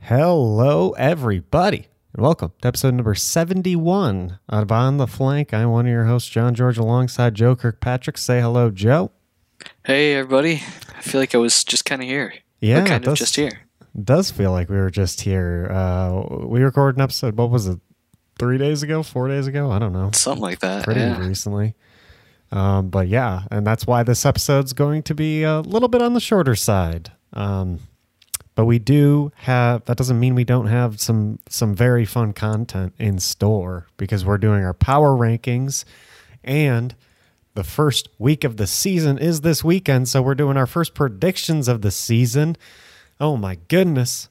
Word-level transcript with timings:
Hello, 0.00 0.92
everybody, 0.92 1.88
and 2.14 2.22
welcome 2.22 2.52
to 2.62 2.68
episode 2.68 2.94
number 2.94 3.14
71 3.14 4.38
of 4.48 4.72
On 4.72 4.96
the 4.96 5.06
Flank. 5.06 5.52
I'm 5.52 5.70
one 5.70 5.86
of 5.86 5.92
your 5.92 6.04
hosts, 6.04 6.30
John 6.30 6.54
George, 6.54 6.78
alongside 6.78 7.34
Joe 7.34 7.54
Kirkpatrick. 7.54 8.16
Say 8.16 8.40
hello, 8.40 8.70
Joe. 8.70 9.10
Hey, 9.84 10.14
everybody. 10.14 10.62
I 10.96 11.02
feel 11.02 11.20
like 11.20 11.34
I 11.34 11.38
was 11.38 11.62
just 11.62 11.84
kind 11.84 12.00
of 12.00 12.08
here. 12.08 12.32
Yeah, 12.60 12.86
kind 12.86 13.06
of 13.06 13.16
just 13.18 13.36
here. 13.36 13.60
Does 14.02 14.30
feel 14.30 14.52
like 14.52 14.70
we 14.70 14.76
were 14.76 14.90
just 14.90 15.20
here. 15.20 15.68
Uh, 15.70 16.22
we 16.46 16.62
recorded 16.62 16.96
an 16.96 17.02
episode, 17.02 17.36
what 17.36 17.50
was 17.50 17.66
it, 17.66 17.78
three 18.38 18.56
days 18.56 18.82
ago, 18.82 19.02
four 19.02 19.28
days 19.28 19.46
ago? 19.46 19.70
I 19.70 19.78
don't 19.78 19.92
know. 19.92 20.10
Something 20.14 20.42
like 20.42 20.60
that. 20.60 20.84
Pretty 20.84 21.00
yeah. 21.00 21.18
recently. 21.18 21.74
Um, 22.50 22.88
but 22.88 23.08
yeah, 23.08 23.42
and 23.50 23.66
that's 23.66 23.86
why 23.86 24.04
this 24.04 24.24
episode's 24.24 24.72
going 24.72 25.02
to 25.02 25.14
be 25.14 25.42
a 25.42 25.60
little 25.60 25.88
bit 25.88 26.00
on 26.00 26.14
the 26.14 26.20
shorter 26.20 26.54
side. 26.54 27.12
Um, 27.34 27.80
but 28.58 28.64
we 28.64 28.80
do 28.80 29.30
have 29.36 29.84
that 29.84 29.96
doesn't 29.96 30.18
mean 30.18 30.34
we 30.34 30.42
don't 30.42 30.66
have 30.66 31.00
some 31.00 31.38
some 31.48 31.76
very 31.76 32.04
fun 32.04 32.32
content 32.32 32.92
in 32.98 33.20
store 33.20 33.86
because 33.96 34.24
we're 34.24 34.36
doing 34.36 34.64
our 34.64 34.74
power 34.74 35.10
rankings 35.10 35.84
and 36.42 36.96
the 37.54 37.62
first 37.62 38.08
week 38.18 38.42
of 38.42 38.56
the 38.56 38.66
season 38.66 39.16
is 39.16 39.42
this 39.42 39.62
weekend 39.62 40.08
so 40.08 40.20
we're 40.20 40.34
doing 40.34 40.56
our 40.56 40.66
first 40.66 40.92
predictions 40.92 41.68
of 41.68 41.82
the 41.82 41.92
season 41.92 42.56
oh 43.20 43.36
my 43.36 43.56
goodness 43.68 44.28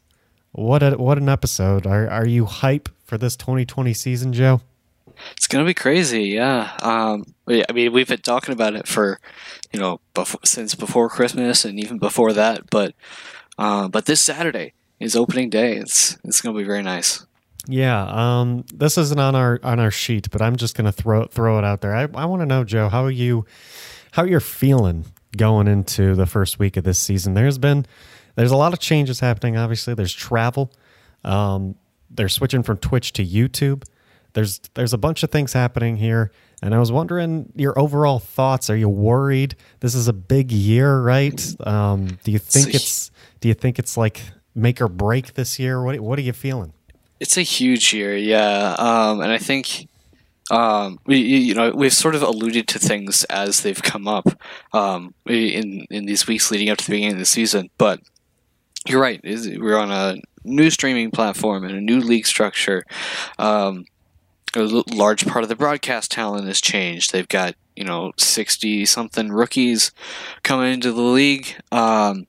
what 0.52 0.84
a 0.84 0.98
what 0.98 1.18
an 1.18 1.30
episode 1.30 1.88
are 1.88 2.10
are 2.10 2.28
you 2.28 2.44
hype 2.44 2.90
for 3.06 3.18
this 3.18 3.38
2020 3.38 3.94
season 3.94 4.34
joe 4.34 4.60
It's 5.38 5.48
to 5.48 5.64
be 5.64 5.74
crazy. 5.74 6.26
Yeah. 6.26 6.78
Um, 6.82 7.34
I 7.48 7.64
mean, 7.74 7.92
we've 7.92 8.08
been 8.08 8.20
talking 8.20 8.54
about 8.54 8.76
it 8.76 8.88
for, 8.88 9.20
you 9.74 9.80
know, 9.80 10.00
before, 10.14 10.42
since 10.46 10.76
before 10.76 11.10
Christmas 11.10 11.66
and 11.66 11.80
even 11.80 11.98
before 11.98 12.34
that. 12.34 12.70
But, 12.70 12.94
uh, 13.58 13.88
but 13.88 14.06
this 14.06 14.22
Saturday 14.22 14.74
is 15.00 15.16
opening 15.16 15.50
day. 15.50 15.78
It's, 15.78 16.18
it's 16.24 16.42
going 16.42 16.56
to 16.56 16.60
be 16.60 16.66
very 16.66 16.84
nice. 16.84 17.26
Yeah, 17.68 18.06
um, 18.40 18.66
this 18.74 18.98
isn't 18.98 19.20
on 19.20 19.36
our 19.36 19.60
on 19.62 19.80
our 19.80 19.92
sheet, 19.92 20.30
but 20.32 20.42
I'm 20.42 20.56
just 20.56 20.76
gonna 20.76 20.94
throw 20.94 21.26
throw 21.26 21.58
it 21.58 21.66
out 21.66 21.82
there. 21.82 21.94
I, 21.94 22.08
I 22.14 22.26
want 22.26 22.42
to 22.42 22.46
know, 22.46 22.64
Joe, 22.64 22.88
how 22.88 23.08
you 23.08 23.46
how 24.12 24.24
you're 24.24 24.40
feeling 24.40 25.06
going 25.36 25.68
into 25.68 26.16
the 26.16 26.26
first 26.26 26.60
week 26.60 26.78
of 26.78 26.86
this 26.86 26.98
season. 26.98 27.34
There's 27.34 27.58
been 27.58 27.86
there's 28.36 28.52
a 28.52 28.58
lot 28.58 28.72
of 28.72 28.80
changes 28.80 29.20
happening. 29.20 29.58
Obviously, 29.58 29.94
there's 29.94 30.14
travel. 30.14 30.72
Um, 31.24 31.76
they're 32.10 32.30
switching 32.30 32.64
from 32.64 32.78
Twitch 32.78 33.12
to 33.14 33.26
YouTube. 33.26 33.84
There's 34.34 34.60
there's 34.76 34.94
a 34.94 34.98
bunch 34.98 35.24
of 35.24 35.32
things 35.32 35.52
happening 35.52 35.98
here, 35.98 36.32
and 36.62 36.74
I 36.74 36.80
was 36.80 36.92
wondering 36.92 37.52
your 37.56 37.78
overall 37.78 38.20
thoughts. 38.20 38.70
Are 38.70 38.78
you 38.78 38.88
worried? 38.88 39.56
This 39.80 39.96
is 39.96 40.08
a 40.08 40.14
big 40.14 40.52
year, 40.52 41.02
right? 41.02 41.44
Um, 41.66 42.18
do 42.24 42.32
you 42.32 42.40
think 42.40 42.74
it's 42.76 43.12
do 43.40 43.48
you 43.48 43.54
think 43.54 43.80
it's 43.80 43.98
like 43.98 44.22
make 44.56 44.82
or 44.82 44.88
break 44.88 45.34
this 45.36 45.60
year? 45.60 45.82
What 45.84 46.00
what 46.00 46.20
are 46.20 46.24
you 46.24 46.34
feeling? 46.34 46.74
It's 47.20 47.38
a 47.38 47.42
huge 47.42 47.94
year. 47.94 48.16
Yeah. 48.16 48.76
Um, 48.78 49.22
and 49.22 49.32
I 49.32 49.40
think, 49.40 49.88
um, 50.52 51.00
we, 51.08 51.18
you 51.18 51.56
know, 51.56 51.72
we've 51.72 51.94
sort 51.94 52.14
of 52.14 52.22
alluded 52.22 52.68
to 52.68 52.80
things 52.80 53.24
as 53.26 53.62
they've 53.62 53.82
come 53.82 54.08
up, 54.08 54.28
um, 54.72 55.16
in, 55.26 55.88
in 55.90 56.06
these 56.06 56.28
weeks 56.28 56.52
leading 56.52 56.70
up 56.70 56.78
to 56.78 56.86
the 56.86 56.92
beginning 56.92 57.14
of 57.14 57.20
the 57.20 57.26
season. 57.26 57.70
But 57.80 58.02
you're 58.88 59.02
right. 59.02 59.20
We're 59.24 59.80
on 59.80 59.92
a 59.92 60.18
new 60.44 60.70
streaming 60.70 61.12
platform 61.12 61.64
and 61.64 61.76
a 61.76 61.82
new 61.82 62.00
league 62.00 62.28
structure. 62.28 62.84
Um, 63.40 63.86
a 64.56 64.62
large 64.94 65.26
part 65.26 65.44
of 65.44 65.50
the 65.50 65.56
broadcast 65.56 66.12
talent 66.12 66.48
has 66.48 66.62
changed. 66.62 67.12
They've 67.12 67.28
got 67.28 67.56
you 67.76 67.84
know 67.84 68.12
sixty 68.18 68.86
something 68.86 69.30
rookies 69.30 69.92
coming 70.44 70.74
into 70.74 70.92
the 70.92 71.02
league. 71.02 71.54
Um, 71.72 72.28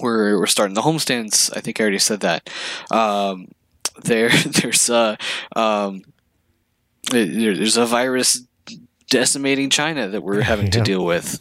we're 0.00 0.38
we're 0.38 0.46
starting 0.46 0.74
the 0.74 0.82
homestands. 0.82 1.54
I 1.56 1.60
think 1.60 1.80
I 1.80 1.82
already 1.82 1.98
said 1.98 2.20
that. 2.20 2.48
Um, 2.90 3.48
there 4.02 4.28
there's 4.46 4.88
a 4.90 5.16
um, 5.56 6.02
there- 7.10 7.54
there's 7.56 7.76
a 7.76 7.86
virus 7.86 8.42
decimating 9.10 9.70
China 9.70 10.08
that 10.08 10.22
we're 10.22 10.42
having 10.42 10.70
to 10.70 10.80
deal 10.90 11.04
with. 11.04 11.38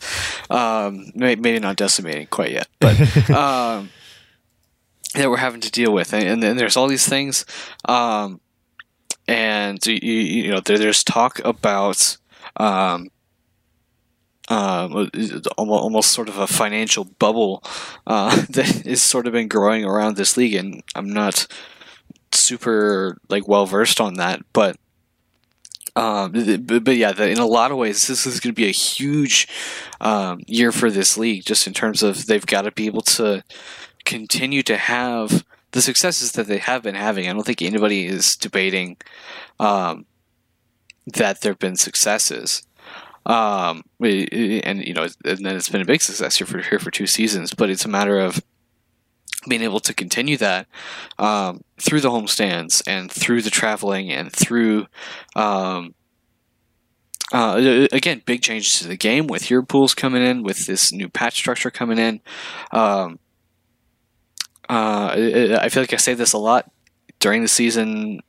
Um, 0.49 1.11
may- 1.15 1.35
maybe 1.35 1.59
not 1.59 1.75
decimating 1.75 2.27
quite 2.27 2.51
yet, 2.51 2.67
but 2.79 2.99
um, 3.29 3.89
that 5.15 5.29
we're 5.29 5.37
having 5.37 5.61
to 5.61 5.71
deal 5.71 5.91
with, 5.93 6.13
and, 6.13 6.27
and 6.27 6.43
then 6.43 6.57
there's 6.57 6.75
all 6.77 6.87
these 6.87 7.07
things, 7.07 7.45
um, 7.85 8.39
and 9.27 9.83
you, 9.85 9.93
you 10.01 10.13
you 10.43 10.51
know 10.51 10.59
there, 10.59 10.77
there's 10.77 11.03
talk 11.03 11.39
about. 11.45 12.17
Um, 12.57 13.09
um, 14.49 15.09
almost, 15.57 16.11
sort 16.11 16.27
of 16.27 16.37
a 16.37 16.47
financial 16.47 17.05
bubble 17.05 17.63
uh, 18.07 18.35
that 18.49 18.83
has 18.85 19.01
sort 19.01 19.27
of 19.27 19.33
been 19.33 19.47
growing 19.47 19.85
around 19.85 20.15
this 20.15 20.37
league, 20.37 20.55
and 20.55 20.83
I'm 20.95 21.09
not 21.09 21.47
super 22.31 23.17
like 23.29 23.47
well 23.47 23.65
versed 23.65 24.01
on 24.01 24.15
that, 24.15 24.41
but 24.53 24.77
um, 25.95 26.31
but, 26.65 26.83
but 26.83 26.95
yeah, 26.95 27.11
in 27.21 27.39
a 27.39 27.45
lot 27.45 27.71
of 27.71 27.77
ways, 27.77 28.07
this 28.07 28.25
is 28.25 28.39
going 28.39 28.53
to 28.53 28.61
be 28.61 28.67
a 28.67 28.71
huge 28.71 29.47
um, 29.99 30.39
year 30.47 30.71
for 30.71 30.89
this 30.89 31.17
league, 31.17 31.43
just 31.45 31.67
in 31.67 31.73
terms 31.73 32.03
of 32.03 32.25
they've 32.27 32.45
got 32.45 32.61
to 32.61 32.71
be 32.71 32.85
able 32.85 33.01
to 33.01 33.43
continue 34.05 34.63
to 34.63 34.77
have 34.77 35.43
the 35.71 35.81
successes 35.81 36.31
that 36.33 36.47
they 36.47 36.57
have 36.57 36.83
been 36.83 36.95
having. 36.95 37.27
I 37.27 37.33
don't 37.33 37.45
think 37.45 37.61
anybody 37.61 38.05
is 38.05 38.35
debating 38.35 38.97
um, 39.59 40.05
that 41.05 41.41
there 41.41 41.51
have 41.51 41.59
been 41.59 41.75
successes. 41.75 42.63
Um, 43.25 43.83
and 44.01 44.83
you 44.85 44.93
know, 44.93 45.07
and 45.25 45.45
then 45.45 45.55
it's 45.55 45.69
been 45.69 45.81
a 45.81 45.85
big 45.85 46.01
success 46.01 46.37
here 46.37 46.47
for 46.47 46.59
here 46.61 46.79
for 46.79 46.91
two 46.91 47.07
seasons. 47.07 47.53
But 47.53 47.69
it's 47.69 47.85
a 47.85 47.89
matter 47.89 48.19
of 48.19 48.41
being 49.47 49.61
able 49.61 49.79
to 49.79 49.93
continue 49.93 50.37
that 50.37 50.67
um, 51.17 51.61
through 51.79 52.01
the 52.01 52.09
homestands 52.09 52.81
and 52.87 53.11
through 53.11 53.41
the 53.41 53.49
traveling 53.49 54.11
and 54.11 54.31
through 54.31 54.87
um, 55.35 55.93
uh, 57.31 57.87
again 57.91 58.21
big 58.25 58.41
changes 58.41 58.79
to 58.79 58.87
the 58.87 58.97
game 58.97 59.27
with 59.27 59.49
your 59.49 59.61
pools 59.61 59.93
coming 59.93 60.23
in 60.23 60.43
with 60.43 60.65
this 60.65 60.91
new 60.91 61.07
patch 61.07 61.35
structure 61.35 61.71
coming 61.71 61.97
in 61.97 62.19
um, 62.71 63.19
uh, 64.67 65.13
I 65.13 65.59
I 65.61 65.69
feel 65.69 65.83
like 65.83 65.93
I 65.93 65.97
say 65.97 66.13
this 66.13 66.33
a 66.33 66.37
lot 66.37 66.69
during 67.19 67.41
the 67.41 67.47
season 67.47 68.19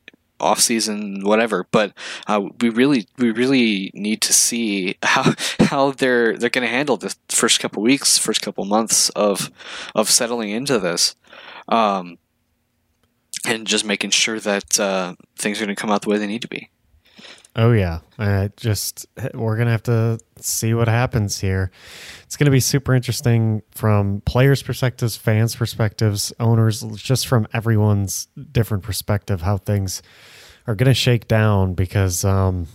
off 0.40 0.60
season 0.60 1.22
whatever 1.22 1.66
but 1.70 1.92
uh, 2.26 2.40
we 2.60 2.68
really 2.68 3.06
we 3.18 3.30
really 3.30 3.90
need 3.94 4.20
to 4.20 4.32
see 4.32 4.96
how 5.02 5.34
how 5.60 5.90
they're 5.92 6.36
they're 6.36 6.50
going 6.50 6.66
to 6.66 6.72
handle 6.72 6.96
the 6.96 7.14
first 7.28 7.60
couple 7.60 7.82
weeks 7.82 8.18
first 8.18 8.42
couple 8.42 8.64
months 8.64 9.08
of 9.10 9.50
of 9.94 10.08
settling 10.08 10.50
into 10.50 10.78
this 10.78 11.14
um, 11.68 12.18
and 13.46 13.66
just 13.66 13.84
making 13.84 14.10
sure 14.10 14.40
that 14.40 14.80
uh, 14.80 15.14
things 15.36 15.60
are 15.60 15.64
going 15.64 15.74
to 15.74 15.80
come 15.80 15.90
out 15.90 16.02
the 16.02 16.08
way 16.08 16.18
they 16.18 16.26
need 16.26 16.42
to 16.42 16.48
be 16.48 16.70
Oh 17.56 17.72
yeah, 17.72 17.98
just 18.56 19.06
we're 19.34 19.56
gonna 19.56 19.72
have 19.72 19.82
to 19.84 20.20
see 20.38 20.72
what 20.72 20.86
happens 20.86 21.40
here. 21.40 21.72
It's 22.22 22.36
gonna 22.36 22.52
be 22.52 22.60
super 22.60 22.94
interesting 22.94 23.62
from 23.72 24.20
players' 24.20 24.62
perspectives, 24.62 25.16
fans' 25.16 25.56
perspectives, 25.56 26.32
owners, 26.38 26.82
just 26.94 27.26
from 27.26 27.48
everyone's 27.52 28.28
different 28.52 28.84
perspective 28.84 29.42
how 29.42 29.56
things 29.56 30.00
are 30.70 30.74
gonna 30.76 30.94
shake 30.94 31.26
down 31.26 31.74
because 31.74 32.24
um, 32.24 32.68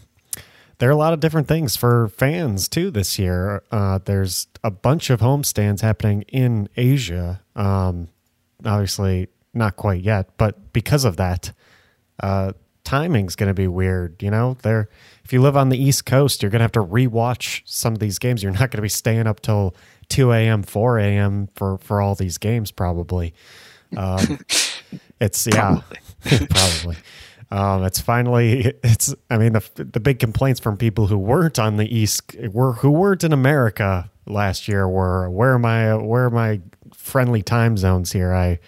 there 0.79 0.89
are 0.89 0.91
a 0.91 0.97
lot 0.97 1.13
of 1.13 1.21
different 1.21 1.47
things 1.47 1.77
for 1.77 2.09
fans 2.09 2.67
too 2.67 2.91
this 2.91 3.17
year. 3.17 3.63
Uh, 3.71 3.99
there's 4.03 4.47
a 4.63 4.71
bunch 4.71 5.09
of 5.09 5.21
homestands 5.21 5.79
happening 5.79 6.23
in 6.23 6.67
Asia. 6.75 7.41
Um, 7.55 8.09
obviously, 8.65 9.29
not 9.53 9.77
quite 9.77 10.01
yet, 10.01 10.37
but 10.37 10.73
because 10.73 11.05
of 11.05 11.15
that, 11.15 11.53
uh, 12.21 12.51
timing's 12.83 13.37
going 13.37 13.47
to 13.47 13.53
be 13.53 13.67
weird. 13.67 14.21
You 14.21 14.29
know, 14.29 14.57
there 14.61 14.89
if 15.23 15.31
you 15.31 15.41
live 15.41 15.55
on 15.55 15.69
the 15.69 15.81
East 15.81 16.05
Coast, 16.05 16.43
you're 16.43 16.51
going 16.51 16.59
to 16.59 16.65
have 16.65 16.73
to 16.73 16.83
rewatch 16.83 17.61
some 17.63 17.93
of 17.93 17.99
these 17.99 18.19
games. 18.19 18.43
You're 18.43 18.51
not 18.51 18.59
going 18.59 18.71
to 18.71 18.81
be 18.81 18.89
staying 18.89 19.27
up 19.27 19.39
till 19.39 19.73
two 20.09 20.33
a.m., 20.33 20.63
four 20.63 20.99
a.m. 20.99 21.47
for 21.55 21.77
for 21.77 22.01
all 22.01 22.15
these 22.15 22.37
games 22.37 22.71
probably. 22.71 23.33
Um, 23.95 24.39
it's 25.21 25.47
yeah, 25.47 25.79
probably. 26.21 26.97
Um, 27.55 27.85
it's 27.85 28.01
finally 28.01 28.73
it's. 28.83 29.15
I 29.29 29.37
mean, 29.37 29.53
the 29.53 29.63
the 29.77 30.01
big 30.01 30.19
complaints 30.19 30.59
from 30.59 30.75
people 30.75 31.07
who 31.07 31.17
weren't 31.17 31.57
on 31.57 31.77
the 31.77 31.95
East 31.95 32.35
were 32.51 32.73
who 32.73 32.91
weren't 32.91 33.23
in 33.23 33.31
America 33.31 34.11
last 34.25 34.67
year 34.67 34.87
were 34.89 35.29
where 35.29 35.53
are 35.53 35.59
my 35.59 35.95
where 35.95 36.25
are 36.25 36.29
my 36.29 36.59
friendly 36.93 37.41
time 37.41 37.77
zones 37.77 38.11
here? 38.11 38.33
I 38.33 38.59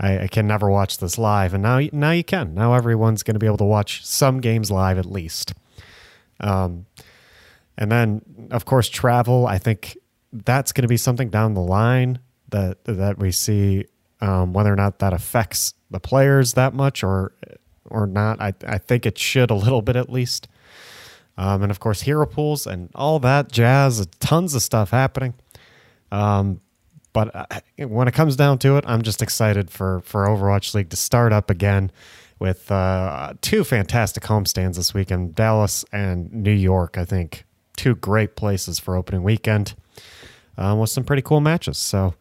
I, 0.00 0.20
I 0.20 0.26
can 0.28 0.46
never 0.46 0.70
watch 0.70 0.96
this 0.96 1.18
live, 1.18 1.52
and 1.52 1.62
now 1.62 1.80
now 1.92 2.12
you 2.12 2.24
can. 2.24 2.54
Now 2.54 2.72
everyone's 2.72 3.22
going 3.22 3.34
to 3.34 3.38
be 3.38 3.46
able 3.46 3.58
to 3.58 3.64
watch 3.64 4.04
some 4.04 4.40
games 4.40 4.70
live 4.70 4.96
at 4.96 5.06
least. 5.06 5.52
Um, 6.40 6.86
and 7.76 7.92
then 7.92 8.22
of 8.50 8.64
course 8.64 8.88
travel. 8.88 9.46
I 9.46 9.58
think 9.58 9.98
that's 10.32 10.72
going 10.72 10.82
to 10.82 10.88
be 10.88 10.96
something 10.96 11.28
down 11.28 11.52
the 11.52 11.60
line 11.60 12.18
that 12.48 12.82
that 12.84 13.18
we 13.18 13.30
see 13.30 13.84
um, 14.22 14.54
whether 14.54 14.72
or 14.72 14.76
not 14.76 15.00
that 15.00 15.12
affects 15.12 15.74
the 15.90 16.00
players 16.00 16.54
that 16.54 16.72
much 16.72 17.04
or 17.04 17.34
or 17.92 18.06
not. 18.06 18.40
I 18.40 18.54
I 18.66 18.78
think 18.78 19.06
it 19.06 19.18
should 19.18 19.50
a 19.50 19.54
little 19.54 19.82
bit 19.82 19.96
at 19.96 20.10
least. 20.10 20.48
Um, 21.36 21.62
and 21.62 21.70
of 21.70 21.80
course 21.80 22.02
hero 22.02 22.26
pools 22.26 22.66
and 22.66 22.90
all 22.94 23.18
that 23.20 23.50
jazz. 23.50 24.06
Tons 24.20 24.54
of 24.54 24.62
stuff 24.62 24.90
happening. 24.90 25.34
Um, 26.10 26.60
but 27.12 27.34
uh, 27.34 27.60
when 27.78 28.08
it 28.08 28.14
comes 28.14 28.36
down 28.36 28.58
to 28.58 28.76
it, 28.76 28.84
I'm 28.86 29.02
just 29.02 29.22
excited 29.22 29.70
for 29.70 30.00
for 30.00 30.26
Overwatch 30.26 30.74
League 30.74 30.90
to 30.90 30.96
start 30.96 31.32
up 31.32 31.50
again 31.50 31.90
with 32.38 32.70
uh, 32.70 33.34
two 33.40 33.64
fantastic 33.64 34.24
homestands 34.24 34.76
this 34.76 34.92
weekend, 34.92 35.34
Dallas 35.34 35.84
and 35.92 36.32
New 36.32 36.52
York. 36.52 36.98
I 36.98 37.04
think 37.04 37.44
two 37.76 37.94
great 37.94 38.34
places 38.36 38.78
for 38.78 38.96
opening 38.96 39.22
weekend 39.22 39.74
um, 40.58 40.78
with 40.78 40.90
some 40.90 41.04
pretty 41.04 41.22
cool 41.22 41.40
matches. 41.40 41.78
So 41.78 42.14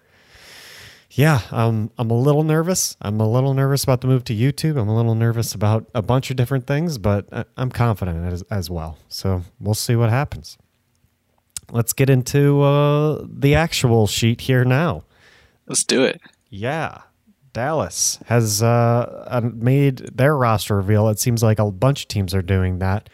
yeah, 1.13 1.41
um, 1.51 1.91
I'm 1.97 2.09
a 2.09 2.17
little 2.17 2.43
nervous. 2.43 2.95
I'm 3.01 3.19
a 3.19 3.29
little 3.29 3.53
nervous 3.53 3.83
about 3.83 4.01
the 4.01 4.07
move 4.07 4.23
to 4.25 4.35
YouTube. 4.35 4.79
I'm 4.79 4.87
a 4.87 4.95
little 4.95 5.15
nervous 5.15 5.53
about 5.53 5.89
a 5.93 6.01
bunch 6.01 6.31
of 6.31 6.37
different 6.37 6.65
things, 6.67 6.97
but 6.97 7.27
I'm 7.57 7.69
confident 7.69 8.31
as, 8.31 8.43
as 8.43 8.69
well. 8.69 8.97
So 9.09 9.43
we'll 9.59 9.73
see 9.73 9.95
what 9.95 10.09
happens. 10.09 10.57
Let's 11.69 11.91
get 11.91 12.09
into 12.09 12.61
uh, 12.61 13.25
the 13.27 13.55
actual 13.55 14.07
sheet 14.07 14.41
here 14.41 14.63
now. 14.63 15.03
Let's 15.67 15.83
do 15.83 16.03
it. 16.03 16.21
Yeah. 16.49 17.01
Dallas 17.53 18.19
has 18.27 18.63
uh, 18.63 19.41
made 19.53 19.97
their 19.97 20.37
roster 20.37 20.77
reveal. 20.77 21.09
It 21.09 21.19
seems 21.19 21.43
like 21.43 21.59
a 21.59 21.69
bunch 21.69 22.03
of 22.03 22.07
teams 22.07 22.33
are 22.33 22.41
doing 22.41 22.79
that. 22.79 23.09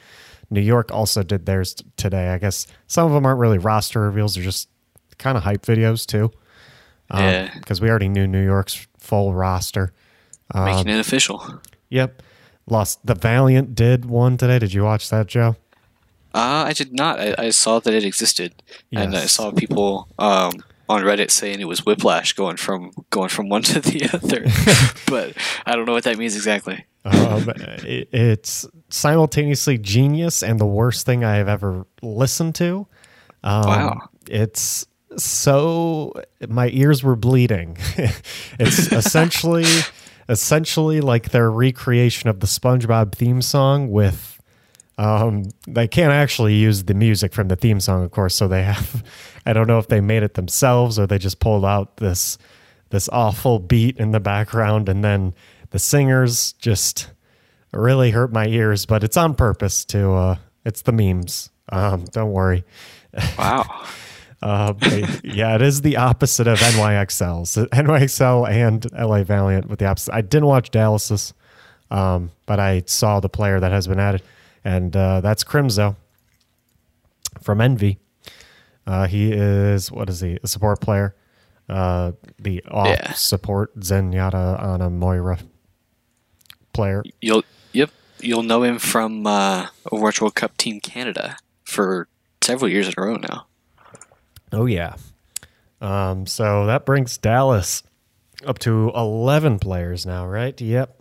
New 0.51 0.61
York 0.61 0.91
also 0.91 1.23
did 1.23 1.47
theirs 1.47 1.75
today. 1.97 2.29
I 2.29 2.37
guess 2.37 2.67
some 2.85 3.07
of 3.07 3.13
them 3.13 3.25
aren't 3.25 3.39
really 3.39 3.57
roster 3.57 4.01
reveals; 4.01 4.35
they're 4.35 4.43
just 4.43 4.69
kind 5.17 5.37
of 5.37 5.43
hype 5.43 5.65
videos 5.65 6.05
too. 6.05 6.31
Um, 7.09 7.23
yeah. 7.23 7.53
Because 7.57 7.81
we 7.81 7.89
already 7.89 8.09
knew 8.09 8.27
New 8.27 8.43
York's 8.43 8.87
full 8.99 9.33
roster. 9.33 9.93
Um, 10.53 10.65
Making 10.65 10.89
it 10.89 10.99
official. 10.99 11.61
Yep. 11.89 12.21
Lost. 12.67 13.05
The 13.05 13.15
Valiant 13.15 13.75
did 13.75 14.05
one 14.05 14.37
today. 14.37 14.59
Did 14.59 14.73
you 14.73 14.83
watch 14.83 15.09
that, 15.09 15.27
Joe? 15.27 15.55
Uh, 16.33 16.65
I 16.67 16.73
did 16.73 16.93
not. 16.93 17.19
I, 17.19 17.35
I 17.37 17.49
saw 17.49 17.79
that 17.79 17.93
it 17.93 18.03
existed, 18.03 18.61
yes. 18.91 19.03
and 19.03 19.15
I 19.15 19.25
saw 19.25 19.51
people 19.51 20.07
um, 20.19 20.51
on 20.89 21.01
Reddit 21.01 21.31
saying 21.31 21.59
it 21.59 21.67
was 21.67 21.85
whiplash 21.85 22.33
going 22.33 22.57
from 22.57 22.91
going 23.09 23.29
from 23.29 23.49
one 23.49 23.61
to 23.63 23.79
the 23.79 24.09
other. 24.13 24.45
but 25.07 25.33
I 25.65 25.75
don't 25.75 25.85
know 25.85 25.93
what 25.93 26.03
that 26.03 26.17
means 26.17 26.35
exactly. 26.35 26.85
Um, 27.05 27.49
it, 27.83 28.09
it's 28.11 28.67
simultaneously 28.89 29.77
genius 29.77 30.43
and 30.43 30.59
the 30.59 30.65
worst 30.65 31.05
thing 31.05 31.23
I 31.23 31.35
have 31.35 31.47
ever 31.47 31.85
listened 32.01 32.55
to. 32.55 32.87
Um, 33.43 33.65
wow! 33.65 34.09
It's 34.29 34.85
so 35.15 36.13
my 36.47 36.69
ears 36.69 37.03
were 37.03 37.15
bleeding. 37.15 37.77
it's 38.59 38.91
essentially 38.91 39.65
essentially 40.29 40.99
like 40.99 41.31
their 41.31 41.49
recreation 41.49 42.29
of 42.29 42.41
the 42.41 42.47
SpongeBob 42.47 43.13
theme 43.13 43.41
song 43.41 43.89
with 43.89 44.41
um 44.97 45.45
they 45.67 45.87
can't 45.87 46.11
actually 46.11 46.55
use 46.55 46.83
the 46.83 46.93
music 46.93 47.31
from 47.31 47.47
the 47.47 47.55
theme 47.55 47.79
song 47.79 48.03
of 48.03 48.11
course 48.11 48.35
so 48.35 48.47
they 48.47 48.63
have 48.63 49.03
I 49.45 49.53
don't 49.53 49.67
know 49.67 49.77
if 49.77 49.87
they 49.87 50.01
made 50.01 50.23
it 50.23 50.33
themselves 50.33 50.99
or 50.99 51.07
they 51.07 51.17
just 51.17 51.39
pulled 51.39 51.63
out 51.63 51.97
this 51.97 52.37
this 52.89 53.07
awful 53.09 53.59
beat 53.59 53.97
in 53.97 54.11
the 54.11 54.19
background 54.19 54.89
and 54.89 55.03
then 55.03 55.33
the 55.69 55.79
singers 55.79 56.53
just 56.53 57.11
really 57.71 58.11
hurt 58.11 58.33
my 58.33 58.47
ears 58.47 58.85
but 58.85 59.03
it's 59.03 59.15
on 59.15 59.33
purpose 59.33 59.85
to 59.85 60.11
uh 60.11 60.35
it's 60.65 60.81
the 60.81 60.91
memes. 60.91 61.51
Um 61.69 62.03
don't 62.05 62.31
worry. 62.31 62.65
Wow 63.37 63.85
uh, 64.41 64.73
yeah, 65.23 65.55
it 65.55 65.61
is 65.61 65.81
the 65.81 65.97
opposite 65.97 66.47
of 66.47 66.59
NYXL. 66.59 67.47
So 67.47 67.65
NYXL 67.67 68.49
and 68.49 68.91
LA 68.93 69.23
Valiant 69.23 69.67
with 69.67 69.79
the 69.79 69.85
opposite. 69.85 70.13
I 70.13 70.21
didn't 70.21 70.47
watch 70.47 70.69
Dallas's, 70.69 71.33
um, 71.89 72.31
but 72.45 72.59
I 72.59 72.83
saw 72.85 73.19
the 73.19 73.29
player 73.29 73.59
that 73.59 73.71
has 73.71 73.87
been 73.87 73.99
added, 73.99 74.21
and 74.63 74.95
uh, 74.95 75.21
that's 75.21 75.43
Crimzo 75.43 75.95
from 77.41 77.61
Envy. 77.61 77.99
Uh, 78.85 79.07
he 79.07 79.31
is 79.31 79.91
what 79.91 80.09
is 80.09 80.21
he? 80.21 80.39
A 80.43 80.47
support 80.47 80.81
player. 80.81 81.15
Uh, 81.67 82.13
the 82.39 82.63
off 82.71 82.87
yeah. 82.87 83.11
support 83.13 83.77
Zenyatta 83.79 84.61
on 84.61 84.81
a 84.81 84.89
Moira 84.89 85.39
player. 86.71 87.03
You'll 87.21 87.43
yep, 87.73 87.89
you'll 88.19 88.43
know 88.43 88.63
him 88.63 88.79
from 88.79 89.25
uh, 89.25 89.67
Overwatch 89.91 90.21
World 90.21 90.35
Cup 90.35 90.55
Team 90.55 90.79
Canada 90.79 91.37
for 91.65 92.07
several 92.41 92.69
years 92.69 92.87
in 92.87 92.93
a 92.97 93.01
row 93.01 93.15
now. 93.15 93.46
Oh 94.51 94.65
yeah. 94.65 94.95
Um, 95.81 96.25
so 96.25 96.65
that 96.65 96.85
brings 96.85 97.17
Dallas 97.17 97.83
up 98.45 98.59
to 98.59 98.91
eleven 98.95 99.59
players 99.59 100.05
now, 100.05 100.27
right? 100.27 100.59
Yep. 100.59 100.99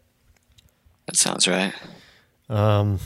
That 1.07 1.17
sounds 1.17 1.47
right. 1.47 1.73
Um, 2.49 2.99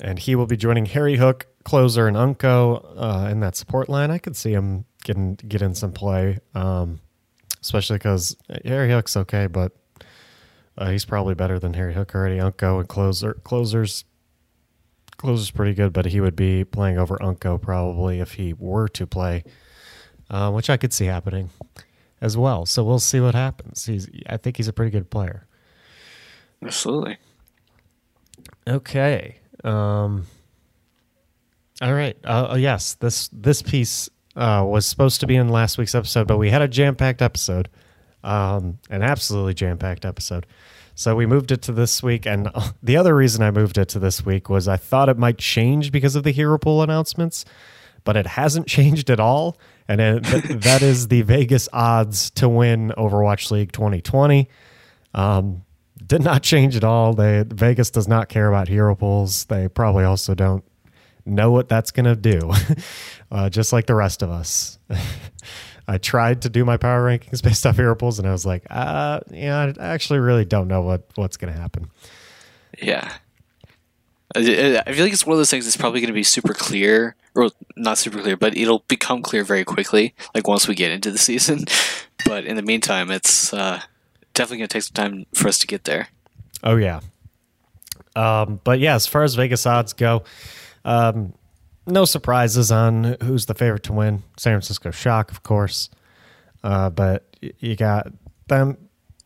and 0.00 0.18
he 0.18 0.34
will 0.34 0.46
be 0.46 0.56
joining 0.56 0.86
Harry 0.86 1.16
Hook, 1.16 1.46
Closer, 1.64 2.06
and 2.06 2.16
Unkoe 2.16 2.84
uh, 2.96 3.28
in 3.30 3.40
that 3.40 3.56
support 3.56 3.88
line. 3.88 4.10
I 4.10 4.18
could 4.18 4.36
see 4.36 4.52
him 4.52 4.84
getting 5.04 5.34
getting 5.34 5.74
some 5.74 5.92
play, 5.92 6.38
um, 6.54 7.00
especially 7.62 7.96
because 7.96 8.36
Harry 8.64 8.90
Hook's 8.90 9.16
okay, 9.16 9.46
but 9.46 9.72
uh, 10.76 10.90
he's 10.90 11.04
probably 11.04 11.34
better 11.34 11.58
than 11.58 11.74
Harry 11.74 11.94
Hook 11.94 12.14
already. 12.14 12.38
Unkoe 12.38 12.80
and 12.80 12.88
Closer, 12.88 13.34
Closer's 13.34 14.04
Closer's 15.16 15.50
pretty 15.50 15.74
good, 15.74 15.92
but 15.92 16.06
he 16.06 16.20
would 16.20 16.36
be 16.36 16.64
playing 16.64 16.98
over 16.98 17.16
Unkoe 17.18 17.60
probably 17.60 18.20
if 18.20 18.34
he 18.34 18.52
were 18.52 18.88
to 18.88 19.06
play 19.06 19.42
uh, 20.30 20.50
which 20.50 20.70
I 20.70 20.76
could 20.76 20.92
see 20.92 21.06
happening 21.06 21.50
as 22.20 22.36
well. 22.36 22.66
So 22.66 22.84
we'll 22.84 22.98
see 22.98 23.20
what 23.20 23.34
happens. 23.34 23.86
He's, 23.86 24.08
I 24.26 24.36
think 24.36 24.56
he's 24.56 24.68
a 24.68 24.72
pretty 24.72 24.90
good 24.90 25.10
player. 25.10 25.46
Absolutely. 26.62 27.18
Okay. 28.66 29.36
Um, 29.64 30.26
all 31.80 31.94
right. 31.94 32.16
Uh, 32.24 32.48
uh, 32.52 32.56
yes, 32.56 32.94
this 32.94 33.28
this 33.32 33.62
piece 33.62 34.08
uh, 34.36 34.64
was 34.66 34.84
supposed 34.86 35.20
to 35.20 35.26
be 35.26 35.36
in 35.36 35.48
last 35.48 35.78
week's 35.78 35.94
episode, 35.94 36.26
but 36.26 36.36
we 36.36 36.50
had 36.50 36.62
a 36.62 36.68
jam 36.68 36.96
packed 36.96 37.22
episode, 37.22 37.68
um, 38.24 38.78
an 38.90 39.02
absolutely 39.02 39.54
jam 39.54 39.78
packed 39.78 40.04
episode. 40.04 40.46
So 40.94 41.14
we 41.14 41.26
moved 41.26 41.52
it 41.52 41.62
to 41.62 41.72
this 41.72 42.02
week, 42.02 42.26
and 42.26 42.50
the 42.82 42.96
other 42.96 43.14
reason 43.14 43.42
I 43.42 43.52
moved 43.52 43.78
it 43.78 43.88
to 43.90 44.00
this 44.00 44.26
week 44.26 44.48
was 44.48 44.66
I 44.66 44.76
thought 44.76 45.08
it 45.08 45.18
might 45.18 45.38
change 45.38 45.92
because 45.92 46.16
of 46.16 46.24
the 46.24 46.32
hero 46.32 46.58
pool 46.58 46.82
announcements, 46.82 47.44
but 48.02 48.16
it 48.16 48.26
hasn't 48.26 48.66
changed 48.76 49.08
at 49.08 49.20
all 49.20 49.56
and 49.88 50.00
it, 50.00 50.24
th- 50.24 50.44
that 50.44 50.82
is 50.82 51.08
the 51.08 51.22
Vegas 51.22 51.68
odds 51.72 52.30
to 52.32 52.48
win 52.48 52.92
Overwatch 52.96 53.50
League 53.50 53.72
2020. 53.72 54.48
Um, 55.14 55.64
did 56.06 56.22
not 56.22 56.42
change 56.42 56.76
at 56.76 56.84
all. 56.84 57.14
They 57.14 57.44
Vegas 57.46 57.90
does 57.90 58.06
not 58.06 58.28
care 58.28 58.48
about 58.48 58.68
hero 58.68 58.94
pools. 58.94 59.46
They 59.46 59.68
probably 59.68 60.04
also 60.04 60.34
don't 60.34 60.64
know 61.26 61.50
what 61.50 61.68
that's 61.68 61.90
going 61.90 62.06
to 62.06 62.16
do, 62.16 62.52
uh, 63.30 63.50
just 63.50 63.72
like 63.72 63.86
the 63.86 63.94
rest 63.94 64.22
of 64.22 64.30
us. 64.30 64.78
I 65.88 65.96
tried 65.96 66.42
to 66.42 66.50
do 66.50 66.66
my 66.66 66.76
power 66.76 67.02
rankings 67.02 67.42
based 67.42 67.64
off 67.66 67.76
hero 67.76 67.94
pools, 67.94 68.18
and 68.18 68.28
I 68.28 68.32
was 68.32 68.44
like, 68.44 68.66
uh, 68.70 69.20
yeah, 69.30 69.72
I 69.78 69.86
actually 69.86 70.18
really 70.18 70.44
don't 70.44 70.68
know 70.68 70.82
what 70.82 71.04
what's 71.14 71.36
going 71.36 71.52
to 71.52 71.58
happen. 71.58 71.90
Yeah, 72.80 73.10
I 74.36 74.42
feel 74.42 75.04
like 75.04 75.12
it's 75.12 75.24
one 75.24 75.34
of 75.34 75.38
those 75.38 75.50
things 75.50 75.64
that's 75.64 75.76
probably 75.76 76.00
going 76.00 76.08
to 76.08 76.14
be 76.14 76.22
super 76.22 76.52
clear, 76.52 77.16
or 77.34 77.50
not 77.76 77.98
super 77.98 78.20
clear, 78.20 78.36
but 78.36 78.56
it'll 78.56 78.84
become 78.88 79.22
clear 79.22 79.42
very 79.42 79.64
quickly, 79.64 80.14
like 80.34 80.46
once 80.46 80.68
we 80.68 80.74
get 80.74 80.90
into 80.90 81.10
the 81.10 81.18
season. 81.18 81.64
But 82.26 82.44
in 82.44 82.56
the 82.56 82.62
meantime, 82.62 83.12
it's 83.12 83.54
uh, 83.54 83.80
definitely 84.34 84.58
going 84.58 84.68
to 84.68 84.72
take 84.72 84.82
some 84.82 84.94
time 84.94 85.26
for 85.34 85.46
us 85.46 85.56
to 85.60 85.68
get 85.68 85.84
there. 85.84 86.08
Oh 86.64 86.74
yeah, 86.76 87.00
um, 88.16 88.60
but 88.64 88.80
yeah, 88.80 88.96
as 88.96 89.06
far 89.06 89.22
as 89.22 89.36
Vegas 89.36 89.64
odds 89.64 89.92
go, 89.92 90.24
um, 90.84 91.32
no 91.86 92.04
surprises 92.04 92.72
on 92.72 93.16
who's 93.22 93.46
the 93.46 93.54
favorite 93.54 93.84
to 93.84 93.92
win. 93.92 94.24
San 94.36 94.54
Francisco 94.54 94.90
Shock, 94.90 95.30
of 95.30 95.44
course, 95.44 95.90
uh, 96.64 96.90
but 96.90 97.24
you 97.40 97.76
got 97.76 98.08
them 98.48 98.76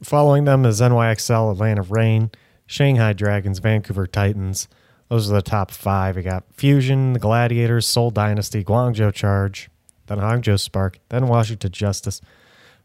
following 0.03 0.45
them 0.45 0.67
is 0.67 0.81
NYXL, 0.81 1.53
Atlanta 1.53 1.83
Reign, 1.83 2.31
Shanghai 2.67 3.13
Dragons, 3.13 3.59
Vancouver 3.59 4.07
Titans. 4.07 4.69
Those 5.13 5.31
are 5.31 5.35
the 5.35 5.43
top 5.43 5.71
five. 5.71 6.17
We 6.17 6.23
got 6.23 6.45
Fusion, 6.55 7.13
the 7.13 7.19
Gladiators, 7.19 7.87
Seoul 7.87 8.11
Dynasty, 8.11 8.65
Guangzhou 8.65 9.13
Charge, 9.13 9.69
then 10.07 10.17
Hangzhou 10.17 10.59
Spark, 10.59 11.01
then 11.11 11.29
Washington 11.29 11.71
Justice, 11.71 12.23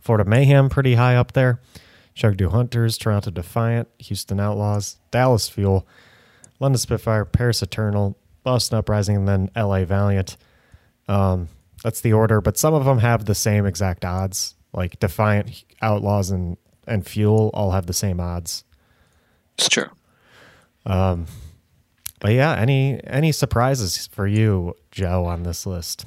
Florida 0.02 0.30
Mayhem 0.30 0.68
pretty 0.68 0.96
high 0.96 1.16
up 1.16 1.32
there, 1.32 1.62
Chengdu 2.18 2.52
Hunters, 2.52 2.98
Toronto 2.98 3.32
Defiant, 3.32 3.88
Houston 4.00 4.42
Outlaws, 4.42 4.98
Dallas 5.10 5.48
Fuel, 5.48 5.88
London 6.60 6.78
Spitfire, 6.78 7.24
Paris 7.24 7.62
Eternal, 7.62 8.18
Boston 8.44 8.78
Uprising, 8.78 9.16
and 9.16 9.28
then 9.30 9.50
LA 9.56 9.86
Valiant. 9.86 10.36
Um, 11.08 11.48
that's 11.82 12.02
the 12.02 12.12
order, 12.12 12.42
but 12.42 12.58
some 12.58 12.74
of 12.74 12.84
them 12.84 13.00
have 13.00 13.24
the 13.24 13.36
same 13.36 13.66
exact 13.66 14.04
odds. 14.04 14.54
Like 14.74 15.00
Defiant, 15.00 15.64
Outlaws, 15.82 16.32
and 16.32 16.58
and 16.86 17.08
Fuel 17.08 17.52
all 17.54 17.72
have 17.72 17.86
the 17.86 17.94
same 17.94 18.20
odds. 18.20 18.66
It's 19.58 19.70
true. 19.70 19.90
Um, 20.86 21.26
but 22.20 22.34
yeah, 22.34 22.56
any 22.56 23.00
any 23.06 23.32
surprises 23.32 24.08
for 24.08 24.28
you, 24.28 24.76
Joe, 24.92 25.26
on 25.26 25.44
this 25.44 25.66
list? 25.66 26.06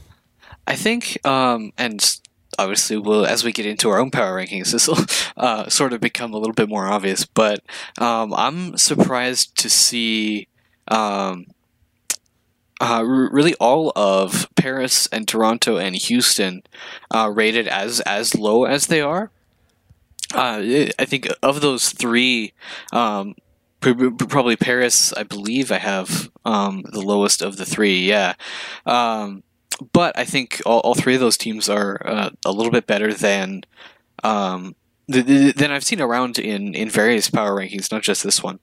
I 0.67 0.77
think, 0.77 1.19
um, 1.27 1.73
and 1.79 2.19
obviously, 2.59 2.97
we'll 2.97 3.27
as 3.27 3.45
we 3.45 3.53
get 3.53 3.67
into 3.67 3.89
our 3.91 3.99
own 3.99 4.11
power 4.11 4.37
rankings, 4.37 4.71
this 4.73 4.89
will 4.89 5.05
uh, 5.37 5.69
sort 5.69 5.93
of 5.93 6.01
become 6.01 6.33
a 6.33 6.39
little 6.39 6.55
bit 6.55 6.69
more 6.69 6.87
obvious. 6.87 7.25
But 7.25 7.61
um, 7.99 8.35
I'm 8.35 8.77
surprised 8.77 9.57
to 9.59 9.71
see 9.71 10.49
um, 10.89 11.47
uh, 12.81 13.05
really 13.05 13.55
all 13.55 13.93
of 13.95 14.49
Paris 14.57 15.07
and 15.09 15.29
Toronto 15.29 15.77
and 15.77 15.95
Houston 15.95 16.63
uh, 17.11 17.31
rated 17.33 17.69
as 17.69 18.01
as 18.01 18.35
low 18.35 18.65
as 18.65 18.87
they 18.87 19.01
are. 19.01 19.31
Uh, 20.33 20.63
I 20.99 21.05
think 21.07 21.29
of 21.43 21.61
those 21.61 21.91
three, 21.91 22.53
um, 22.93 23.35
probably 23.81 24.57
Paris. 24.57 25.13
I 25.13 25.23
believe 25.23 25.73
I 25.73 25.79
have 25.79 26.31
um, 26.45 26.85
the 26.91 27.01
lowest 27.01 27.43
of 27.43 27.57
the 27.57 27.67
three. 27.67 28.01
Yeah, 28.01 28.35
um, 28.87 29.43
but 29.93 30.19
I 30.19 30.25
think 30.25 30.61
all, 30.67 30.81
all, 30.81 30.95
three 30.95 31.15
of 31.15 31.21
those 31.21 31.37
teams 31.37 31.69
are 31.69 32.01
uh, 32.05 32.31
a 32.45 32.53
little 32.53 32.73
bit 32.73 32.87
better 32.87 33.13
than 33.13 33.63
um, 34.23 34.75
than 35.09 35.71
I've 35.71 35.85
seen 35.85 36.01
around 36.01 36.39
in 36.39 36.75
in 36.75 36.89
various 36.89 37.31
power 37.31 37.55
rankings, 37.57 37.91
not 37.91 38.03
just 38.03 38.23
this 38.23 38.43
one. 38.43 38.61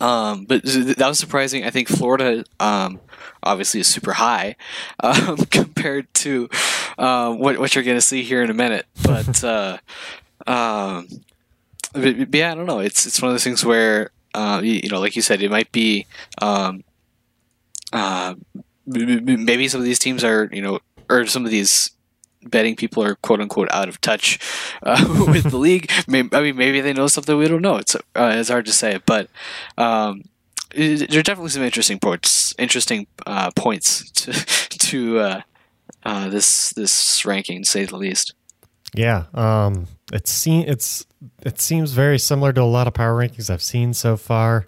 Um, 0.00 0.44
but 0.44 0.62
that 0.64 1.08
was 1.08 1.18
surprising. 1.18 1.64
I 1.64 1.70
think 1.70 1.88
Florida, 1.88 2.44
um, 2.60 3.00
obviously, 3.42 3.80
is 3.80 3.88
super 3.88 4.12
high 4.12 4.56
um, 5.00 5.38
compared 5.50 6.12
to 6.14 6.48
uh, 6.96 7.32
what 7.34 7.58
what 7.58 7.74
you're 7.74 7.84
going 7.84 7.96
to 7.96 8.02
see 8.02 8.22
here 8.22 8.42
in 8.42 8.50
a 8.50 8.54
minute. 8.54 8.86
But, 9.02 9.44
uh, 9.44 9.78
um, 10.46 11.08
but, 11.92 12.34
yeah, 12.34 12.52
I 12.52 12.54
don't 12.54 12.66
know. 12.66 12.80
It's 12.80 13.06
it's 13.06 13.20
one 13.20 13.30
of 13.30 13.34
those 13.34 13.44
things 13.44 13.64
where 13.64 14.10
uh, 14.34 14.60
you, 14.62 14.80
you, 14.84 14.88
know, 14.88 15.00
like 15.00 15.16
you 15.16 15.22
said, 15.22 15.42
it 15.42 15.50
might 15.50 15.72
be 15.72 16.06
um, 16.40 16.84
uh, 17.92 18.34
maybe 18.86 19.68
some 19.68 19.80
of 19.80 19.84
these 19.84 19.98
teams 19.98 20.24
are 20.24 20.48
you 20.52 20.62
know, 20.62 20.80
or 21.08 21.26
some 21.26 21.44
of 21.44 21.50
these 21.50 21.90
betting 22.44 22.76
people 22.76 23.02
are 23.02 23.16
quote 23.16 23.40
unquote 23.40 23.68
out 23.72 23.88
of 23.88 24.00
touch 24.00 24.38
uh, 24.82 25.04
with 25.28 25.50
the 25.50 25.58
league. 25.58 25.90
Maybe, 26.06 26.28
I 26.32 26.42
mean, 26.42 26.56
maybe 26.56 26.80
they 26.80 26.92
know 26.92 27.08
something 27.08 27.36
we 27.36 27.48
don't 27.48 27.62
know. 27.62 27.76
It's 27.76 27.94
uh, 27.94 28.00
it's 28.14 28.50
hard 28.50 28.66
to 28.66 28.72
say, 28.72 29.00
but 29.06 29.28
um, 29.76 30.24
there 30.74 31.18
are 31.18 31.22
definitely 31.22 31.50
some 31.50 31.62
interesting 31.62 31.98
points. 31.98 32.54
Interesting 32.58 33.06
uh, 33.26 33.50
points 33.56 34.10
to 34.12 34.32
to 34.78 35.18
uh, 35.18 35.40
uh, 36.04 36.28
this 36.28 36.70
this 36.70 37.24
ranking, 37.24 37.62
to 37.62 37.70
say 37.70 37.84
the 37.84 37.96
least. 37.96 38.34
Yeah, 38.94 39.24
um, 39.34 39.86
it 40.12 40.26
se- 40.26 40.66
it's 40.66 41.06
it 41.42 41.60
seems 41.60 41.92
very 41.92 42.18
similar 42.18 42.52
to 42.52 42.62
a 42.62 42.64
lot 42.64 42.86
of 42.86 42.94
power 42.94 43.14
rankings 43.14 43.50
I've 43.50 43.62
seen 43.62 43.92
so 43.94 44.16
far. 44.16 44.66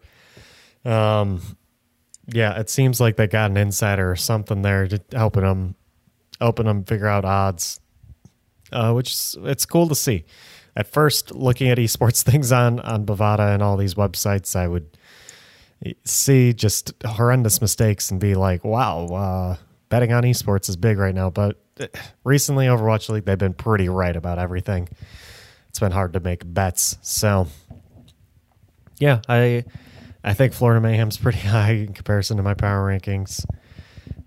Um, 0.84 1.40
yeah, 2.26 2.58
it 2.58 2.70
seems 2.70 3.00
like 3.00 3.16
they 3.16 3.26
got 3.26 3.50
an 3.50 3.56
insider 3.56 4.10
or 4.10 4.16
something 4.16 4.62
there 4.62 4.86
to 4.86 5.00
helping 5.12 5.42
them 5.42 5.74
helping 6.40 6.66
them 6.66 6.84
figure 6.84 7.06
out 7.06 7.24
odds, 7.24 7.80
uh, 8.72 8.92
which 8.92 9.12
is, 9.12 9.36
it's 9.42 9.66
cool 9.66 9.88
to 9.88 9.94
see. 9.94 10.24
At 10.76 10.86
first, 10.86 11.34
looking 11.34 11.68
at 11.68 11.78
esports 11.78 12.22
things 12.30 12.52
on 12.52 12.80
on 12.80 13.04
Bovada 13.06 13.52
and 13.54 13.62
all 13.62 13.76
these 13.76 13.94
websites, 13.94 14.56
I 14.56 14.68
would 14.68 14.96
see 16.04 16.52
just 16.52 16.92
horrendous 17.04 17.60
mistakes 17.60 18.10
and 18.10 18.20
be 18.20 18.34
like, 18.34 18.64
"Wow, 18.64 19.06
uh, 19.06 19.56
betting 19.88 20.12
on 20.12 20.22
esports 20.24 20.68
is 20.68 20.76
big 20.76 20.98
right 20.98 21.14
now." 21.14 21.30
But 21.30 21.58
uh, 21.80 21.86
recently, 22.24 22.66
Overwatch 22.66 23.08
League 23.08 23.24
they've 23.24 23.38
been 23.38 23.54
pretty 23.54 23.88
right 23.88 24.14
about 24.14 24.38
everything. 24.38 24.88
It's 25.70 25.80
been 25.80 25.92
hard 25.92 26.12
to 26.12 26.20
make 26.20 26.42
bets, 26.44 26.98
so 27.00 27.46
yeah, 28.98 29.22
I 29.28 29.64
I 30.22 30.34
think 30.34 30.52
Florida 30.52 30.80
Mayhem's 30.80 31.16
pretty 31.16 31.38
high 31.48 31.72
in 31.72 31.92
comparison 31.92 32.36
to 32.36 32.42
my 32.42 32.54
power 32.54 32.86
rankings. 32.88 33.44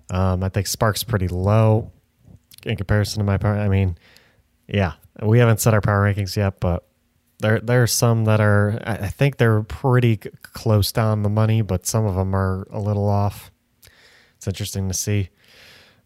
Um, 0.09 0.43
I 0.43 0.49
think 0.49 0.67
Spark's 0.67 1.03
pretty 1.03 1.27
low 1.27 1.91
in 2.65 2.75
comparison 2.77 3.19
to 3.19 3.25
my 3.25 3.37
power. 3.37 3.55
I 3.55 3.67
mean, 3.67 3.97
yeah, 4.67 4.93
we 5.21 5.39
haven't 5.39 5.59
set 5.59 5.73
our 5.73 5.81
power 5.81 6.11
rankings 6.11 6.35
yet, 6.35 6.59
but 6.59 6.87
there 7.39 7.59
there 7.59 7.83
are 7.83 7.87
some 7.87 8.25
that 8.25 8.39
are. 8.39 8.79
I 8.83 9.07
think 9.07 9.37
they're 9.37 9.63
pretty 9.63 10.17
close 10.17 10.91
down 10.91 11.23
the 11.23 11.29
money, 11.29 11.61
but 11.61 11.85
some 11.85 12.05
of 12.05 12.15
them 12.15 12.35
are 12.35 12.67
a 12.71 12.79
little 12.79 13.07
off. 13.07 13.51
It's 14.37 14.47
interesting 14.47 14.87
to 14.87 14.93
see. 14.93 15.29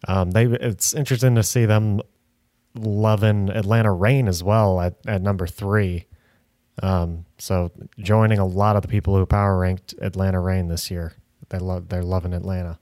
Um, 0.07 0.31
they 0.31 0.45
it's 0.45 0.93
interesting 0.93 1.35
to 1.35 1.43
see 1.43 1.65
them 1.65 2.01
loving 2.77 3.49
Atlanta 3.49 3.91
Reign 3.91 4.27
as 4.27 4.43
well 4.43 4.79
at, 4.81 4.95
at 5.05 5.21
number 5.21 5.47
three. 5.47 6.05
Um, 6.81 7.25
so 7.37 7.71
joining 7.99 8.39
a 8.39 8.45
lot 8.45 8.75
of 8.75 8.81
the 8.83 8.87
people 8.87 9.15
who 9.17 9.25
power 9.25 9.57
ranked 9.57 9.95
Atlanta 10.01 10.39
Reign 10.39 10.67
this 10.67 10.91
year. 10.91 11.13
They 11.49 11.59
love 11.59 11.89
they're 11.89 12.03
loving 12.03 12.33
Atlanta. 12.33 12.79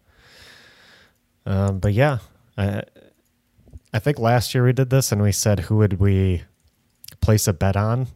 Um, 1.45 1.79
but 1.79 1.93
yeah, 1.93 2.17
I, 2.57 2.83
I 3.93 3.99
think 3.99 4.19
last 4.19 4.53
year 4.53 4.65
we 4.65 4.73
did 4.73 4.89
this 4.89 5.11
and 5.11 5.21
we 5.21 5.31
said 5.31 5.61
who 5.61 5.77
would 5.77 5.99
we 5.99 6.43
place 7.21 7.47
a 7.47 7.53
bet 7.53 7.77
on 7.77 8.07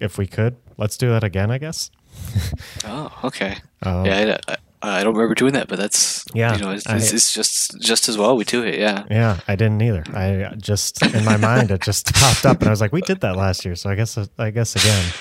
if 0.00 0.18
we 0.18 0.26
could. 0.26 0.56
Let's 0.76 0.96
do 0.96 1.08
that 1.10 1.24
again, 1.24 1.50
I 1.50 1.58
guess. 1.58 1.90
oh, 2.84 3.20
okay. 3.24 3.58
Um, 3.82 4.04
yeah, 4.06 4.38
I, 4.48 4.56
I, 4.82 5.02
don't 5.04 5.14
remember 5.14 5.34
doing 5.34 5.54
that, 5.54 5.68
but 5.68 5.78
that's 5.78 6.24
yeah. 6.34 6.54
You 6.54 6.62
know, 6.62 6.70
it's, 6.70 6.86
I, 6.86 6.96
it's, 6.96 7.32
just 7.32 7.80
just 7.80 8.08
as 8.08 8.18
well 8.18 8.36
we 8.36 8.44
do 8.44 8.62
it. 8.62 8.78
Yeah. 8.78 9.04
Yeah, 9.10 9.40
I 9.48 9.56
didn't 9.56 9.82
either. 9.82 10.04
I 10.14 10.54
just 10.56 11.02
in 11.02 11.24
my 11.24 11.36
mind 11.36 11.70
it 11.70 11.82
just 11.82 12.12
popped 12.14 12.46
up 12.46 12.60
and 12.60 12.68
I 12.68 12.70
was 12.70 12.80
like, 12.80 12.92
we 12.92 13.00
did 13.00 13.20
that 13.20 13.36
last 13.36 13.64
year, 13.64 13.74
so 13.74 13.90
I 13.90 13.94
guess 13.94 14.18
I 14.38 14.50
guess 14.50 14.76
again. 14.76 15.12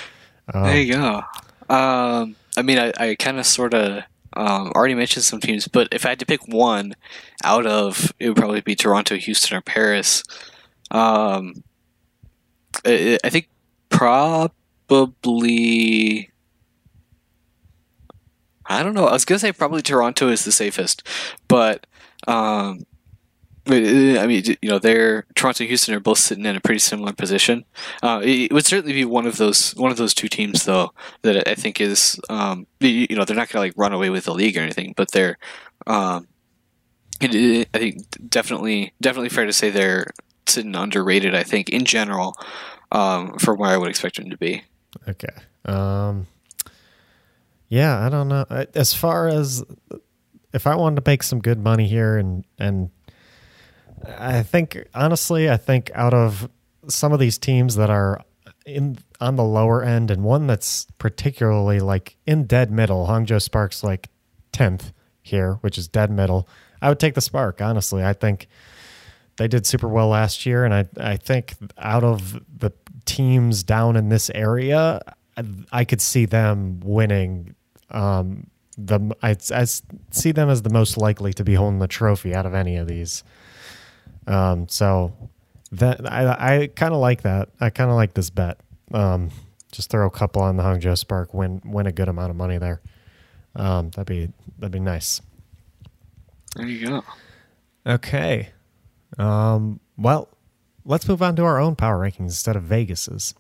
Um, 0.54 0.64
there 0.64 0.82
you 0.82 0.94
go. 0.94 1.24
Um, 1.70 2.36
I 2.58 2.62
mean, 2.64 2.78
I, 2.78 2.92
I 2.98 3.16
kind 3.16 3.40
of 3.40 3.46
sort 3.46 3.74
of 3.74 4.04
um, 4.34 4.72
already 4.76 4.96
mentioned 4.96 5.24
some 5.26 5.40
teams, 5.40 5.68
but 5.68 5.88
if 5.92 6.06
I 6.06 6.10
had 6.10 6.20
to 6.20 6.26
pick 6.26 6.48
one 6.48 6.94
out 7.44 7.66
of, 7.66 8.14
it 8.20 8.28
would 8.30 8.38
probably 8.38 8.62
be 8.62 8.76
Toronto, 8.76 9.16
Houston, 9.16 9.58
or 9.58 9.62
Paris. 9.62 10.24
Um, 10.92 11.64
I, 12.86 13.18
I 13.24 13.30
think 13.30 13.50
probably. 13.90 14.52
I 18.67 18.84
don't 18.84 18.93
know. 18.93 19.07
I 19.07 19.13
was 19.13 19.25
gonna 19.25 19.39
say 19.39 19.51
probably 19.51 19.81
Toronto 19.81 20.29
is 20.29 20.45
the 20.45 20.51
safest, 20.51 21.07
but 21.48 21.86
um, 22.27 22.86
I 23.67 24.27
mean, 24.27 24.43
you 24.62 24.69
know, 24.69 24.77
they're 24.77 25.25
Toronto 25.34 25.63
and 25.63 25.69
Houston 25.69 25.95
are 25.95 26.00
both 26.00 26.19
sitting 26.19 26.45
in 26.45 26.55
a 26.55 26.62
pretty 26.62 26.79
similar 26.79 27.13
position. 27.13 27.65
Uh, 28.03 28.22
it 28.24 28.53
would 28.53 28.65
certainly 28.65 28.93
be 28.93 29.05
one 29.05 29.25
of 29.25 29.38
those 29.38 29.72
one 29.72 29.91
of 29.91 29.98
those 29.98 30.13
two 30.13 30.27
teams, 30.27 30.65
though, 30.65 30.93
that 31.24 31.48
I 31.48 31.55
think 31.55 31.81
is, 31.81 32.19
um, 32.29 32.67
you 32.79 33.15
know, 33.15 33.25
they're 33.25 33.36
not 33.36 33.50
going 33.50 33.62
to 33.63 33.67
like 33.67 33.74
run 33.75 33.93
away 33.93 34.12
with 34.12 34.25
the 34.25 34.36
league 34.36 34.55
or 34.55 34.62
anything, 34.62 34.93
but 34.95 35.12
they're, 35.12 35.39
um, 35.88 36.27
I 37.22 37.27
think 37.74 38.03
definitely 38.29 38.93
definitely 39.01 39.29
fair 39.29 39.45
to 39.45 39.53
say 39.53 39.72
they're 39.72 40.12
sitting 40.48 40.75
underrated. 40.75 41.34
I 41.34 41.43
think 41.43 41.69
in 41.69 41.86
general, 41.86 42.38
um, 42.91 43.38
for 43.39 43.55
where 43.55 43.72
I 43.72 43.77
would 43.77 43.89
expect 43.89 44.17
them 44.17 44.29
to 44.29 44.38
be. 44.38 44.63
Okay. 45.07 45.34
Um, 45.65 46.27
yeah, 47.67 48.05
I 48.05 48.10
don't 48.10 48.27
know. 48.27 48.45
As 48.74 48.93
far 48.93 49.27
as 49.27 49.63
if 50.53 50.67
I 50.67 50.75
wanted 50.75 51.03
to 51.03 51.10
make 51.10 51.24
some 51.24 51.39
good 51.39 51.60
money 51.60 51.88
here 51.88 52.17
and 52.17 52.45
and 52.57 52.89
I 54.17 54.43
think 54.43 54.88
honestly, 54.93 55.50
I 55.50 55.57
think 55.57 55.91
out 55.93 56.13
of 56.13 56.50
some 56.88 57.12
of 57.12 57.19
these 57.19 57.38
teams 57.38 57.75
that 57.75 57.89
are 57.89 58.22
in 58.65 58.98
on 59.19 59.36
the 59.36 59.43
lower 59.43 59.84
end, 59.84 60.12
and 60.12 60.24
one 60.24 60.48
that's 60.48 60.88
particularly 60.98 61.79
like 61.79 62.17
in 62.25 62.45
dead 62.45 62.72
middle, 62.72 63.07
Hangzhou 63.07 63.41
Sparks 63.41 63.84
like 63.84 64.10
tenth 64.51 64.91
here, 65.22 65.55
which 65.62 65.77
is 65.77 65.88
dead 65.88 66.12
middle. 66.12 66.48
I 66.81 66.89
would 66.89 67.00
take 67.00 67.15
the 67.15 67.22
Spark. 67.22 67.62
Honestly, 67.62 68.03
I 68.03 68.13
think 68.13 68.48
they 69.38 69.48
did 69.48 69.65
super 69.65 69.88
well 69.88 70.10
last 70.10 70.45
year, 70.45 70.65
and 70.65 70.74
I 70.74 70.86
I 70.98 71.17
think 71.17 71.55
out 71.77 72.03
of 72.03 72.39
the 72.60 72.72
teams 73.05 73.63
down 73.63 73.95
in 73.95 74.10
this 74.10 74.29
area, 74.31 75.01
I, 75.38 75.44
I 75.72 75.86
could 75.86 76.01
see 76.01 76.25
them 76.25 76.80
winning. 76.84 77.56
Um, 77.92 78.48
the 78.77 79.15
I, 79.24 79.36
I 79.54 79.65
see 80.12 80.32
them 80.32 80.50
as 80.50 80.62
the 80.62 80.70
most 80.70 80.98
likely 80.98 81.34
to 81.34 81.44
be 81.44 81.56
holding 81.56 81.80
the 81.80 81.88
trophy 81.88 82.36
out 82.36 82.46
of 82.46 82.54
any 82.54 82.77
of 82.77 82.88
these. 82.88 83.24
Um, 84.27 84.68
so 84.68 85.13
that 85.72 86.12
I, 86.12 86.62
I 86.62 86.68
kind 86.68 86.94
of 86.94 87.00
like 87.00 87.22
that. 87.24 87.50
I 87.60 87.70
kind 87.70 87.89
of 87.89 87.96
like 87.96 88.13
this 88.13 88.30
bet. 88.30 88.60
Um, 88.94 89.30
just 89.72 89.89
throw 89.89 90.08
a 90.08 90.12
couple 90.12 90.42
on 90.42 90.58
the 90.58 90.63
Hangzhou 90.63 90.98
Spark, 90.98 91.34
win 91.34 91.62
win 91.65 91.88
a 91.88 91.92
good 91.92 92.10
amount 92.10 92.32
of 92.32 92.36
money 92.36 92.58
there. 92.58 92.82
Um, 93.56 93.92
that'd 93.92 94.08
be 94.08 94.32
that'd 94.60 94.72
be 94.72 94.80
nice. 94.80 95.22
There 96.56 96.65
you 96.65 96.88
go. 96.88 97.04
Okay. 97.86 98.50
Um, 99.18 99.80
well, 99.98 100.30
let's 100.86 101.08
move 101.08 101.22
on 101.22 101.36
to 101.36 101.44
our 101.44 101.60
own 101.60 101.75
power 101.75 102.00
rankings 102.00 102.20
instead 102.20 102.56
of 102.56 102.63
Vegas's. 102.63 103.34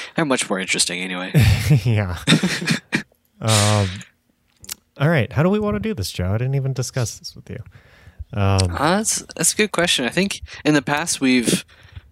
They're 0.16 0.24
much 0.24 0.48
more 0.48 0.58
interesting 0.58 1.00
anyway. 1.00 1.32
yeah. 1.84 2.18
um, 3.40 3.88
all 4.98 5.08
right. 5.08 5.32
How 5.32 5.42
do 5.42 5.50
we 5.50 5.58
want 5.58 5.76
to 5.76 5.80
do 5.80 5.94
this, 5.94 6.10
Joe? 6.10 6.32
I 6.32 6.38
didn't 6.38 6.54
even 6.54 6.72
discuss 6.72 7.18
this 7.18 7.34
with 7.34 7.50
you. 7.50 7.58
Um, 8.32 8.58
uh, 8.70 8.96
that's 8.96 9.22
that's 9.36 9.52
a 9.52 9.56
good 9.56 9.72
question. 9.72 10.04
I 10.04 10.10
think 10.10 10.42
in 10.64 10.74
the 10.74 10.82
past 10.82 11.20
we've 11.20 11.64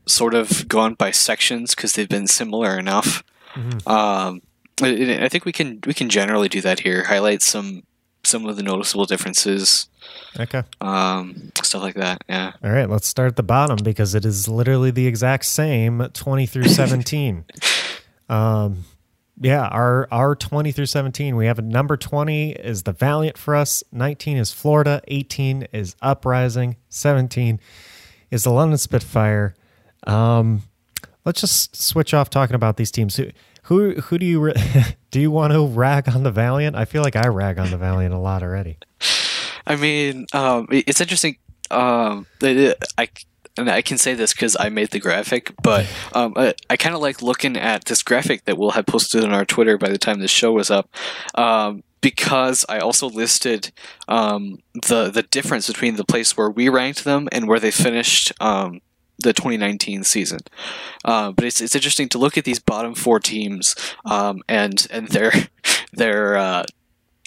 sort 0.07 0.35
of 0.35 0.69
gone 0.69 0.95
by 0.95 1.11
sections 1.11 1.75
because 1.75 1.95
they've 1.95 2.09
been 2.09 2.27
similar 2.27 2.79
enough. 2.79 3.25
Mm-hmm. 3.55 3.89
Um, 3.89 4.43
I, 4.83 5.25
I 5.25 5.29
think 5.29 5.45
we 5.45 5.53
can 5.53 5.81
we 5.87 5.95
can 5.95 6.09
generally 6.09 6.49
do 6.49 6.61
that 6.61 6.81
here. 6.81 7.05
Highlight 7.05 7.43
some 7.43 7.83
some 8.25 8.47
of 8.47 8.57
the 8.57 8.63
noticeable 8.63 9.07
differences. 9.07 9.89
Okay. 10.39 10.63
Um, 10.81 11.53
stuff 11.63 11.83
like 11.83 11.95
that. 11.95 12.23
Yeah. 12.29 12.53
All 12.63 12.71
right. 12.71 12.89
Let's 12.89 13.07
start 13.07 13.29
at 13.29 13.37
the 13.37 13.43
bottom 13.43 13.79
because 13.83 14.15
it 14.15 14.25
is 14.25 14.49
literally 14.49 14.91
the 14.91 15.07
exact 15.07 15.45
same 15.45 16.09
twenty 16.13 16.47
through 16.47 16.65
seventeen. 16.69 17.45
um, 18.29 18.85
yeah, 19.41 19.67
our 19.67 20.07
our 20.13 20.37
20 20.37 20.71
through 20.71 20.87
17, 20.87 21.35
we 21.35 21.47
have 21.47 21.59
a 21.59 21.63
number 21.63 21.97
20 21.97 22.53
is 22.53 22.85
the 22.85 22.93
Valiant 22.93 23.37
for 23.37 23.57
us, 23.57 23.83
19 23.91 24.37
is 24.37 24.53
Florida, 24.53 25.03
18 25.09 25.67
is 25.73 25.97
Uprising, 26.01 26.77
17 26.89 27.59
is 28.31 28.45
the 28.45 28.51
London 28.51 28.79
Spitfire. 28.79 29.55
Um, 30.07 30.63
let's 31.25 31.41
just 31.41 31.75
switch 31.75 32.15
off 32.15 32.31
talking 32.31 32.55
about 32.55 32.77
these 32.77 32.93
teams. 32.93 33.17
Who 33.17 33.31
who, 33.65 33.95
who 33.95 34.19
do 34.19 34.27
you 34.27 34.53
do 35.15 35.21
you 35.21 35.31
want 35.31 35.53
to 35.53 35.65
rag 35.65 36.09
on 36.09 36.25
the 36.25 36.33
Valiant? 36.33 36.75
I 36.75 36.87
feel 36.87 37.01
like 37.01 37.15
I 37.15 37.29
rag 37.29 37.61
on 37.61 37.71
the 37.71 37.79
Valiant 37.79 38.13
a 38.13 38.19
lot 38.19 38.43
already. 38.43 38.79
I 39.67 39.77
mean, 39.77 40.27
um, 40.33 40.67
it's 40.73 41.01
interesting. 41.01 41.37
Um, 41.71 42.27
I 42.43 43.09
and 43.57 43.71
I 43.71 43.81
can 43.81 43.97
say 43.97 44.15
this 44.15 44.33
because 44.33 44.57
I 44.59 44.71
made 44.71 44.91
the 44.91 44.99
graphic, 44.99 45.53
but 45.63 45.87
um, 46.15 46.33
I, 46.35 46.55
I 46.69 46.77
kind 46.77 46.97
of 46.97 47.01
like 47.01 47.23
looking 47.23 47.57
at 47.57 47.85
this 47.85 48.03
graphic 48.03 48.45
that 48.47 48.59
we'll 48.59 48.73
have 48.73 48.87
posted 48.87 49.23
on 49.23 49.33
our 49.33 49.45
Twitter 49.45 49.79
by 49.79 49.89
the 49.89 49.99
time 49.99 50.19
this 50.19 50.33
show 50.33 50.51
was 50.51 50.69
up, 50.69 50.91
um, 51.37 51.85
because 52.01 52.67
I 52.69 52.81
also 52.81 53.09
listed 53.09 53.71
um, 54.09 54.59
the 54.89 55.11
the 55.11 55.23
difference 55.23 55.69
between 55.69 55.95
the 55.95 56.05
place 56.05 56.37
where 56.37 56.51
we 56.51 56.69
ranked 56.69 57.05
them 57.05 57.29
and 57.31 57.47
where 57.47 57.61
they 57.61 57.71
finished 57.71 58.33
um, 58.41 58.81
the 59.19 59.33
2019 59.33 60.05
season. 60.05 60.41
Uh, 61.05 61.33
but 61.33 61.45
it's 61.45 61.61
it's 61.61 61.75
interesting 61.75 62.09
to 62.11 62.19
look 62.19 62.37
at 62.37 62.45
these 62.45 62.59
bottom 62.59 62.95
four 62.95 63.21
teams 63.21 63.75
um, 64.05 64.43
and 64.49 64.87
and 64.91 65.09
their 65.09 65.33
their 65.93 66.37
uh, 66.37 66.65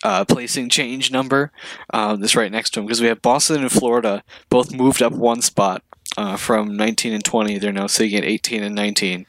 uh, 0.03 0.25
placing 0.25 0.69
change 0.69 1.11
number 1.11 1.51
uh, 1.91 2.15
that's 2.15 2.35
right 2.35 2.51
next 2.51 2.71
to 2.71 2.79
them 2.79 2.85
because 2.85 3.01
we 3.01 3.07
have 3.07 3.21
Boston 3.21 3.61
and 3.61 3.71
Florida 3.71 4.23
both 4.49 4.73
moved 4.73 5.01
up 5.01 5.13
one 5.13 5.41
spot 5.41 5.83
uh, 6.17 6.35
from 6.35 6.75
19 6.75 7.13
and 7.13 7.23
20. 7.23 7.57
They're 7.57 7.71
now 7.71 7.87
sitting 7.87 8.15
at 8.15 8.23
18 8.23 8.63
and 8.63 8.75
19, 8.75 9.25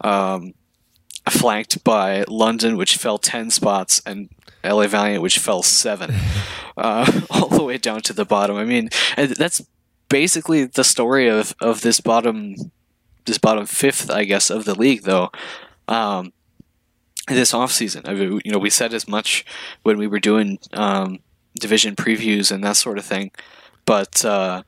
um, 0.00 0.54
flanked 1.28 1.82
by 1.84 2.24
London, 2.28 2.76
which 2.76 2.96
fell 2.96 3.18
10 3.18 3.50
spots, 3.50 4.02
and 4.04 4.28
LA 4.64 4.86
Valiant, 4.86 5.22
which 5.22 5.38
fell 5.38 5.62
seven, 5.62 6.14
uh, 6.76 7.22
all 7.30 7.48
the 7.48 7.64
way 7.64 7.78
down 7.78 8.00
to 8.02 8.12
the 8.12 8.24
bottom. 8.24 8.56
I 8.56 8.64
mean, 8.64 8.90
that's 9.16 9.62
basically 10.12 10.66
the 10.66 10.84
story 10.84 11.26
of, 11.26 11.54
of 11.60 11.80
this 11.80 11.98
bottom 11.98 12.54
this 13.24 13.38
bottom 13.38 13.66
fifth, 13.66 14.10
I 14.10 14.24
guess, 14.24 14.50
of 14.50 14.64
the 14.64 14.74
league, 14.74 15.02
though. 15.02 15.30
Um, 15.88 16.32
this 17.28 17.52
offseason, 17.52 18.08
I 18.08 18.14
mean, 18.14 18.40
you 18.44 18.50
know, 18.50 18.58
we 18.58 18.68
said 18.68 18.92
as 18.92 19.06
much 19.06 19.44
when 19.84 19.96
we 19.96 20.08
were 20.08 20.18
doing 20.18 20.58
um, 20.72 21.20
division 21.58 21.94
previews 21.94 22.50
and 22.50 22.64
that 22.64 22.76
sort 22.76 22.98
of 22.98 23.04
thing, 23.04 23.30
but 23.86 24.24
uh, 24.24 24.64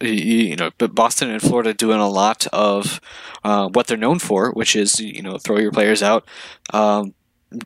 you 0.00 0.56
know, 0.56 0.70
but 0.78 0.94
Boston 0.94 1.30
and 1.30 1.42
Florida 1.42 1.74
doing 1.74 1.98
a 1.98 2.08
lot 2.08 2.46
of 2.52 3.00
uh, 3.42 3.68
what 3.68 3.86
they're 3.86 3.96
known 3.96 4.20
for, 4.20 4.52
which 4.52 4.76
is 4.76 5.00
you 5.00 5.20
know 5.20 5.36
throw 5.36 5.58
your 5.58 5.72
players 5.72 6.02
out, 6.02 6.24
um, 6.72 7.12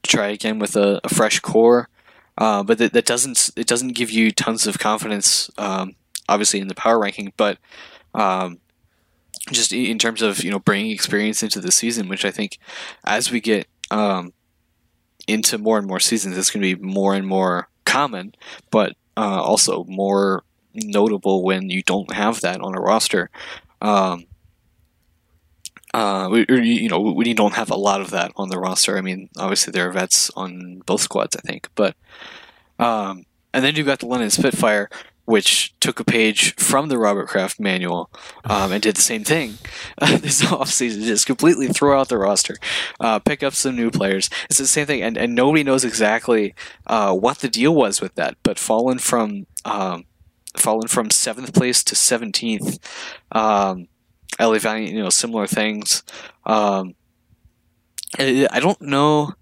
try 0.03 0.29
again 0.29 0.59
with 0.59 0.75
a, 0.75 1.01
a 1.05 1.09
fresh 1.11 1.41
core, 1.41 1.91
uh, 2.39 2.63
but 2.63 2.79
that, 2.79 2.95
that, 2.95 3.05
doesn't 3.05 3.51
it 3.57 3.67
doesn't 3.67 3.93
give 3.93 4.11
you 4.11 4.31
tons 4.31 4.67
of 4.67 4.79
confidence, 4.79 5.51
um, 5.59 5.95
obviously 6.29 6.61
in 6.61 6.69
the 6.69 6.75
power 6.75 6.99
ranking, 6.99 7.33
but 7.37 7.59
um, 8.15 8.59
just 9.51 9.73
in 9.73 9.99
terms 9.99 10.23
of 10.23 10.43
you 10.43 10.51
know 10.51 10.59
bringing 10.59 10.91
experience 10.91 11.43
into 11.43 11.61
the 11.61 11.73
season, 11.73 12.09
which 12.09 12.25
I 12.25 12.31
think 12.31 12.59
as 13.05 13.31
we 13.31 13.41
get 13.41 13.67
um, 13.91 14.33
into 15.27 15.59
more 15.59 15.79
and 15.79 15.87
more 15.87 16.01
seasons, 16.01 16.37
it's 16.37 16.51
going 16.51 16.63
to 16.63 16.77
be 16.77 16.83
more 16.83 17.15
and 17.15 17.27
more 17.27 17.69
common, 17.85 18.35
but 18.71 18.95
uh, 19.17 19.43
also 19.43 19.85
more 19.85 20.45
notable 20.75 21.45
when 21.45 21.71
you 21.71 21.83
don't 21.83 22.13
have 22.13 22.41
that 22.41 22.61
on 22.61 22.77
a 22.77 22.81
roster. 22.81 23.31
Um, 23.81 24.27
uh, 25.93 26.29
or, 26.29 26.57
you 26.59 26.89
know, 26.89 26.99
when 26.99 27.29
you 27.29 27.35
don't 27.35 27.55
have 27.55 27.71
a 27.71 27.77
lot 27.77 28.01
of 28.01 28.11
that 28.11 28.33
on 28.35 28.49
the 28.49 28.59
roster. 28.59 28.99
I 28.99 29.01
mean, 29.01 29.29
obviously 29.39 29.71
there 29.71 29.89
are 29.89 29.93
vets 29.93 30.29
on 30.35 30.83
both 30.87 31.03
squads, 31.03 31.37
I 31.37 31.41
think, 31.41 31.69
but 31.77 31.95
um, 32.81 33.27
and 33.53 33.65
then 33.65 33.77
you've 33.77 33.87
got 33.87 34.01
the 34.01 34.07
London 34.07 34.31
Spitfire, 34.31 34.91
which 35.25 35.75
took 35.81 36.01
a 36.01 36.05
page 36.05 36.55
from 36.57 36.89
the 36.89 36.99
Robert 36.99 37.29
Kraft 37.29 37.59
manual 37.59 38.11
um, 38.45 38.73
and 38.73 38.83
did 38.83 38.97
the 38.97 39.03
same 39.03 39.25
thing 39.25 39.59
uh, 39.99 40.17
this 40.19 40.43
offseason. 40.43 41.05
Just 41.05 41.27
completely 41.27 41.69
throw 41.69 41.99
out 41.99 42.09
the 42.09 42.19
roster, 42.19 42.57
uh, 43.01 43.19
pick 43.19 43.43
up 43.43 43.55
some 43.55 43.77
new 43.77 43.91
players. 43.91 44.29
It's 44.49 44.59
the 44.59 44.67
same 44.67 44.87
thing, 44.87 45.03
and, 45.03 45.17
and 45.17 45.35
nobody 45.35 45.65
knows 45.65 45.85
exactly 45.85 46.55
uh, 46.87 47.15
what 47.15 47.39
the 47.39 47.49
deal 47.49 47.75
was 47.75 48.01
with 48.01 48.15
that. 48.17 48.37
But 48.43 48.59
fallen 48.59 48.99
from 48.99 49.47
um, 49.65 50.05
fallen 50.57 50.89
from 50.89 51.11
seventh 51.11 51.55
place 51.55 51.83
to 51.85 51.95
seventeenth. 51.95 52.79
Um, 53.33 53.89
LA 54.41 54.59
Valiant, 54.59 54.93
you 54.93 55.03
know, 55.03 55.11
similar 55.11 55.47
things. 55.47 56.03
Um, 56.45 56.95
I 58.19 58.61
don't 58.61 58.81
know 58.81 59.33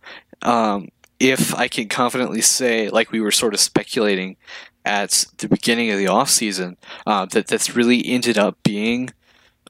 um, 0.42 0.88
if 1.18 1.54
I 1.54 1.68
can 1.68 1.88
confidently 1.88 2.40
say, 2.40 2.88
like 2.88 3.12
we 3.12 3.20
were 3.20 3.30
sort 3.30 3.54
of 3.54 3.60
speculating 3.60 4.36
at 4.84 5.26
the 5.38 5.48
beginning 5.48 5.90
of 5.90 5.98
the 5.98 6.08
off 6.08 6.30
season, 6.30 6.76
uh, 7.06 7.26
that 7.26 7.46
that's 7.46 7.74
really 7.74 8.06
ended 8.06 8.38
up 8.38 8.56
being 8.62 9.10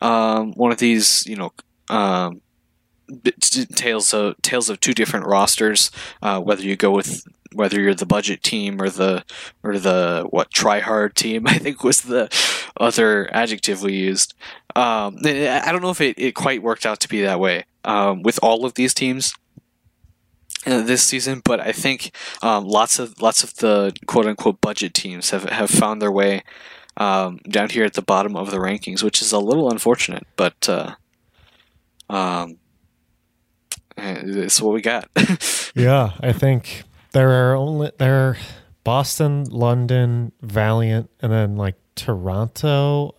um, 0.00 0.52
one 0.52 0.72
of 0.72 0.78
these, 0.78 1.26
you 1.26 1.36
know, 1.36 1.52
um, 1.88 2.40
tales 3.74 4.12
of 4.14 4.40
tales 4.42 4.70
of 4.70 4.80
two 4.80 4.94
different 4.94 5.26
rosters. 5.26 5.90
Uh, 6.22 6.40
whether 6.40 6.62
you 6.62 6.76
go 6.76 6.90
with 6.90 7.24
whether 7.54 7.80
you're 7.80 7.94
the 7.94 8.06
budget 8.06 8.42
team 8.42 8.80
or 8.80 8.88
the 8.88 9.24
or 9.62 9.78
the 9.78 10.26
what 10.30 10.50
try 10.50 10.80
hard 10.80 11.14
team, 11.14 11.46
I 11.46 11.58
think 11.58 11.84
was 11.84 12.02
the 12.02 12.28
other 12.80 13.32
adjective 13.34 13.82
we 13.82 13.94
used. 13.94 14.34
Um, 14.74 15.18
I 15.24 15.70
don't 15.70 15.82
know 15.82 15.90
if 15.90 16.00
it, 16.00 16.18
it 16.18 16.34
quite 16.34 16.62
worked 16.62 16.86
out 16.86 17.00
to 17.00 17.08
be 17.08 17.22
that 17.22 17.40
way 17.40 17.66
um, 17.84 18.22
with 18.22 18.38
all 18.42 18.64
of 18.64 18.74
these 18.74 18.94
teams. 18.94 19.34
Uh, 20.64 20.80
this 20.80 21.02
season, 21.02 21.42
but 21.44 21.58
I 21.58 21.72
think 21.72 22.14
um, 22.40 22.64
lots 22.64 23.00
of 23.00 23.20
lots 23.20 23.42
of 23.42 23.52
the 23.56 23.92
quote 24.06 24.26
unquote 24.26 24.60
budget 24.60 24.94
teams 24.94 25.30
have, 25.30 25.42
have 25.50 25.70
found 25.70 26.00
their 26.00 26.12
way 26.12 26.44
um, 26.96 27.38
down 27.48 27.70
here 27.70 27.84
at 27.84 27.94
the 27.94 28.02
bottom 28.02 28.36
of 28.36 28.52
the 28.52 28.58
rankings, 28.58 29.02
which 29.02 29.20
is 29.20 29.32
a 29.32 29.40
little 29.40 29.70
unfortunate. 29.70 30.24
But 30.36 30.68
uh, 30.68 30.94
um, 32.08 32.58
it's 33.96 34.60
what 34.60 34.74
we 34.74 34.82
got. 34.82 35.08
yeah, 35.74 36.12
I 36.20 36.32
think 36.32 36.84
there 37.12 37.30
are 37.30 37.56
only 37.56 37.90
there 37.98 38.28
are 38.28 38.36
Boston, 38.84 39.44
London, 39.44 40.32
Valiant, 40.42 41.10
and 41.20 41.32
then 41.32 41.56
like 41.56 41.76
Toronto. 41.94 43.16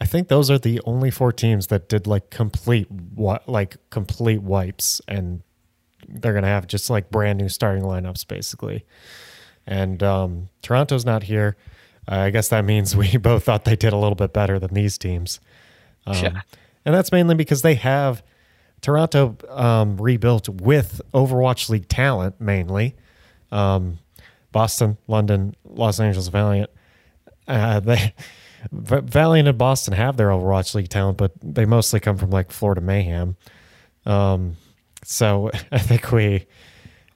I 0.00 0.04
think 0.04 0.28
those 0.28 0.50
are 0.50 0.58
the 0.58 0.80
only 0.84 1.10
four 1.10 1.32
teams 1.32 1.68
that 1.68 1.88
did 1.88 2.06
like 2.06 2.30
complete 2.30 2.90
what 2.90 3.48
like 3.48 3.76
complete 3.90 4.42
wipes, 4.42 5.00
and 5.08 5.42
they're 6.08 6.34
gonna 6.34 6.46
have 6.46 6.66
just 6.66 6.90
like 6.90 7.10
brand 7.10 7.38
new 7.38 7.48
starting 7.48 7.82
lineups 7.82 8.26
basically. 8.26 8.84
And 9.66 10.02
um, 10.02 10.48
Toronto's 10.62 11.04
not 11.04 11.24
here. 11.24 11.56
Uh, 12.10 12.16
I 12.16 12.30
guess 12.30 12.48
that 12.48 12.64
means 12.64 12.96
we 12.96 13.16
both 13.16 13.44
thought 13.44 13.64
they 13.64 13.76
did 13.76 13.92
a 13.92 13.96
little 13.96 14.14
bit 14.14 14.32
better 14.32 14.58
than 14.58 14.74
these 14.74 14.98
teams. 14.98 15.40
Um, 16.06 16.16
yeah. 16.16 16.40
And 16.84 16.94
that's 16.94 17.10
mainly 17.10 17.34
because 17.34 17.62
they 17.62 17.74
have 17.74 18.22
Toronto 18.80 19.36
um, 19.48 19.96
rebuilt 19.96 20.48
with 20.48 21.00
Overwatch 21.12 21.68
League 21.68 21.88
talent 21.88 22.40
mainly. 22.40 22.94
Um, 23.50 23.98
Boston, 24.52 24.96
London, 25.08 25.54
Los 25.64 25.98
Angeles 25.98 26.28
Valiant. 26.28 26.70
Uh, 27.48 27.80
they 27.80 28.14
Valiant 28.72 29.48
and 29.48 29.58
Boston 29.58 29.94
have 29.94 30.16
their 30.16 30.28
Overwatch 30.28 30.74
League 30.74 30.88
talent, 30.88 31.18
but 31.18 31.32
they 31.42 31.64
mostly 31.64 32.00
come 32.00 32.16
from 32.16 32.30
like 32.30 32.50
Florida 32.50 32.80
Mayhem. 32.80 33.36
Um, 34.04 34.56
so 35.06 35.50
I 35.72 35.78
think 35.78 36.12
we, 36.12 36.46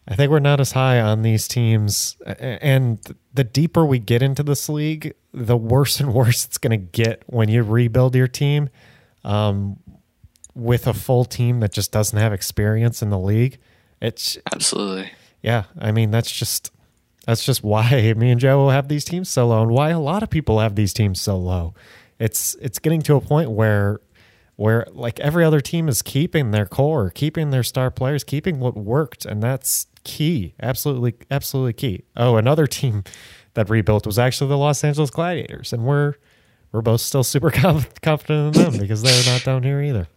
I 0.08 0.14
think 0.14 0.30
we're 0.30 0.38
not 0.38 0.60
as 0.60 0.72
high 0.72 1.00
on 1.00 1.22
these 1.22 1.46
teams. 1.48 2.16
And 2.26 3.00
the 3.32 3.44
deeper 3.44 3.84
we 3.84 3.98
get 3.98 4.22
into 4.22 4.42
this 4.42 4.68
league, 4.68 5.14
the 5.32 5.56
worse 5.56 6.00
and 6.00 6.14
worse 6.14 6.44
it's 6.44 6.58
going 6.58 6.78
to 6.78 6.86
get 7.02 7.22
when 7.26 7.48
you 7.48 7.62
rebuild 7.62 8.14
your 8.14 8.28
team. 8.28 8.70
Um, 9.22 9.78
with 10.54 10.86
a 10.86 10.94
full 10.94 11.24
team 11.24 11.60
that 11.60 11.72
just 11.72 11.92
doesn't 11.92 12.18
have 12.18 12.32
experience 12.32 13.02
in 13.02 13.10
the 13.10 13.18
league. 13.18 13.58
It's 14.00 14.36
absolutely 14.52 15.10
yeah. 15.42 15.64
I 15.78 15.92
mean, 15.92 16.10
that's 16.10 16.30
just 16.30 16.72
that's 17.26 17.44
just 17.44 17.62
why 17.62 18.12
me 18.16 18.30
and 18.30 18.40
Joe 18.40 18.68
have 18.68 18.88
these 18.88 19.04
teams 19.04 19.28
so 19.28 19.48
low, 19.48 19.62
and 19.62 19.70
why 19.70 19.90
a 19.90 20.00
lot 20.00 20.22
of 20.22 20.30
people 20.30 20.58
have 20.58 20.74
these 20.74 20.92
teams 20.92 21.20
so 21.20 21.36
low. 21.36 21.74
It's 22.18 22.54
it's 22.60 22.78
getting 22.78 23.02
to 23.02 23.16
a 23.16 23.20
point 23.20 23.50
where 23.50 24.00
where 24.60 24.86
like 24.92 25.18
every 25.20 25.42
other 25.42 25.62
team 25.62 25.88
is 25.88 26.02
keeping 26.02 26.50
their 26.50 26.66
core, 26.66 27.08
keeping 27.08 27.48
their 27.48 27.62
star 27.62 27.90
players, 27.90 28.22
keeping 28.22 28.60
what 28.60 28.76
worked, 28.76 29.24
and 29.24 29.42
that's 29.42 29.86
key. 30.04 30.52
Absolutely, 30.60 31.14
absolutely 31.30 31.72
key. 31.72 32.04
Oh, 32.14 32.36
another 32.36 32.66
team 32.66 33.02
that 33.54 33.70
rebuilt 33.70 34.04
was 34.04 34.18
actually 34.18 34.48
the 34.48 34.58
Los 34.58 34.84
Angeles 34.84 35.08
Gladiators, 35.08 35.72
and 35.72 35.84
we're 35.84 36.16
we're 36.72 36.82
both 36.82 37.00
still 37.00 37.24
super 37.24 37.50
confident 38.02 38.54
in 38.54 38.62
them 38.62 38.78
because 38.78 39.00
they're 39.00 39.32
not 39.32 39.44
down 39.44 39.62
here 39.62 39.80
either. 39.80 40.08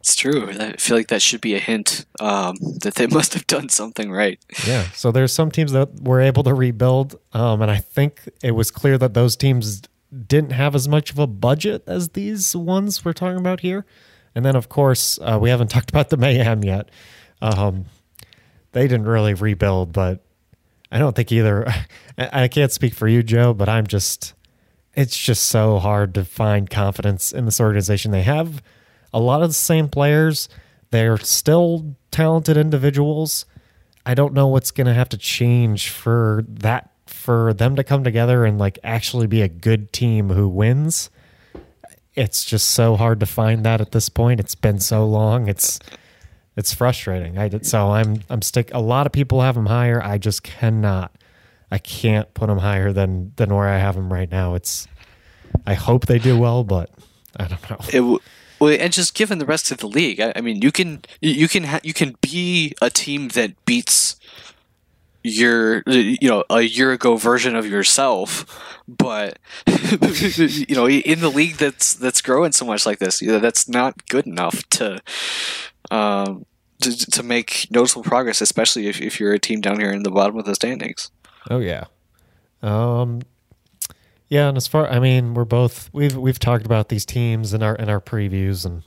It's 0.00 0.16
true. 0.16 0.50
I 0.50 0.72
feel 0.72 0.96
like 0.96 1.08
that 1.08 1.22
should 1.22 1.40
be 1.40 1.54
a 1.54 1.60
hint 1.60 2.04
um, 2.18 2.56
that 2.82 2.96
they 2.96 3.06
must 3.18 3.32
have 3.34 3.46
done 3.46 3.68
something 3.68 4.10
right. 4.10 4.44
Yeah. 4.66 4.90
So 4.90 5.12
there's 5.12 5.32
some 5.32 5.52
teams 5.52 5.70
that 5.70 6.02
were 6.02 6.20
able 6.20 6.42
to 6.42 6.52
rebuild, 6.52 7.14
um, 7.32 7.62
and 7.62 7.70
I 7.70 7.76
think 7.76 8.28
it 8.42 8.52
was 8.52 8.72
clear 8.72 8.98
that 8.98 9.14
those 9.14 9.36
teams 9.36 9.82
didn't 10.26 10.52
have 10.52 10.74
as 10.74 10.88
much 10.88 11.10
of 11.10 11.18
a 11.18 11.26
budget 11.26 11.82
as 11.86 12.10
these 12.10 12.54
ones 12.56 13.04
we're 13.04 13.12
talking 13.12 13.38
about 13.38 13.60
here. 13.60 13.84
And 14.34 14.44
then, 14.44 14.56
of 14.56 14.68
course, 14.68 15.18
uh, 15.22 15.38
we 15.40 15.50
haven't 15.50 15.68
talked 15.70 15.90
about 15.90 16.10
the 16.10 16.16
mayhem 16.16 16.64
yet. 16.64 16.90
Um, 17.40 17.86
they 18.72 18.82
didn't 18.82 19.06
really 19.06 19.34
rebuild, 19.34 19.92
but 19.92 20.24
I 20.90 20.98
don't 20.98 21.14
think 21.14 21.32
either. 21.32 21.66
I 22.18 22.48
can't 22.48 22.72
speak 22.72 22.94
for 22.94 23.08
you, 23.08 23.22
Joe, 23.22 23.54
but 23.54 23.68
I'm 23.68 23.86
just. 23.86 24.34
It's 24.94 25.16
just 25.16 25.44
so 25.44 25.78
hard 25.78 26.14
to 26.14 26.24
find 26.24 26.68
confidence 26.68 27.30
in 27.30 27.44
this 27.44 27.60
organization. 27.60 28.10
They 28.10 28.22
have 28.22 28.60
a 29.12 29.20
lot 29.20 29.42
of 29.42 29.50
the 29.50 29.54
same 29.54 29.88
players. 29.88 30.48
They're 30.90 31.18
still 31.18 31.94
talented 32.10 32.56
individuals. 32.56 33.46
I 34.04 34.14
don't 34.14 34.32
know 34.32 34.48
what's 34.48 34.72
going 34.72 34.86
to 34.86 34.94
have 34.94 35.10
to 35.10 35.16
change 35.16 35.90
for 35.90 36.44
that 36.48 36.90
for 37.28 37.52
them 37.52 37.76
to 37.76 37.84
come 37.84 38.02
together 38.02 38.46
and 38.46 38.56
like 38.58 38.78
actually 38.82 39.26
be 39.26 39.42
a 39.42 39.48
good 39.48 39.92
team 39.92 40.30
who 40.30 40.48
wins. 40.48 41.10
It's 42.14 42.42
just 42.42 42.68
so 42.68 42.96
hard 42.96 43.20
to 43.20 43.26
find 43.26 43.66
that 43.66 43.82
at 43.82 43.92
this 43.92 44.08
point. 44.08 44.40
It's 44.40 44.54
been 44.54 44.80
so 44.80 45.04
long. 45.04 45.46
It's 45.46 45.78
it's 46.56 46.72
frustrating. 46.72 47.36
I 47.36 47.48
did 47.48 47.66
so 47.66 47.90
I'm 47.90 48.22
I'm 48.30 48.40
stick. 48.40 48.70
A 48.72 48.80
lot 48.80 49.04
of 49.04 49.12
people 49.12 49.42
have 49.42 49.56
them 49.56 49.66
higher. 49.66 50.02
I 50.02 50.16
just 50.16 50.42
cannot. 50.42 51.14
I 51.70 51.76
can't 51.76 52.32
put 52.32 52.46
them 52.46 52.60
higher 52.60 52.94
than 52.94 53.34
than 53.36 53.54
where 53.54 53.68
I 53.68 53.76
have 53.76 53.94
them 53.94 54.10
right 54.10 54.30
now. 54.30 54.54
It's. 54.54 54.88
I 55.66 55.74
hope 55.74 56.06
they 56.06 56.18
do 56.18 56.38
well, 56.38 56.64
but 56.64 56.88
I 57.36 57.46
don't 57.46 57.68
know. 57.68 57.78
It 57.88 58.00
w- 58.00 58.20
well, 58.58 58.74
and 58.80 58.90
just 58.90 59.12
given 59.12 59.38
the 59.38 59.44
rest 59.44 59.70
of 59.70 59.76
the 59.76 59.86
league, 59.86 60.18
I, 60.18 60.32
I 60.34 60.40
mean, 60.40 60.62
you 60.62 60.72
can 60.72 61.02
you 61.20 61.46
can 61.46 61.64
ha- 61.64 61.80
you 61.82 61.92
can 61.92 62.16
be 62.22 62.72
a 62.80 62.88
team 62.88 63.28
that 63.28 63.66
beats 63.66 64.16
your 65.28 65.82
you 65.86 66.28
know 66.28 66.44
a 66.50 66.62
year 66.62 66.92
ago 66.92 67.16
version 67.16 67.54
of 67.54 67.66
yourself 67.66 68.80
but 68.86 69.38
you 69.66 70.74
know 70.74 70.88
in 70.88 71.20
the 71.20 71.30
league 71.32 71.56
that's 71.56 71.94
that's 71.94 72.20
growing 72.20 72.52
so 72.52 72.64
much 72.64 72.86
like 72.86 72.98
this 72.98 73.22
you 73.22 73.28
know, 73.28 73.38
that's 73.38 73.68
not 73.68 74.06
good 74.08 74.26
enough 74.26 74.68
to 74.70 75.00
um 75.90 76.44
to, 76.80 76.96
to 76.96 77.22
make 77.22 77.66
noticeable 77.70 78.02
progress 78.02 78.40
especially 78.40 78.86
if, 78.86 79.00
if 79.00 79.18
you're 79.18 79.32
a 79.32 79.38
team 79.38 79.60
down 79.60 79.78
here 79.78 79.92
in 79.92 80.02
the 80.02 80.10
bottom 80.10 80.38
of 80.38 80.44
the 80.44 80.54
standings 80.54 81.10
Oh 81.50 81.58
yeah. 81.58 81.84
Um 82.62 83.22
yeah, 84.28 84.48
and 84.48 84.58
as 84.58 84.66
far 84.66 84.88
I 84.88 84.98
mean, 84.98 85.34
we're 85.34 85.44
both 85.44 85.88
we've 85.92 86.16
we've 86.16 86.38
talked 86.38 86.66
about 86.66 86.88
these 86.88 87.06
teams 87.06 87.54
in 87.54 87.62
our 87.62 87.74
in 87.74 87.88
our 87.88 88.00
previews 88.00 88.66
and 88.66 88.82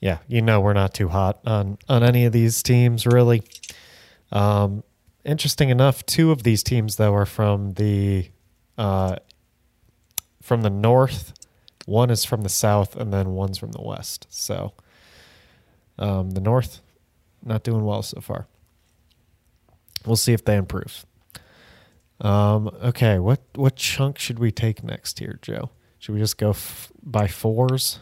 yeah, 0.00 0.18
you 0.28 0.40
know 0.40 0.60
we're 0.60 0.72
not 0.72 0.94
too 0.94 1.08
hot 1.08 1.40
on 1.44 1.78
on 1.88 2.02
any 2.02 2.24
of 2.24 2.32
these 2.32 2.62
teams 2.62 3.06
really. 3.06 3.42
Um 4.32 4.82
interesting 5.24 5.68
enough, 5.70 6.04
two 6.06 6.30
of 6.30 6.42
these 6.42 6.62
teams 6.62 6.96
though 6.96 7.14
are 7.14 7.26
from 7.26 7.72
the 7.74 8.28
uh 8.78 9.16
from 10.42 10.62
the 10.62 10.70
north. 10.70 11.32
One 11.86 12.10
is 12.10 12.24
from 12.24 12.42
the 12.42 12.48
south 12.48 12.96
and 12.96 13.12
then 13.12 13.30
one's 13.30 13.58
from 13.58 13.72
the 13.72 13.82
west. 13.82 14.26
So 14.30 14.72
um 15.98 16.30
the 16.30 16.40
north 16.40 16.80
not 17.44 17.62
doing 17.64 17.84
well 17.84 18.02
so 18.02 18.20
far. 18.20 18.46
We'll 20.06 20.16
see 20.16 20.32
if 20.32 20.44
they 20.44 20.56
improve. 20.56 21.04
Um, 22.20 22.68
okay, 22.82 23.18
what 23.18 23.40
what 23.54 23.76
chunk 23.76 24.18
should 24.18 24.38
we 24.38 24.50
take 24.52 24.82
next 24.84 25.18
here, 25.18 25.38
Joe? 25.42 25.70
Should 25.98 26.14
we 26.14 26.20
just 26.20 26.36
go 26.38 26.50
f- 26.50 26.92
by 27.02 27.26
fours? 27.26 27.98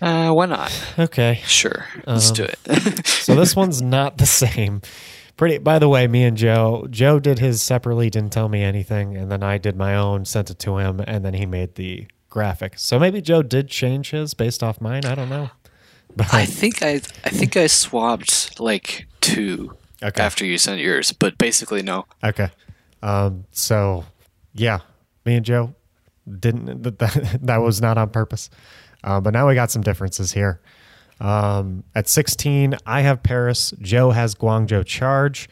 uh 0.00 0.30
why 0.30 0.44
not 0.46 0.70
Okay, 0.98 1.40
sure 1.46 1.86
let's 2.06 2.28
Um, 2.30 2.34
do 2.36 2.44
it 2.44 3.06
so 3.06 3.34
this 3.34 3.56
one's 3.56 3.80
not 3.80 4.18
the 4.18 4.26
same. 4.26 4.82
Pretty. 5.36 5.58
By 5.58 5.78
the 5.78 5.88
way, 5.88 6.06
me 6.06 6.24
and 6.24 6.36
Joe, 6.36 6.86
Joe 6.90 7.20
did 7.20 7.38
his 7.38 7.60
separately, 7.62 8.08
didn't 8.08 8.32
tell 8.32 8.48
me 8.48 8.62
anything, 8.62 9.16
and 9.16 9.30
then 9.30 9.42
I 9.42 9.58
did 9.58 9.76
my 9.76 9.94
own, 9.94 10.24
sent 10.24 10.50
it 10.50 10.58
to 10.60 10.78
him, 10.78 11.00
and 11.06 11.24
then 11.24 11.34
he 11.34 11.44
made 11.44 11.74
the 11.74 12.06
graphic. 12.30 12.74
So 12.78 12.98
maybe 12.98 13.20
Joe 13.20 13.42
did 13.42 13.68
change 13.68 14.10
his 14.10 14.32
based 14.34 14.62
off 14.62 14.80
mine. 14.80 15.04
I 15.04 15.14
don't 15.14 15.28
know. 15.28 15.50
But 16.16 16.32
I 16.32 16.46
think 16.46 16.82
I 16.82 16.94
I 17.24 17.28
think 17.28 17.56
I 17.56 17.66
swapped 17.66 18.58
like 18.58 19.06
two 19.20 19.76
Okay. 20.02 20.22
after 20.22 20.44
you 20.46 20.56
sent 20.56 20.80
yours, 20.80 21.12
but 21.12 21.36
basically 21.36 21.82
no. 21.82 22.06
Okay. 22.24 22.48
Um, 23.02 23.44
so 23.50 24.04
yeah, 24.54 24.78
me 25.26 25.34
and 25.36 25.44
Joe 25.44 25.74
didn't 26.40 26.82
that 26.82 26.98
that, 26.98 27.38
that 27.42 27.56
was 27.58 27.82
not 27.82 27.98
on 27.98 28.08
purpose. 28.10 28.48
Uh, 29.04 29.20
but 29.20 29.34
now 29.34 29.46
we 29.46 29.54
got 29.54 29.70
some 29.70 29.82
differences 29.82 30.32
here. 30.32 30.60
Um, 31.20 31.84
at 31.94 32.08
16, 32.08 32.76
I 32.84 33.00
have 33.00 33.22
Paris. 33.22 33.72
Joe 33.80 34.10
has 34.10 34.34
Guangzhou 34.34 34.84
Charge. 34.84 35.48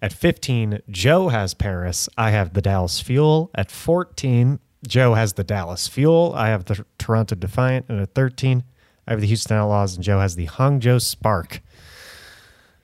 At 0.00 0.12
15, 0.12 0.80
Joe 0.90 1.28
has 1.28 1.54
Paris. 1.54 2.08
I 2.18 2.30
have 2.30 2.54
the 2.54 2.62
Dallas 2.62 3.00
Fuel. 3.00 3.50
At 3.54 3.70
14, 3.70 4.58
Joe 4.86 5.14
has 5.14 5.34
the 5.34 5.44
Dallas 5.44 5.86
Fuel. 5.88 6.32
I 6.34 6.48
have 6.48 6.64
the 6.64 6.84
Toronto 6.98 7.36
Defiant. 7.36 7.86
And 7.88 8.00
at 8.00 8.14
13, 8.14 8.64
I 9.06 9.10
have 9.10 9.20
the 9.20 9.26
Houston 9.26 9.56
Outlaws, 9.56 9.94
and 9.94 10.04
Joe 10.04 10.20
has 10.20 10.34
the 10.34 10.46
Hangzhou 10.46 11.00
Spark. 11.00 11.60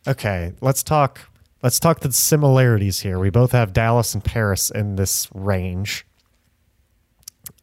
Okay, 0.07 0.53
let's 0.61 0.83
talk. 0.83 1.21
Let's 1.63 1.81
talk 1.81 2.01
the 2.01 2.13
similarities 2.13 3.01
here. 3.01 3.19
We 3.19 3.31
both 3.31 3.51
have 3.51 3.73
Dallas 3.73 4.15
and 4.15 4.23
Paris 4.23 4.71
in 4.71 4.95
this 4.95 5.29
range. 5.35 6.07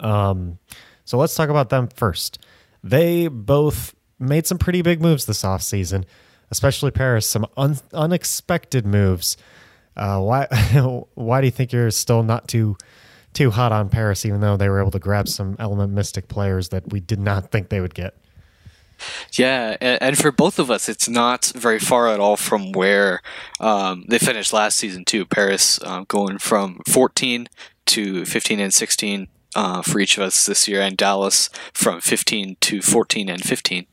Um, 0.02 0.60
so 1.06 1.18
let's 1.18 1.34
talk 1.34 1.50
about 1.50 1.70
them 1.70 1.88
first. 1.88 2.40
They 2.84 3.30
both 3.30 3.95
made 4.20 4.48
some 4.48 4.58
pretty 4.58 4.82
big 4.82 5.02
moves 5.02 5.26
this 5.26 5.44
offseason, 5.44 6.06
especially 6.52 6.92
Paris, 6.92 7.28
some 7.28 7.46
un- 7.58 7.80
unexpected 7.94 8.86
moves. 8.86 9.38
Uh, 9.96 10.20
why 10.20 10.48
why 11.16 11.42
do 11.42 11.48
you 11.48 11.52
think 11.52 11.72
you're 11.72 11.92
still 11.92 12.24
not 12.24 12.48
too 12.48 12.78
too 13.34 13.52
hot 13.52 13.72
on 13.72 13.90
Paris, 13.90 14.26
even 14.26 14.42
though 14.42 14.58
they 14.58 14.70
were 14.70 14.80
able 14.80 14.92
to 14.92 15.00
grab 15.00 15.28
some 15.28 15.56
Element 15.60 15.94
Mystic 15.94 16.28
players 16.28 16.70
that 16.70 16.92
we 16.92 17.00
did 17.00 17.20
not 17.20 17.52
think 17.52 17.70
they 17.70 17.82
would 17.82 17.94
get? 17.94 18.16
Yeah, 19.34 19.76
and, 19.82 20.18
for 20.18 20.32
both 20.32 20.58
of 20.58 20.72
us, 20.72 20.88
it's 20.88 21.10
not 21.10 21.52
very 21.54 21.80
far 21.80 22.08
at 22.08 22.22
all 22.22 22.38
from 22.38 22.72
where 22.72 23.22
um, 23.60 24.06
they 24.08 24.18
finished 24.18 24.54
last 24.54 24.78
season 24.78 25.04
too. 25.04 25.26
Paris 25.26 25.84
um, 25.84 26.06
going 26.08 26.38
from 26.38 26.82
14 26.88 27.48
to 27.88 28.26
15 28.26 28.60
and 28.60 28.74
16 28.74 29.28
uh, 29.56 29.82
for 29.82 30.00
each 30.00 30.18
of 30.18 30.24
us 30.24 30.46
this 30.46 30.68
year, 30.68 30.82
and 30.82 30.98
Dallas 30.98 31.50
from 31.74 32.02
15 32.02 32.58
to 32.62 32.82
14 32.82 33.30
and 33.30 33.44
15. 33.44 33.88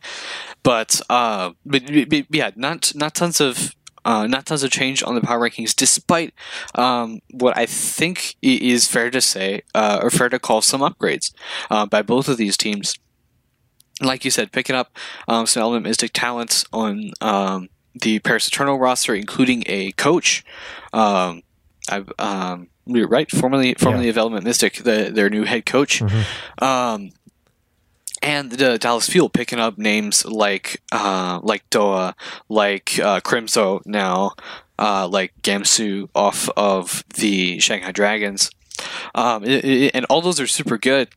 But, 0.62 1.00
uh, 1.08 1.52
but, 1.64 1.82
but 2.08 2.24
yeah, 2.30 2.50
not 2.56 2.92
not 2.94 3.14
tons 3.14 3.40
of. 3.40 3.74
Uh, 4.04 4.26
not 4.26 4.46
tons 4.46 4.64
of 4.64 4.70
change 4.72 5.00
on 5.04 5.14
the 5.14 5.20
power 5.20 5.38
rankings, 5.38 5.76
despite 5.76 6.34
um, 6.74 7.20
what 7.30 7.56
I 7.56 7.66
think 7.66 8.34
is 8.42 8.88
fair 8.88 9.12
to 9.12 9.20
say, 9.20 9.62
uh, 9.76 10.00
or 10.02 10.10
fair 10.10 10.28
to 10.28 10.40
call 10.40 10.60
some 10.60 10.80
upgrades 10.80 11.32
uh, 11.70 11.86
by 11.86 12.02
both 12.02 12.26
of 12.26 12.36
these 12.36 12.56
teams 12.56 12.96
like 14.00 14.24
you 14.24 14.30
said, 14.30 14.52
picking 14.52 14.76
up 14.76 14.96
um, 15.28 15.46
some 15.46 15.62
element 15.62 15.84
mystic 15.84 16.12
talents 16.12 16.64
on 16.72 17.12
um, 17.20 17.68
the 17.94 18.18
Paris 18.20 18.48
Eternal 18.48 18.78
roster, 18.78 19.14
including 19.14 19.62
a 19.66 19.92
coach. 19.92 20.44
Um, 20.92 21.42
I, 21.90 22.04
um, 22.18 22.68
you're 22.86 23.08
right, 23.08 23.30
formerly 23.30 23.74
formerly 23.74 24.04
Yeah. 24.04 24.10
of 24.10 24.18
Element 24.18 24.44
Mystic, 24.44 24.74
the, 24.76 25.10
their 25.12 25.28
new 25.30 25.44
head 25.44 25.66
coach. 25.66 26.02
Um, 26.60 27.10
and 28.22 28.52
the 28.52 28.78
Dallas 28.78 29.08
Fuel 29.08 29.28
picking 29.28 29.58
up 29.58 29.78
names 29.78 30.24
like 30.24 30.80
uh, 30.92 31.40
like 31.42 31.68
Doha, 31.70 32.14
like 32.48 32.98
uh, 33.00 33.20
Crimzo 33.20 33.80
now, 33.84 34.32
uh, 34.78 35.08
like 35.08 35.32
Gamsu 35.42 36.08
off 36.14 36.48
of 36.56 37.02
the 37.16 37.58
Shanghai 37.58 37.90
Dragons, 37.90 38.50
um, 39.16 39.42
i- 39.44 39.60
i- 39.64 39.90
and 39.92 40.04
all 40.08 40.20
those 40.20 40.38
are 40.38 40.46
super 40.46 40.78
good. 40.78 41.08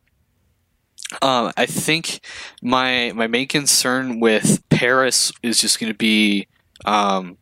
Um, 1.22 1.52
I 1.56 1.66
think 1.66 2.18
my 2.60 3.12
my 3.14 3.28
main 3.28 3.46
concern 3.46 4.18
with 4.18 4.68
Paris 4.68 5.30
is 5.44 5.60
just 5.60 5.78
going 5.78 5.92
to 5.92 5.96
be 5.96 6.48
um, 6.84 7.36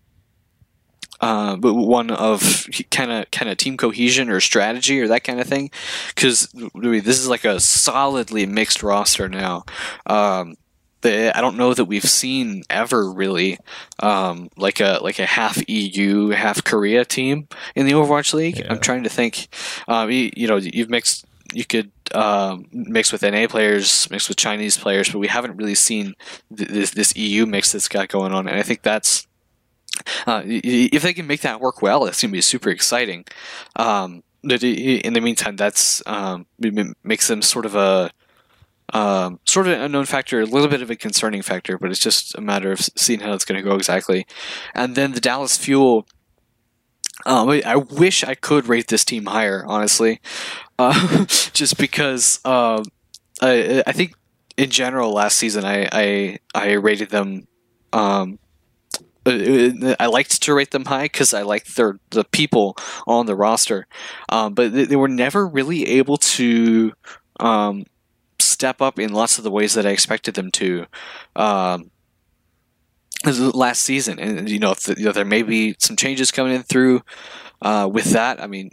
uh, 1.24 1.56
but 1.56 1.72
one 1.72 2.10
of 2.10 2.68
kind 2.90 3.10
of 3.10 3.30
kind 3.30 3.50
of 3.50 3.56
team 3.56 3.78
cohesion 3.78 4.28
or 4.28 4.40
strategy 4.40 5.00
or 5.00 5.08
that 5.08 5.24
kind 5.24 5.40
of 5.40 5.46
thing, 5.46 5.70
because 6.08 6.54
this 6.74 7.18
is 7.18 7.28
like 7.30 7.46
a 7.46 7.58
solidly 7.58 8.44
mixed 8.44 8.82
roster 8.82 9.26
now. 9.26 9.64
Um, 10.04 10.56
I 11.02 11.40
don't 11.40 11.56
know 11.56 11.72
that 11.72 11.87
we've 11.87 12.04
seen 12.04 12.62
ever 12.68 13.10
really 13.10 13.56
um, 14.00 14.50
like 14.58 14.80
a 14.80 14.98
like 15.00 15.18
a 15.18 15.24
half 15.24 15.66
EU 15.66 16.28
half 16.28 16.62
Korea 16.62 17.06
team 17.06 17.48
in 17.74 17.87
the 17.87 17.92
Overwatch 17.92 18.34
League. 18.34 18.58
Yeah. 18.58 18.66
I'm 18.68 18.80
trying 18.80 19.04
to 19.04 19.10
think. 19.10 19.48
Um, 19.88 20.10
you, 20.10 20.30
you 20.37 20.46
know, 20.46 20.56
you've 20.56 20.90
mixed. 20.90 21.24
You 21.54 21.64
could 21.64 21.90
um, 22.12 22.66
mix 22.70 23.12
with 23.12 23.22
NA 23.22 23.46
players, 23.48 24.10
mix 24.10 24.28
with 24.28 24.37
Chinese 24.37 24.76
players, 24.76 25.10
but 25.10 25.20
we 25.20 25.28
haven't 25.28 25.56
really 25.56 25.74
seen 25.74 26.14
th- 26.54 26.68
this 26.68 26.90
this 26.90 27.16
EU 27.16 27.46
mix 27.46 27.72
that's 27.72 27.88
got 27.88 28.08
going 28.08 28.32
on, 28.32 28.46
and 28.46 28.58
I 28.58 28.62
think 28.62 28.82
that's 28.82 29.26
uh, 30.26 30.42
if 30.44 31.02
they 31.02 31.14
can 31.14 31.26
make 31.26 31.42
that 31.42 31.61
work 31.61 31.83
well, 31.83 32.07
it's 32.07 32.20
going 32.22 32.30
to 32.30 32.37
be 32.37 32.40
super 32.40 32.70
exciting. 32.70 33.24
Um, 33.76 34.22
in 34.42 35.12
the 35.14 35.20
meantime, 35.22 35.57
that's 35.57 36.02
um, 36.07 36.46
makes 37.02 37.28
them 37.28 37.42
sort 37.42 37.64
of 37.64 37.74
a 37.74 38.11
um, 38.92 39.40
sort 39.44 39.66
of 39.66 39.72
an 39.72 39.80
unknown 39.80 40.04
factor, 40.04 40.40
a 40.40 40.44
little 40.44 40.68
bit 40.68 40.83
of 40.83 40.90
a 40.90 40.96
concerning 40.96 41.42
factor, 41.42 41.78
but 41.78 41.90
it's 41.90 42.00
just 42.00 42.37
a 42.37 42.40
matter 42.40 42.70
of 42.70 42.80
seeing 42.80 43.20
how 43.20 43.33
it's 43.33 43.44
going 43.44 43.57
to 43.57 43.68
go 43.68 43.76
exactly. 43.76 44.26
And 44.74 44.94
then 44.94 45.12
the 45.12 45.20
Dallas 45.20 45.57
Fuel. 45.59 46.07
Um, 47.26 47.48
I- 47.48 47.76
wish 47.76 48.24
I 48.24 48.35
could 48.35 48.66
rate 48.66 48.88
this 48.88 49.04
team 49.04 49.26
higher, 49.26 49.64
honestly, 49.66 50.20
uh, 50.78 51.24
just 51.26 51.78
because 51.78 52.40
um, 52.44 52.85
I, 53.40 53.83
I 53.87 53.92
think 53.92 54.14
in 54.57 54.68
general 54.68 55.12
last 55.12 55.37
season 55.37 55.64
I 55.64 55.88
I, 55.92 56.38
I 56.54 56.72
rated 56.72 57.11
them 57.11 57.46
um, 57.92 58.38
uh, 58.42 58.43
I 59.26 60.06
liked 60.06 60.42
to 60.42 60.54
rate 60.54 60.70
them 60.70 60.84
high 60.84 61.04
because 61.04 61.32
I 61.32 61.42
liked 61.42 61.76
their 61.76 61.98
the 62.10 62.24
people 62.24 62.76
on 63.06 63.26
the 63.26 63.37
roster, 63.37 63.87
um, 64.28 64.54
but 64.54 64.72
they, 64.72 64.84
they, 64.84 64.96
were 64.96 65.08
never 65.08 65.46
really 65.46 65.87
able 65.87 66.18
to 66.18 66.92
um, 67.40 67.87
step 68.38 68.82
up 68.82 68.98
in 68.98 69.12
lots 69.12 69.38
of 69.38 69.44
the 69.44 69.50
ways 69.50 69.74
that 69.74 69.87
I 69.87 69.90
expected 69.90 70.34
them 70.34 70.50
to. 70.52 70.87
Um, 71.37 71.90
last 73.24 73.80
season, 73.82 74.18
and 74.18 74.50
you 74.50 74.58
know, 74.58 74.72
if 74.72 74.80
the, 74.80 74.94
you 74.98 75.06
know, 75.06 75.12
there 75.12 75.24
may 75.24 75.42
be 75.42 75.74
some 75.78 75.96
changes 75.96 76.30
coming 76.30 76.54
in 76.54 76.62
through 76.62 77.02
uh, 77.62 77.88
with 77.90 78.12
that. 78.12 78.42
I 78.42 78.46
mean, 78.46 78.70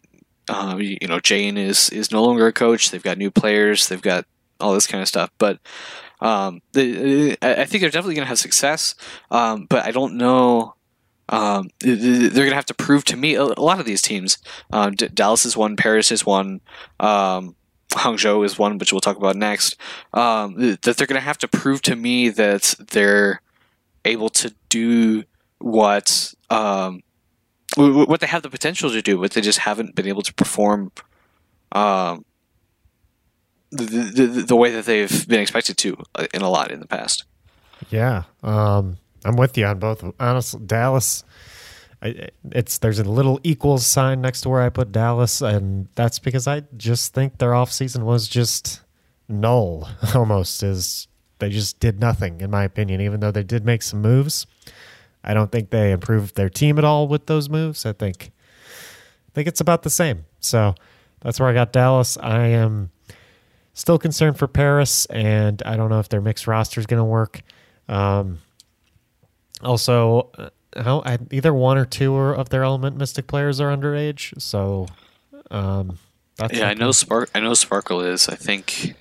uh, 0.50 0.76
you 0.78 1.08
know, 1.08 1.20
Jane 1.20 1.58
is 1.58 1.90
is 1.90 2.12
no 2.12 2.24
longer 2.24 2.48
a 2.48 2.54
coach. 2.54 2.92
They've 2.92 3.02
got 3.02 3.18
new 3.18 3.32
players. 3.32 3.88
They've 3.88 4.02
got 4.02 4.26
all 4.60 4.74
this 4.74 4.88
kind 4.88 5.02
of 5.02 5.08
stuff. 5.08 5.32
But 5.38 5.60
um, 6.22 6.62
they, 6.74 7.36
I 7.42 7.66
think 7.66 7.82
they're 7.82 7.90
definitely 7.90 8.16
going 8.16 8.26
to 8.26 8.30
have 8.30 8.40
success. 8.40 8.96
Um, 9.30 9.66
but 9.70 9.86
I 9.86 9.92
don't 9.92 10.16
know. 10.16 10.76
Um, 11.30 11.70
they're 11.80 12.30
going 12.30 12.50
to 12.50 12.56
have 12.56 12.66
to 12.66 12.74
prove 12.74 13.06
to 13.06 13.16
me 13.16 13.36
a 13.36 13.44
lot 13.44 13.80
of 13.80 13.86
these 13.86 14.02
teams. 14.02 14.38
Uh, 14.72 14.90
D- 14.90 15.08
Dallas 15.08 15.46
is 15.46 15.56
one. 15.56 15.76
Paris 15.76 16.12
is 16.12 16.26
one. 16.26 16.62
Um, 17.00 17.56
Hangzhou 17.90 18.46
is 18.46 18.60
one, 18.60 18.78
which 18.78 18.92
we'll 18.92 19.02
talk 19.02 19.18
about 19.18 19.36
next. 19.36 19.78
Um, 20.14 20.56
that 20.58 20.98
they're 20.98 21.08
going 21.08 21.20
to 21.20 21.26
have 21.26 21.38
to 21.40 21.48
prove 21.48 21.82
to 21.84 21.96
me 21.96 22.30
that 22.30 22.76
they're 22.92 23.42
able 24.06 24.30
to 24.30 24.54
do 24.70 25.24
what 25.60 26.34
um, 26.50 27.02
what 27.78 28.20
they 28.20 28.28
have 28.28 28.44
the 28.44 28.50
potential 28.50 28.90
to 28.90 29.02
do, 29.02 29.20
but 29.20 29.32
they 29.32 29.42
just 29.42 29.60
haven't 29.60 29.96
been 29.96 30.08
able 30.08 30.22
to 30.24 30.34
perform 30.34 30.92
um, 31.72 32.26
the, 33.72 34.44
the, 34.48 34.56
way 34.56 34.72
that 34.72 34.86
they've 34.86 35.28
been 35.28 35.40
expected 35.40 35.78
to 35.78 35.98
uh, 36.16 36.28
in 36.34 36.42
a 36.42 36.50
lot 36.50 36.72
in 36.72 36.80
the 36.80 36.88
past. 36.88 37.24
Yeah, 37.90 38.24
um, 38.44 38.98
I'm 39.24 39.36
with 39.36 39.58
you 39.58 39.66
on 39.66 39.80
both. 39.80 40.04
Honestly, 40.20 40.62
Dallas, 40.66 41.24
I, 42.02 42.30
it's 42.52 42.78
there's 42.80 43.00
a 43.00 43.04
little 43.04 43.40
equals 43.44 43.86
sign 43.86 44.22
next 44.22 44.42
to 44.42 44.50
where 44.50 44.62
I 44.62 44.70
put 44.70 44.92
Dallas, 44.92 45.42
and 45.42 45.88
that's 45.96 46.20
because 46.20 46.48
I 46.48 46.64
just 46.76 47.14
think 47.14 47.38
their 47.38 47.52
offseason 47.52 48.04
was 48.04 48.28
just 48.28 48.82
null 49.28 49.90
almost. 50.16 50.64
Is 50.64 51.08
they 51.40 51.50
just 51.50 51.80
did 51.80 52.00
nothing, 52.00 52.42
in 52.42 52.52
my 52.52 52.64
opinion, 52.64 53.02
even 53.02 53.20
though 53.20 53.32
they 53.32 53.44
did 53.44 53.66
make 53.66 53.82
some 53.82 54.02
moves. 54.02 54.46
I 55.24 55.34
don't 55.34 55.52
think 55.52 55.70
they 55.70 55.92
improved 55.92 56.36
their 56.36 56.50
team 56.50 56.78
at 56.78 56.84
all 56.84 57.08
with 57.08 57.28
those 57.28 57.50
moves. 57.50 57.86
I 57.86 57.94
think 57.94 58.32
I 59.28 59.32
think 59.34 59.48
it's 59.48 59.62
about 59.62 59.84
the 59.84 59.90
same. 59.90 60.26
So 60.40 60.76
that's 61.22 61.40
where 61.40 61.48
I 61.48 61.54
got 61.54 61.72
Dallas. 61.72 62.18
I 62.18 62.48
am 62.48 62.92
still 63.74 63.98
concerned 63.98 64.38
for 64.38 64.48
Paris, 64.48 65.06
and 65.08 65.62
I 65.66 65.76
don't 65.76 65.90
know 65.90 66.00
if 66.00 66.10
their 66.10 66.22
mixed 66.22 66.48
roster 66.48 66.80
is 66.80 66.86
going 66.86 67.00
to 67.00 67.06
work. 67.06 67.42
Um, 67.88 68.40
also, 69.62 70.30
uh, 70.38 70.50
how 70.76 71.04
either 71.32 71.54
one 71.54 71.78
or 71.78 71.86
two 71.86 72.16
of 72.16 72.50
their 72.50 72.64
Element 72.64 72.98
Mystic 72.98 73.28
players 73.28 73.60
are 73.60 73.76
underage, 73.76 74.40
so 74.42 74.88
um, 75.50 75.98
yeah, 76.52 76.70
I 76.70 76.74
know 76.74 76.92
Spark. 76.92 77.30
I 77.36 77.40
know 77.40 77.54
Sparkle 77.54 78.02
is. 78.02 78.28
I 78.28 78.36
think 78.36 78.96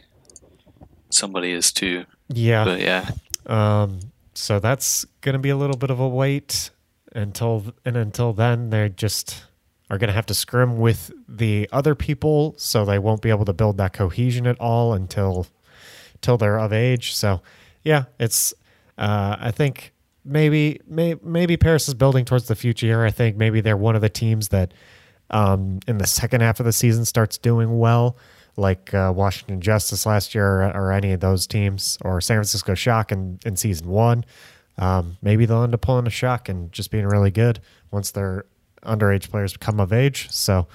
somebody 1.10 1.52
is 1.52 1.72
too. 1.72 2.04
Yeah, 2.28 2.64
but 2.64 2.80
yeah. 2.80 3.10
Um, 3.46 4.00
so 4.34 4.58
that's 4.58 5.04
going 5.20 5.32
to 5.34 5.38
be 5.38 5.50
a 5.50 5.56
little 5.56 5.76
bit 5.76 5.90
of 5.90 6.00
a 6.00 6.08
wait 6.08 6.70
until 7.12 7.74
and 7.84 7.96
until 7.96 8.32
then 8.32 8.70
they're 8.70 8.88
just 8.88 9.44
are 9.90 9.98
going 9.98 10.08
to 10.08 10.14
have 10.14 10.26
to 10.26 10.34
scrim 10.34 10.78
with 10.78 11.10
the 11.28 11.68
other 11.72 11.94
people 11.94 12.54
so 12.56 12.84
they 12.84 12.98
won't 12.98 13.20
be 13.20 13.30
able 13.30 13.44
to 13.44 13.52
build 13.52 13.76
that 13.76 13.92
cohesion 13.92 14.46
at 14.46 14.58
all 14.58 14.94
until 14.94 15.46
until 16.14 16.38
they're 16.38 16.58
of 16.58 16.72
age 16.72 17.14
so 17.14 17.42
yeah 17.82 18.04
it's 18.18 18.54
uh, 18.98 19.36
i 19.40 19.50
think 19.50 19.92
maybe 20.24 20.80
may, 20.86 21.16
maybe 21.22 21.56
paris 21.56 21.88
is 21.88 21.94
building 21.94 22.24
towards 22.24 22.46
the 22.46 22.54
future 22.54 23.04
i 23.04 23.10
think 23.10 23.36
maybe 23.36 23.60
they're 23.60 23.76
one 23.76 23.96
of 23.96 24.00
the 24.00 24.08
teams 24.08 24.48
that 24.48 24.72
um, 25.32 25.78
in 25.86 25.98
the 25.98 26.06
second 26.06 26.40
half 26.40 26.58
of 26.60 26.66
the 26.66 26.72
season 26.72 27.04
starts 27.04 27.38
doing 27.38 27.78
well 27.78 28.16
like 28.56 28.92
uh, 28.92 29.12
Washington 29.14 29.60
Justice 29.60 30.04
last 30.04 30.34
year, 30.34 30.62
or, 30.62 30.76
or, 30.76 30.92
any 30.92 31.12
of 31.12 31.20
those 31.20 31.46
teams, 31.46 31.96
or 32.02 32.20
San 32.20 32.36
Francisco 32.36 32.74
Shock 32.74 33.12
in, 33.12 33.38
in 33.46 33.56
season 33.56 33.88
one. 33.88 34.24
Um, 34.76 35.18
maybe 35.22 35.46
they'll 35.46 35.62
end 35.62 35.74
up 35.74 35.80
pulling 35.80 36.06
a 36.06 36.10
shock 36.10 36.48
and 36.48 36.72
just 36.72 36.90
being 36.90 37.06
really 37.06 37.30
good 37.30 37.60
once 37.90 38.10
their 38.10 38.44
underage 38.82 39.30
players 39.30 39.52
become 39.52 39.80
of 39.80 39.92
age. 39.92 40.30
So, 40.30 40.66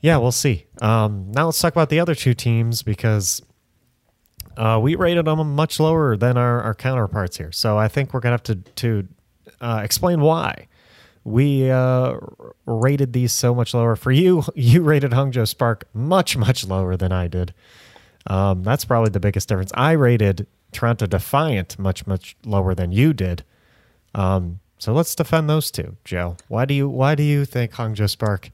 yeah, 0.00 0.16
we'll 0.18 0.32
see. 0.32 0.66
Um, 0.80 1.30
now 1.32 1.46
let's 1.46 1.60
talk 1.60 1.72
about 1.72 1.88
the 1.88 2.00
other 2.00 2.14
two 2.14 2.34
teams 2.34 2.82
because 2.82 3.42
uh, 4.56 4.78
we 4.82 4.94
rated 4.94 5.24
them 5.24 5.54
much 5.54 5.80
lower 5.80 6.16
than 6.16 6.36
our, 6.36 6.62
our 6.62 6.74
counterparts 6.74 7.36
here. 7.36 7.52
So 7.52 7.78
I 7.78 7.88
think 7.88 8.12
we're 8.12 8.20
gonna 8.20 8.34
have 8.34 8.42
to 8.44 8.56
to 8.56 9.08
uh, 9.60 9.80
explain 9.82 10.20
why 10.20 10.68
we 11.24 11.70
uh, 11.70 12.16
rated 12.66 13.12
these 13.14 13.32
so 13.32 13.54
much 13.54 13.74
lower. 13.74 13.96
For 13.96 14.12
you, 14.12 14.44
you 14.54 14.82
rated 14.82 15.12
Hangzhou 15.12 15.48
Spark 15.48 15.88
much, 15.92 16.36
much 16.36 16.66
lower 16.66 16.96
than 16.96 17.12
I 17.12 17.28
did. 17.28 17.54
Um, 18.26 18.62
that's 18.62 18.84
probably 18.84 19.10
the 19.10 19.20
biggest 19.20 19.48
difference. 19.48 19.72
I 19.74 19.92
rated 19.92 20.46
Toronto 20.72 21.06
Defiant 21.06 21.78
much, 21.78 22.06
much 22.06 22.36
lower 22.44 22.74
than 22.74 22.92
you 22.92 23.12
did. 23.12 23.44
Um, 24.14 24.60
so 24.84 24.92
let's 24.92 25.14
defend 25.14 25.48
those 25.48 25.70
two, 25.70 25.96
Joe. 26.04 26.36
Why 26.48 26.66
do 26.66 26.74
you 26.74 26.90
why 26.90 27.14
do 27.14 27.22
you 27.22 27.46
think 27.46 27.72
Hangzhou 27.72 28.10
Spark 28.10 28.50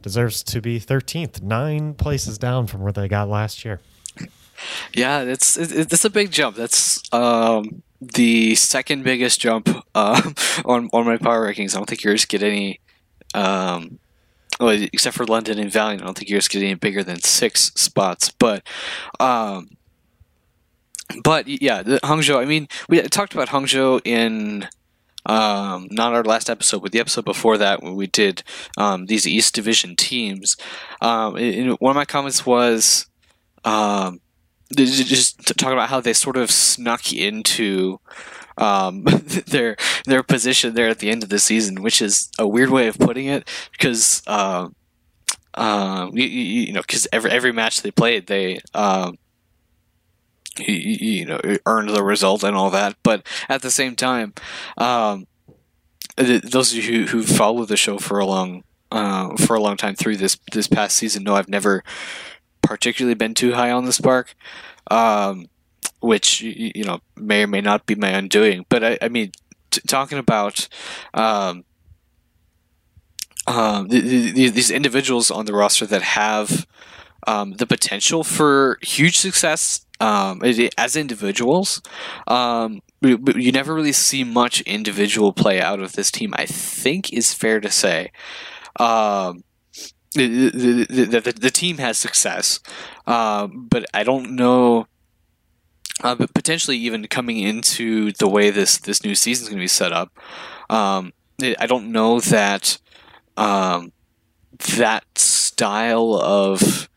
deserves 0.00 0.44
to 0.44 0.60
be 0.60 0.78
13th, 0.78 1.42
nine 1.42 1.94
places 1.94 2.38
down 2.38 2.68
from 2.68 2.82
where 2.82 2.92
they 2.92 3.08
got 3.08 3.28
last 3.28 3.64
year? 3.64 3.80
Yeah, 4.94 5.22
it's 5.22 5.56
it's 5.56 6.04
a 6.04 6.10
big 6.10 6.30
jump. 6.30 6.54
That's 6.54 7.02
um, 7.12 7.82
the 8.00 8.54
second 8.54 9.02
biggest 9.02 9.40
jump 9.40 9.68
uh, 9.92 10.22
on 10.64 10.88
on 10.92 11.04
my 11.04 11.16
power 11.16 11.52
rankings. 11.52 11.74
I 11.74 11.78
don't 11.78 11.88
think 11.88 12.04
yours 12.04 12.26
get 12.26 12.44
any, 12.44 12.78
um, 13.34 13.98
well, 14.60 14.80
except 14.92 15.16
for 15.16 15.26
London 15.26 15.58
and 15.58 15.68
Valiant. 15.68 16.02
I 16.02 16.04
don't 16.04 16.16
think 16.16 16.30
yours 16.30 16.46
get 16.46 16.62
any 16.62 16.74
bigger 16.74 17.02
than 17.02 17.18
six 17.22 17.72
spots. 17.74 18.28
But, 18.30 18.64
um, 19.18 19.70
but 21.24 21.48
yeah, 21.48 21.82
the 21.82 21.98
Hangzhou. 22.04 22.36
I 22.36 22.44
mean, 22.44 22.68
we 22.88 23.02
talked 23.02 23.34
about 23.34 23.48
Hangzhou 23.48 24.00
in. 24.04 24.68
Um, 25.24 25.88
not 25.90 26.14
our 26.14 26.24
last 26.24 26.50
episode, 26.50 26.82
but 26.82 26.92
the 26.92 27.00
episode 27.00 27.24
before 27.24 27.56
that 27.58 27.82
when 27.82 27.94
we 27.94 28.06
did 28.06 28.42
um, 28.76 29.06
these 29.06 29.26
East 29.26 29.54
Division 29.54 29.94
teams. 29.96 30.56
Um, 31.00 31.34
one 31.78 31.90
of 31.90 31.96
my 31.96 32.04
comments 32.04 32.44
was, 32.44 33.06
um, 33.64 34.20
just 34.74 35.38
talking 35.58 35.74
about 35.74 35.90
how 35.90 36.00
they 36.00 36.12
sort 36.12 36.36
of 36.36 36.50
snuck 36.50 37.12
into 37.12 38.00
um, 38.58 39.02
their 39.46 39.76
their 40.06 40.22
position 40.22 40.74
there 40.74 40.88
at 40.88 40.98
the 40.98 41.10
end 41.10 41.22
of 41.22 41.28
the 41.28 41.38
season, 41.38 41.82
which 41.82 42.02
is 42.02 42.30
a 42.38 42.46
weird 42.46 42.70
way 42.70 42.88
of 42.88 42.98
putting 42.98 43.26
it 43.26 43.48
because 43.72 44.22
uh, 44.26 44.68
uh, 45.54 46.10
you, 46.12 46.24
you, 46.24 46.72
know 46.72 46.82
because 46.82 47.06
every 47.12 47.30
every 47.30 47.52
match 47.52 47.82
they 47.82 47.90
played 47.90 48.26
they. 48.26 48.60
Um, 48.74 49.18
you, 50.58 50.74
you, 50.74 51.26
know, 51.26 51.40
earned 51.66 51.90
the 51.90 52.02
result 52.02 52.42
and 52.42 52.56
all 52.56 52.70
that, 52.70 52.96
but 53.02 53.26
at 53.48 53.62
the 53.62 53.70
same 53.70 53.96
time, 53.96 54.34
um, 54.76 55.26
those 56.16 56.72
of 56.72 56.84
you 56.84 57.06
who, 57.06 57.06
who 57.06 57.22
followed 57.22 57.68
the 57.68 57.76
show 57.76 57.98
for 57.98 58.18
a 58.18 58.26
long 58.26 58.64
uh, 58.90 59.34
for 59.36 59.56
a 59.56 59.60
long 59.60 59.76
time 59.76 59.94
through 59.94 60.16
this 60.16 60.36
this 60.52 60.66
past 60.68 60.96
season 60.96 61.24
know 61.24 61.34
I've 61.34 61.48
never 61.48 61.82
particularly 62.60 63.14
been 63.14 63.34
too 63.34 63.54
high 63.54 63.70
on 63.70 63.86
the 63.86 63.92
spark, 63.92 64.34
um, 64.90 65.46
which 66.00 66.42
you 66.42 66.84
know 66.84 67.00
may 67.16 67.44
or 67.44 67.46
may 67.46 67.62
not 67.62 67.86
be 67.86 67.94
my 67.94 68.10
undoing. 68.10 68.66
But 68.68 68.84
I, 68.84 68.98
I 69.00 69.08
mean, 69.08 69.32
t- 69.70 69.80
talking 69.86 70.18
about 70.18 70.68
um, 71.14 71.64
um, 73.46 73.88
the, 73.88 74.00
the, 74.00 74.48
these 74.50 74.70
individuals 74.70 75.30
on 75.30 75.46
the 75.46 75.54
roster 75.54 75.86
that 75.86 76.02
have 76.02 76.66
um, 77.26 77.52
the 77.54 77.66
potential 77.66 78.24
for 78.24 78.78
huge 78.82 79.18
success 79.18 79.86
um, 80.00 80.42
as 80.76 80.96
individuals. 80.96 81.80
Um, 82.26 82.82
you 83.02 83.52
never 83.52 83.74
really 83.74 83.92
see 83.92 84.24
much 84.24 84.60
individual 84.62 85.32
play 85.32 85.60
out 85.60 85.80
of 85.80 85.92
this 85.92 86.10
team. 86.10 86.34
I 86.36 86.46
think 86.46 87.12
is 87.12 87.34
fair 87.34 87.60
to 87.60 87.70
say. 87.70 88.12
Um, 88.78 89.44
the, 90.14 90.50
the, 90.50 91.20
the, 91.20 91.32
the, 91.32 91.50
team 91.50 91.78
has 91.78 91.96
success, 91.96 92.60
uh, 93.06 93.46
but 93.46 93.86
I 93.94 94.02
don't 94.02 94.36
know. 94.36 94.86
Uh, 96.02 96.14
but 96.14 96.34
potentially, 96.34 96.76
even 96.76 97.06
coming 97.06 97.38
into 97.38 98.12
the 98.12 98.28
way 98.28 98.50
this 98.50 98.78
this 98.78 99.04
new 99.04 99.14
season 99.14 99.44
is 99.44 99.48
going 99.48 99.58
to 99.58 99.62
be 99.62 99.68
set 99.68 99.92
up, 99.92 100.12
um, 100.68 101.12
I 101.40 101.66
don't 101.66 101.92
know 101.92 102.20
that 102.20 102.78
um, 103.36 103.92
that 104.76 105.04
style 105.62 106.14
of 106.16 106.88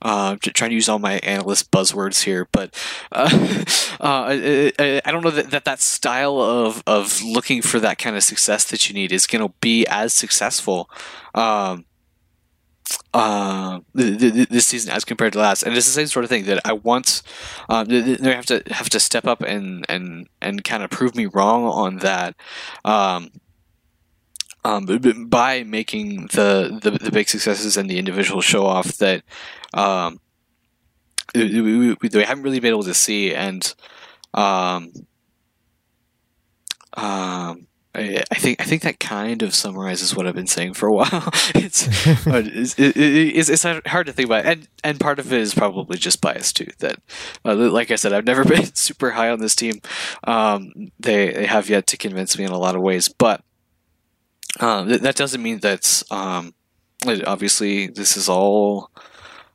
uh, 0.00 0.36
trying 0.40 0.70
to 0.70 0.74
use 0.74 0.88
all 0.88 1.00
my 1.00 1.14
analyst 1.24 1.72
buzzwords 1.72 2.22
here, 2.22 2.46
but 2.52 2.72
uh, 3.10 3.28
uh, 4.00 4.26
I, 4.30 5.00
I, 5.04 5.10
don't 5.10 5.24
know 5.24 5.32
that, 5.32 5.50
that 5.50 5.64
that 5.64 5.80
style 5.80 6.40
of, 6.40 6.80
of 6.86 7.20
looking 7.24 7.60
for 7.60 7.80
that 7.80 7.98
kind 7.98 8.14
of 8.14 8.22
success 8.22 8.62
that 8.66 8.88
you 8.88 8.94
need 8.94 9.10
is 9.10 9.26
going 9.26 9.44
to 9.44 9.52
be 9.60 9.84
as 9.88 10.14
successful 10.14 10.88
um, 11.34 11.86
uh, 13.12 13.80
this 13.94 14.68
season 14.68 14.92
as 14.92 15.04
compared 15.04 15.32
to 15.32 15.40
last, 15.40 15.64
and 15.64 15.76
it's 15.76 15.86
the 15.86 15.92
same 15.92 16.06
sort 16.06 16.22
of 16.22 16.28
thing 16.28 16.44
that 16.44 16.60
I 16.64 16.74
want. 16.74 17.22
Um, 17.68 17.88
they 17.88 18.16
have 18.22 18.46
to 18.46 18.62
have 18.70 18.90
to 18.90 19.00
step 19.00 19.26
up 19.26 19.42
and 19.42 19.84
and 19.88 20.28
and 20.40 20.62
kind 20.62 20.84
of 20.84 20.90
prove 20.90 21.16
me 21.16 21.26
wrong 21.26 21.64
on 21.64 21.96
that. 21.96 22.36
Um, 22.84 23.30
um, 24.64 24.86
by 25.28 25.62
making 25.62 26.28
the, 26.32 26.78
the, 26.82 26.92
the 26.92 27.10
big 27.10 27.28
successes 27.28 27.76
and 27.76 27.88
the 27.88 27.98
individual 27.98 28.40
show 28.40 28.64
off 28.64 28.96
that 28.98 29.22
um, 29.74 30.20
we, 31.34 31.60
we, 31.60 31.96
we, 32.00 32.24
haven't 32.24 32.44
really 32.44 32.60
been 32.60 32.72
able 32.72 32.84
to 32.84 32.94
see, 32.94 33.34
and 33.34 33.74
um, 34.32 34.92
um, 36.94 37.66
I, 37.94 38.22
I 38.30 38.34
think 38.36 38.60
I 38.60 38.64
think 38.64 38.82
that 38.82 39.00
kind 39.00 39.42
of 39.42 39.54
summarizes 39.54 40.14
what 40.14 40.26
I've 40.26 40.34
been 40.34 40.46
saying 40.46 40.74
for 40.74 40.88
a 40.88 40.92
while. 40.92 41.08
it's, 41.54 41.88
it's, 42.36 42.74
it's, 42.78 43.48
it's 43.48 43.86
hard 43.86 44.06
to 44.06 44.12
think 44.12 44.26
about, 44.26 44.46
and 44.46 44.68
and 44.82 45.00
part 45.00 45.18
of 45.18 45.32
it 45.32 45.40
is 45.40 45.54
probably 45.54 45.98
just 45.98 46.20
bias 46.20 46.52
too. 46.52 46.68
That, 46.78 47.00
uh, 47.44 47.54
like 47.54 47.90
I 47.90 47.96
said, 47.96 48.12
I've 48.12 48.26
never 48.26 48.44
been 48.46 48.74
super 48.74 49.12
high 49.12 49.30
on 49.30 49.40
this 49.40 49.54
team. 49.54 49.80
Um, 50.24 50.72
they 50.98 51.32
they 51.32 51.46
have 51.46 51.68
yet 51.68 51.86
to 51.88 51.96
convince 51.96 52.38
me 52.38 52.44
in 52.44 52.50
a 52.50 52.58
lot 52.58 52.76
of 52.76 52.82
ways, 52.82 53.08
but 53.08 53.42
um, 54.60 54.88
th- 54.88 55.00
that 55.00 55.16
doesn't 55.16 55.42
mean 55.42 55.58
that 55.60 56.02
um, 56.10 56.54
obviously 57.26 57.88
this 57.88 58.16
is 58.16 58.28
all 58.28 58.90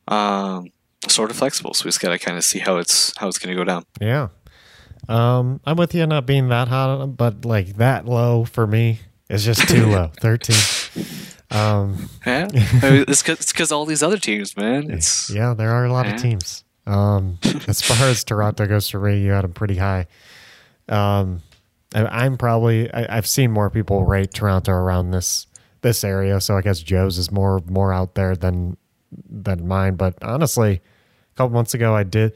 um, 0.07 0.71
sort 1.07 1.31
of 1.31 1.38
flexible. 1.38 1.73
So 1.73 1.85
we 1.85 1.89
just 1.89 2.01
got 2.01 2.09
to 2.09 2.19
kind 2.19 2.38
of 2.38 2.43
see 2.43 2.59
how 2.59 2.77
it's 2.77 3.13
how 3.17 3.27
it's 3.27 3.38
going 3.38 3.55
to 3.55 3.59
go 3.59 3.63
down. 3.63 3.85
Yeah. 4.01 4.29
Um, 5.07 5.59
I'm 5.65 5.77
with 5.77 5.95
you 5.95 6.05
not 6.05 6.25
being 6.25 6.49
that 6.49 6.67
hot, 6.67 7.17
but 7.17 7.45
like 7.45 7.77
that 7.77 8.05
low 8.05 8.45
for 8.45 8.67
me 8.67 8.99
is 9.29 9.45
just 9.45 9.67
too 9.67 9.88
low. 9.88 10.12
Thirteen. 10.19 10.57
Um, 11.51 12.09
yeah, 12.27 12.47
it's 12.53 13.23
because 13.23 13.71
all 13.71 13.85
these 13.85 14.03
other 14.03 14.17
teams, 14.17 14.55
man. 14.55 14.91
It's 14.91 15.29
yeah, 15.31 15.53
there 15.53 15.71
are 15.71 15.85
a 15.85 15.91
lot 15.91 16.05
yeah. 16.05 16.15
of 16.15 16.21
teams. 16.21 16.63
Um, 16.85 17.39
as 17.67 17.81
far 17.81 18.07
as 18.07 18.23
Toronto 18.23 18.65
goes 18.67 18.89
to 18.89 18.99
rate, 18.99 19.21
you 19.21 19.31
had 19.31 19.43
them 19.43 19.53
pretty 19.53 19.75
high. 19.77 20.07
Um, 20.88 21.41
I, 21.93 22.25
am 22.25 22.38
probably 22.38 22.91
I, 22.93 23.15
have 23.15 23.28
seen 23.28 23.52
more 23.52 23.69
people 23.69 24.06
rate 24.06 24.34
Toronto 24.34 24.71
around 24.71 25.12
this 25.12 25.47
this 25.82 26.04
area, 26.04 26.39
so 26.41 26.58
I 26.58 26.62
guess 26.62 26.82
Joe's 26.82 27.17
is 27.17 27.32
more 27.32 27.62
more 27.65 27.91
out 27.93 28.15
there 28.15 28.36
than 28.36 28.78
than 29.12 29.67
mine. 29.67 29.95
But 29.95 30.23
honestly, 30.23 30.82
a 31.34 31.36
couple 31.36 31.54
months 31.54 31.73
ago, 31.73 31.95
I 31.95 32.04
did 32.04 32.34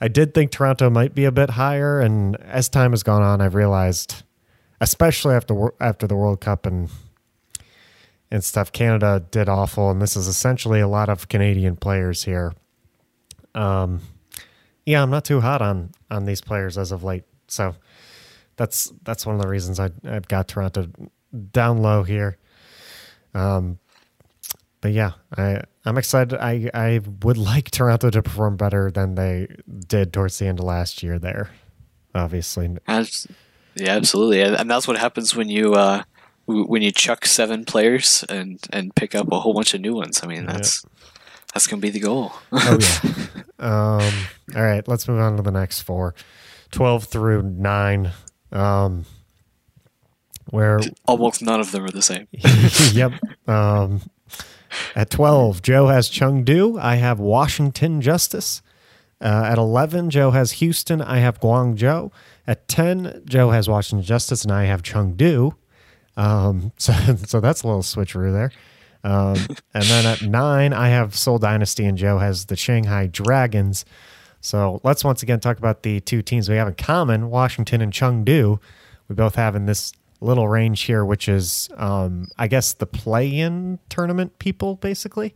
I 0.00 0.08
did 0.08 0.34
think 0.34 0.50
Toronto 0.50 0.90
might 0.90 1.14
be 1.14 1.24
a 1.24 1.32
bit 1.32 1.50
higher, 1.50 2.00
and 2.00 2.36
as 2.36 2.68
time 2.68 2.92
has 2.92 3.02
gone 3.02 3.22
on, 3.22 3.40
I've 3.40 3.54
realized, 3.54 4.22
especially 4.80 5.34
after 5.34 5.72
after 5.80 6.06
the 6.06 6.16
World 6.16 6.40
Cup 6.40 6.66
and 6.66 6.90
and 8.30 8.44
stuff, 8.44 8.72
Canada 8.72 9.24
did 9.30 9.48
awful, 9.48 9.90
and 9.90 10.00
this 10.00 10.16
is 10.16 10.28
essentially 10.28 10.80
a 10.80 10.88
lot 10.88 11.08
of 11.08 11.28
Canadian 11.28 11.76
players 11.76 12.24
here. 12.24 12.52
Um, 13.54 14.00
yeah, 14.84 15.02
I'm 15.02 15.10
not 15.10 15.24
too 15.24 15.40
hot 15.40 15.62
on 15.62 15.90
on 16.10 16.24
these 16.24 16.40
players 16.40 16.78
as 16.78 16.92
of 16.92 17.02
late, 17.02 17.24
so 17.48 17.74
that's 18.56 18.92
that's 19.02 19.26
one 19.26 19.36
of 19.36 19.42
the 19.42 19.48
reasons 19.48 19.78
I 19.78 19.90
I've 20.04 20.28
got 20.28 20.48
Toronto 20.48 20.88
down 21.52 21.78
low 21.78 22.02
here. 22.02 22.38
Um, 23.34 23.78
but 24.80 24.92
yeah, 24.92 25.12
I 25.36 25.62
I'm 25.84 25.98
excited. 25.98 26.38
I 26.38 26.70
I 26.72 27.00
would 27.22 27.38
like 27.38 27.70
Toronto 27.70 28.10
to 28.10 28.22
perform 28.22 28.56
better 28.56 28.90
than 28.90 29.14
they 29.14 29.48
did 29.88 30.12
towards 30.12 30.38
the 30.38 30.46
end 30.46 30.58
of 30.58 30.64
last 30.64 31.02
year. 31.02 31.18
There, 31.18 31.50
obviously. 32.14 32.76
As, 32.86 33.26
yeah, 33.74 33.92
absolutely, 33.92 34.42
and 34.42 34.70
that's 34.70 34.88
what 34.88 34.98
happens 34.98 35.34
when 35.34 35.48
you 35.48 35.74
uh, 35.74 36.02
when 36.46 36.82
you 36.82 36.92
chuck 36.92 37.26
seven 37.26 37.64
players 37.64 38.24
and 38.28 38.58
and 38.70 38.94
pick 38.94 39.14
up 39.14 39.30
a 39.32 39.40
whole 39.40 39.54
bunch 39.54 39.74
of 39.74 39.80
new 39.80 39.94
ones. 39.94 40.20
I 40.22 40.26
mean, 40.26 40.46
that's 40.46 40.84
yeah. 40.84 40.90
that's 41.52 41.66
gonna 41.66 41.80
be 41.82 41.90
the 41.90 42.00
goal. 42.00 42.32
oh 42.52 42.78
yeah. 42.80 43.12
Um, 43.58 44.12
all 44.54 44.62
right, 44.62 44.86
let's 44.86 45.08
move 45.08 45.18
on 45.18 45.38
to 45.38 45.42
the 45.42 45.50
next 45.50 45.80
four. 45.80 46.14
12 46.72 47.04
through 47.04 47.42
9 47.42 48.12
um, 48.52 49.04
where 50.50 50.80
almost 51.06 51.42
none 51.42 51.60
of 51.60 51.72
them 51.72 51.84
are 51.84 51.90
the 51.90 52.02
same. 52.02 52.28
yep. 52.92 53.12
Um, 53.48 54.02
at 54.94 55.10
12, 55.10 55.62
Joe 55.62 55.88
has 55.88 56.10
Chengdu. 56.10 56.80
I 56.80 56.96
have 56.96 57.18
Washington 57.18 58.00
Justice. 58.00 58.62
Uh, 59.20 59.44
at 59.46 59.58
11, 59.58 60.10
Joe 60.10 60.30
has 60.30 60.52
Houston. 60.52 61.00
I 61.00 61.18
have 61.18 61.40
Guangzhou. 61.40 62.12
At 62.46 62.68
10, 62.68 63.22
Joe 63.24 63.50
has 63.50 63.68
Washington 63.68 64.04
Justice, 64.04 64.44
and 64.44 64.52
I 64.52 64.64
have 64.64 64.82
Chengdu. 64.82 65.54
Um, 66.16 66.72
so, 66.78 66.92
so 67.24 67.40
that's 67.40 67.62
a 67.62 67.66
little 67.66 67.82
switcheroo 67.82 68.32
there. 68.32 68.52
Um, 69.04 69.36
and 69.72 69.84
then 69.84 70.06
at 70.06 70.22
9, 70.22 70.72
I 70.72 70.88
have 70.88 71.16
Seoul 71.16 71.38
Dynasty, 71.38 71.86
and 71.86 71.96
Joe 71.96 72.18
has 72.18 72.46
the 72.46 72.56
Shanghai 72.56 73.06
Dragons. 73.06 73.84
So 74.46 74.80
let's 74.84 75.02
once 75.02 75.24
again 75.24 75.40
talk 75.40 75.58
about 75.58 75.82
the 75.82 75.98
two 75.98 76.22
teams 76.22 76.48
we 76.48 76.54
have 76.54 76.68
in 76.68 76.74
common 76.74 77.30
Washington 77.30 77.80
and 77.80 77.92
Chengdu. 77.92 78.60
We 79.08 79.16
both 79.16 79.34
have 79.34 79.56
in 79.56 79.66
this 79.66 79.92
little 80.20 80.46
range 80.46 80.82
here, 80.82 81.04
which 81.04 81.28
is, 81.28 81.68
um, 81.76 82.28
I 82.38 82.46
guess, 82.46 82.72
the 82.72 82.86
play-in 82.86 83.80
tournament 83.88 84.38
people, 84.38 84.76
basically. 84.76 85.34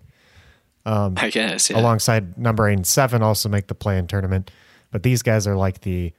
Um, 0.87 1.15
I 1.17 1.31
guess, 1.31 1.71
yeah. 1.71 1.81
Alongside 1.81 2.39
number 2.39 2.69
eight 2.69 2.75
and 2.75 2.87
seven, 2.87 3.21
also 3.21 3.49
make 3.49 3.67
the 3.67 3.75
play-in 3.75 4.07
tournament, 4.07 4.53
but 4.93 5.03
these 5.03 5.23
guys 5.23 5.45
are 5.49 5.57
like 5.57 5.81
the 5.81 6.13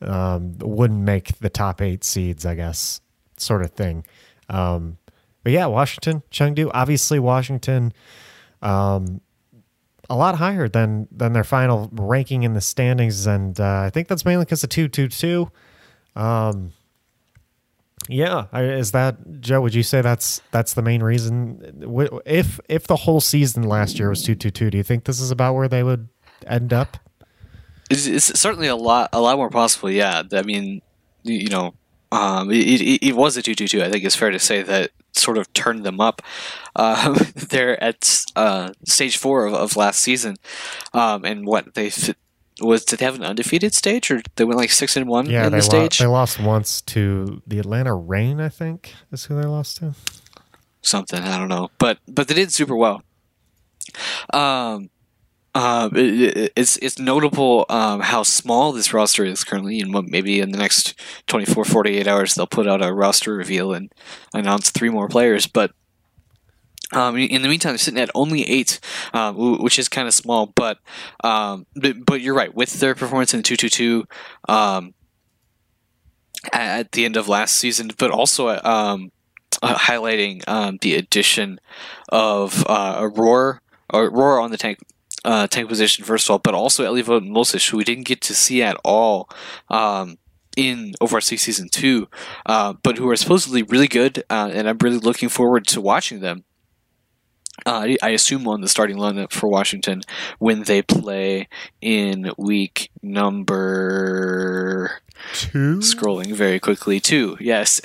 um, 0.00 0.56
wouldn't 0.60 1.02
make 1.02 1.40
the 1.40 1.50
top 1.50 1.82
eight 1.82 2.04
seeds, 2.04 2.46
I 2.46 2.54
guess, 2.54 3.00
sort 3.36 3.62
of 3.62 3.72
thing. 3.72 4.06
Um, 4.48 4.96
but 5.42 5.52
yeah, 5.52 5.66
Washington, 5.66 6.22
Chengdu, 6.30 6.70
obviously 6.72 7.18
Washington, 7.18 7.92
um, 8.62 9.20
a 10.12 10.16
lot 10.16 10.36
higher 10.36 10.68
than 10.68 11.08
than 11.10 11.32
their 11.32 11.42
final 11.42 11.88
ranking 11.90 12.42
in 12.42 12.52
the 12.52 12.60
standings, 12.60 13.26
and 13.26 13.58
uh, 13.58 13.80
I 13.80 13.88
think 13.88 14.08
that's 14.08 14.26
mainly 14.26 14.44
because 14.44 14.62
of 14.62 14.68
two 14.68 14.86
two 14.86 15.08
two. 15.08 15.50
Um, 16.14 16.72
yeah, 18.08 18.44
is 18.54 18.92
that 18.92 19.40
Joe? 19.40 19.62
Would 19.62 19.74
you 19.74 19.82
say 19.82 20.02
that's 20.02 20.42
that's 20.50 20.74
the 20.74 20.82
main 20.82 21.02
reason? 21.02 22.20
If 22.26 22.60
if 22.68 22.86
the 22.86 22.96
whole 22.96 23.22
season 23.22 23.62
last 23.62 23.98
year 23.98 24.10
was 24.10 24.22
two 24.22 24.34
two 24.34 24.50
two, 24.50 24.70
do 24.70 24.76
you 24.76 24.84
think 24.84 25.04
this 25.04 25.18
is 25.18 25.30
about 25.30 25.54
where 25.54 25.66
they 25.66 25.82
would 25.82 26.10
end 26.46 26.74
up? 26.74 26.98
It's, 27.88 28.06
it's 28.06 28.38
certainly 28.38 28.68
a 28.68 28.76
lot 28.76 29.08
a 29.14 29.20
lot 29.20 29.38
more 29.38 29.48
possible. 29.48 29.90
Yeah, 29.90 30.24
I 30.30 30.42
mean, 30.42 30.82
you 31.22 31.48
know, 31.48 31.72
um, 32.12 32.50
it, 32.50 32.80
it, 32.82 33.08
it, 33.08 33.16
was 33.16 33.38
a 33.38 33.42
two 33.42 33.54
two 33.54 33.66
two. 33.66 33.82
I 33.82 33.88
think 33.88 34.04
it's 34.04 34.14
fair 34.14 34.30
to 34.30 34.38
say 34.38 34.62
that 34.62 34.90
sort 35.12 35.38
of 35.38 35.50
turned 35.54 35.84
them 35.84 35.98
up. 35.98 36.20
Uh, 36.76 37.14
they're 37.34 37.82
at 37.82 38.26
uh, 38.36 38.72
stage 38.84 39.16
four 39.16 39.46
of, 39.46 39.54
of 39.54 39.76
last 39.76 40.00
season, 40.00 40.36
um, 40.92 41.24
and 41.24 41.46
what 41.46 41.72
they 41.72 41.90
was 42.60 42.84
did 42.84 42.98
they 42.98 43.06
have 43.06 43.14
an 43.14 43.24
undefeated 43.24 43.72
stage 43.72 44.10
or 44.10 44.20
they 44.36 44.44
went 44.44 44.58
like 44.58 44.70
six 44.70 44.94
and 44.94 45.08
one 45.08 45.24
yeah, 45.24 45.46
in 45.46 45.52
the 45.52 45.62
stage? 45.62 46.00
Lo- 46.00 46.04
they 46.04 46.12
lost 46.12 46.38
once 46.38 46.82
to 46.82 47.40
the 47.46 47.58
Atlanta 47.58 47.94
Reign, 47.94 48.42
I 48.42 48.50
think 48.50 48.92
is 49.10 49.24
who 49.24 49.40
they 49.40 49.46
lost 49.46 49.78
to. 49.78 49.94
Something 50.82 51.22
I 51.22 51.38
don't 51.38 51.48
know, 51.48 51.70
but 51.78 51.98
but 52.06 52.28
they 52.28 52.34
did 52.34 52.52
super 52.52 52.76
well. 52.76 53.02
Um, 54.34 54.90
uh, 55.54 55.90
it, 55.92 56.52
it's 56.56 56.76
it's 56.78 56.98
notable 56.98 57.66
um, 57.68 58.00
how 58.00 58.22
small 58.22 58.72
this 58.72 58.94
roster 58.94 59.24
is 59.24 59.44
currently, 59.44 59.80
and 59.80 59.92
maybe 60.10 60.40
in 60.40 60.50
the 60.50 60.58
next 60.58 60.94
24, 61.26 61.64
48 61.64 62.06
hours 62.06 62.34
they'll 62.34 62.46
put 62.46 62.66
out 62.66 62.84
a 62.84 62.92
roster 62.92 63.34
reveal 63.34 63.74
and 63.74 63.92
announce 64.32 64.70
three 64.70 64.88
more 64.88 65.08
players. 65.08 65.46
But 65.46 65.72
um, 66.92 67.16
in 67.16 67.42
the 67.42 67.48
meantime, 67.48 67.72
they're 67.72 67.78
sitting 67.78 68.00
at 68.00 68.10
only 68.14 68.42
eight, 68.48 68.80
uh, 69.12 69.32
which 69.32 69.78
is 69.78 69.88
kind 69.88 70.08
of 70.08 70.14
small. 70.14 70.46
But, 70.54 70.78
um, 71.24 71.66
but, 71.74 72.04
but 72.04 72.20
you're 72.20 72.34
right. 72.34 72.54
With 72.54 72.80
their 72.80 72.94
performance 72.94 73.32
in 73.34 73.42
two 73.42 73.56
two 73.56 73.70
two, 73.70 74.04
at 76.52 76.92
the 76.92 77.04
end 77.04 77.16
of 77.16 77.28
last 77.28 77.54
season, 77.56 77.90
but 77.98 78.10
also 78.10 78.48
um, 78.48 79.12
uh, 79.62 79.74
highlighting 79.76 80.46
um, 80.48 80.78
the 80.80 80.94
addition 80.94 81.60
of 82.08 82.64
uh, 82.66 82.96
Aurora, 82.98 83.60
Aurora 83.92 84.42
on 84.42 84.50
the 84.50 84.56
tank 84.56 84.78
uh, 85.24 85.46
tank 85.46 85.68
position 85.68 86.04
first 86.04 86.26
of 86.26 86.32
all, 86.32 86.38
but 86.38 86.54
also 86.54 86.84
Elivo 86.84 87.26
Moses, 87.26 87.68
who 87.68 87.76
we 87.76 87.84
didn't 87.84 88.06
get 88.06 88.20
to 88.22 88.34
see 88.34 88.62
at 88.62 88.76
all 88.84 89.28
um, 89.68 90.18
in 90.56 90.94
Overwatch 91.00 91.38
season 91.38 91.68
two, 91.68 92.08
uh, 92.46 92.74
but 92.82 92.98
who 92.98 93.08
are 93.08 93.16
supposedly 93.16 93.62
really 93.62 93.88
good, 93.88 94.24
uh, 94.30 94.50
and 94.52 94.68
I'm 94.68 94.78
really 94.78 94.98
looking 94.98 95.28
forward 95.28 95.66
to 95.68 95.80
watching 95.80 96.20
them. 96.20 96.44
Uh, 97.64 97.94
I 98.02 98.10
assume 98.10 98.48
on 98.48 98.60
the 98.60 98.68
starting 98.68 98.96
lineup 98.96 99.30
for 99.30 99.46
Washington 99.46 100.02
when 100.38 100.64
they 100.64 100.82
play 100.82 101.48
in 101.80 102.32
week 102.36 102.90
number 103.02 105.02
two. 105.34 105.78
Scrolling 105.78 106.32
very 106.32 106.58
quickly, 106.58 106.98
two. 106.98 107.36
Yes, 107.40 107.80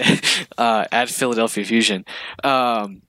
uh, 0.58 0.86
at 0.92 1.10
Philadelphia 1.10 1.64
Fusion. 1.64 2.06
Um, 2.44 3.04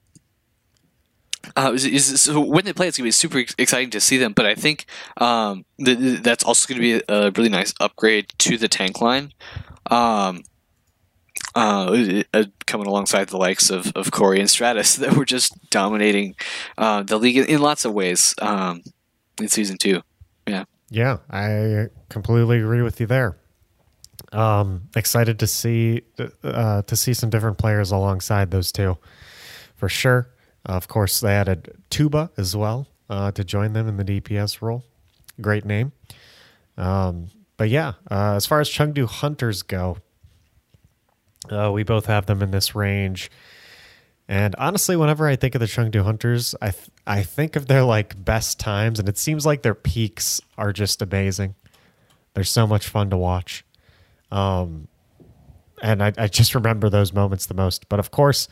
uh, 1.56 1.72
is, 1.74 1.84
is, 1.84 2.22
so 2.22 2.40
when 2.40 2.64
they 2.64 2.72
play, 2.72 2.88
it's 2.88 2.98
gonna 2.98 3.06
be 3.06 3.12
super 3.12 3.38
exciting 3.38 3.90
to 3.90 4.00
see 4.00 4.16
them. 4.16 4.32
But 4.32 4.46
I 4.46 4.54
think 4.54 4.86
um, 5.16 5.64
th- 5.84 6.20
that's 6.20 6.44
also 6.44 6.68
gonna 6.68 6.80
be 6.80 7.02
a 7.08 7.30
really 7.32 7.48
nice 7.48 7.74
upgrade 7.80 8.32
to 8.38 8.56
the 8.56 8.68
tank 8.68 9.00
line. 9.00 9.32
Um, 9.90 10.42
uh, 11.54 12.22
uh, 12.34 12.44
coming 12.66 12.86
alongside 12.86 13.28
the 13.28 13.36
likes 13.36 13.70
of, 13.70 13.92
of 13.96 14.10
Corey 14.10 14.40
and 14.40 14.50
Stratus 14.50 14.96
that 14.96 15.14
were 15.14 15.24
just 15.24 15.70
dominating 15.70 16.34
uh, 16.76 17.02
the 17.02 17.18
league 17.18 17.36
in, 17.36 17.46
in, 17.46 17.60
lots 17.60 17.84
of 17.84 17.92
ways 17.92 18.34
um, 18.40 18.82
in 19.40 19.48
season 19.48 19.78
two. 19.78 20.02
Yeah. 20.46 20.64
Yeah, 20.90 21.18
I 21.30 21.88
completely 22.08 22.58
agree 22.58 22.82
with 22.82 23.00
you 23.00 23.06
there. 23.06 23.36
Um, 24.32 24.88
excited 24.96 25.38
to 25.40 25.46
see 25.46 26.02
uh, 26.42 26.82
to 26.82 26.96
see 26.96 27.14
some 27.14 27.30
different 27.30 27.56
players 27.58 27.92
alongside 27.92 28.50
those 28.50 28.72
two, 28.72 28.98
for 29.76 29.88
sure. 29.88 30.30
Of 30.64 30.88
course, 30.88 31.20
they 31.20 31.32
added 31.34 31.76
Tuba 31.90 32.30
as 32.36 32.56
well 32.56 32.88
uh, 33.08 33.32
to 33.32 33.44
join 33.44 33.72
them 33.72 33.88
in 33.88 33.96
the 33.96 34.20
DPS 34.20 34.60
role. 34.60 34.84
Great 35.40 35.64
name. 35.64 35.92
Um, 36.76 37.28
but 37.56 37.68
yeah, 37.68 37.94
uh, 38.10 38.34
as 38.34 38.46
far 38.46 38.60
as 38.60 38.68
Chengdu 38.68 39.06
Hunters 39.06 39.62
go, 39.62 39.98
uh, 41.50 41.70
we 41.72 41.82
both 41.82 42.06
have 42.06 42.26
them 42.26 42.42
in 42.42 42.50
this 42.50 42.74
range. 42.74 43.30
And 44.28 44.54
honestly, 44.56 44.94
whenever 44.94 45.26
I 45.26 45.36
think 45.36 45.54
of 45.54 45.60
the 45.60 45.66
Chengdu 45.66 46.02
Hunters, 46.04 46.54
I 46.60 46.70
th- 46.70 46.90
I 47.06 47.22
think 47.22 47.56
of 47.56 47.66
their 47.66 47.82
like 47.82 48.22
best 48.22 48.60
times, 48.60 48.98
and 48.98 49.08
it 49.08 49.16
seems 49.16 49.46
like 49.46 49.62
their 49.62 49.74
peaks 49.74 50.40
are 50.58 50.72
just 50.72 51.00
amazing. 51.00 51.54
They're 52.34 52.44
so 52.44 52.66
much 52.66 52.86
fun 52.86 53.08
to 53.08 53.16
watch, 53.16 53.64
um, 54.30 54.86
and 55.82 56.02
I, 56.02 56.12
I 56.18 56.28
just 56.28 56.54
remember 56.54 56.90
those 56.90 57.14
moments 57.14 57.46
the 57.46 57.54
most. 57.54 57.88
But 57.88 57.98
of 57.98 58.10
course, 58.10 58.48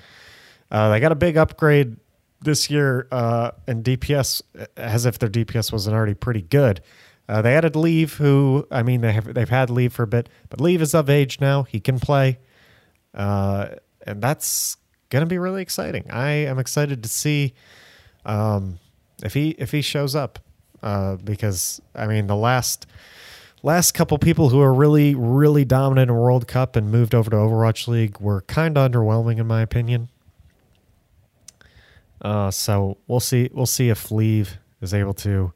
uh, 0.71 0.91
they 0.91 1.01
got 1.01 1.13
a 1.13 1.17
big 1.17 1.37
upgrade 1.37 1.97
this 2.43 2.71
year 2.71 3.09
uh, 3.11 3.53
in 3.67 3.83
DPS, 3.83 4.43
as 4.77 5.07
if 5.07 5.19
their 5.19 5.29
DPS 5.29 5.73
wasn't 5.73 5.95
already 5.95 6.15
pretty 6.15 6.43
good. 6.43 6.81
Uh, 7.29 7.43
they 7.43 7.57
added 7.57 7.75
Leave, 7.75 8.15
who 8.15 8.67
I 8.71 8.83
mean 8.83 9.01
they 9.01 9.13
have 9.13 9.35
they've 9.35 9.49
had 9.49 9.69
Leave 9.69 9.93
for 9.93 10.05
a 10.05 10.07
bit, 10.07 10.29
but 10.49 10.61
Leave 10.61 10.81
is 10.81 10.95
of 10.95 11.11
age 11.11 11.41
now; 11.41 11.65
he 11.65 11.81
can 11.81 11.99
play, 11.99 12.39
uh, 13.15 13.69
and 14.07 14.23
that's 14.23 14.77
to 15.11 15.27
be 15.27 15.39
really 15.39 15.63
exciting. 15.63 16.05
I 16.11 16.31
am 16.31 16.59
excited 16.59 17.03
to 17.03 17.09
see 17.09 17.55
um, 18.25 18.79
if 19.23 19.35
he 19.35 19.51
if 19.51 19.73
he 19.73 19.83
shows 19.83 20.15
up 20.15 20.39
uh, 20.83 21.17
because 21.17 21.81
I 21.95 22.07
mean 22.07 22.27
the 22.27 22.37
last 22.37 22.87
last 23.63 23.93
couple 23.93 24.19
people 24.19 24.51
who 24.51 24.61
are 24.61 24.73
really 24.73 25.15
really 25.15 25.65
dominant 25.65 26.11
in 26.11 26.17
World 26.17 26.47
Cup 26.47 26.77
and 26.77 26.91
moved 26.91 27.15
over 27.15 27.31
to 27.31 27.37
Overwatch 27.37 27.89
League 27.89 28.21
were 28.21 28.43
kind 28.43 28.77
of 28.77 28.91
underwhelming 28.91 29.39
in 29.39 29.47
my 29.47 29.63
opinion. 29.63 30.11
Uh, 32.21 32.51
so 32.51 32.99
we'll 33.07 33.21
see 33.21 33.51
we'll 33.53 33.67
see 33.67 33.89
if 33.89 34.11
Leave 34.11 34.59
is 34.81 34.95
able 34.95 35.15
to 35.15 35.53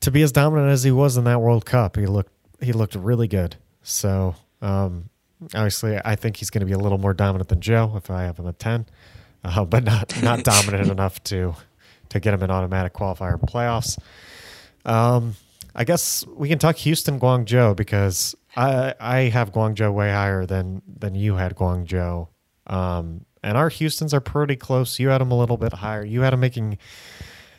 to 0.00 0.10
be 0.10 0.22
as 0.22 0.32
dominant 0.32 0.70
as 0.70 0.84
he 0.84 0.90
was 0.90 1.16
in 1.16 1.24
that 1.24 1.40
World 1.40 1.64
Cup. 1.66 1.96
He 1.96 2.06
looked 2.06 2.32
he 2.60 2.72
looked 2.72 2.94
really 2.94 3.28
good. 3.28 3.56
So 3.82 4.34
um, 4.62 5.10
obviously, 5.54 5.98
I 6.04 6.16
think 6.16 6.36
he's 6.36 6.50
going 6.50 6.60
to 6.60 6.66
be 6.66 6.72
a 6.72 6.78
little 6.78 6.98
more 6.98 7.14
dominant 7.14 7.48
than 7.48 7.60
Joe 7.60 7.92
if 7.96 8.10
I 8.10 8.22
have 8.22 8.38
him 8.38 8.46
at 8.46 8.58
ten, 8.58 8.86
uh, 9.42 9.64
but 9.64 9.84
not 9.84 10.22
not 10.22 10.44
dominant 10.44 10.90
enough 10.90 11.22
to 11.24 11.54
to 12.10 12.20
get 12.20 12.34
him 12.34 12.42
an 12.42 12.50
automatic 12.50 12.92
qualifier 12.92 13.40
playoffs. 13.40 13.98
Um, 14.84 15.34
I 15.74 15.84
guess 15.84 16.24
we 16.26 16.48
can 16.48 16.58
talk 16.58 16.76
Houston 16.76 17.18
Guangzhou 17.18 17.74
because 17.76 18.34
I 18.56 18.94
I 19.00 19.18
have 19.30 19.52
Guangzhou 19.52 19.92
way 19.92 20.10
higher 20.10 20.46
than 20.46 20.82
than 20.86 21.14
you 21.14 21.34
had 21.34 21.56
Guangzhou. 21.56 22.28
Um, 22.66 23.26
and 23.44 23.56
our 23.58 23.68
Houston's 23.68 24.14
are 24.14 24.20
pretty 24.20 24.56
close. 24.56 24.98
You 24.98 25.08
had 25.08 25.20
them 25.20 25.30
a 25.30 25.38
little 25.38 25.56
bit 25.56 25.74
higher. 25.74 26.04
You 26.04 26.22
had 26.22 26.32
them 26.32 26.40
making 26.40 26.78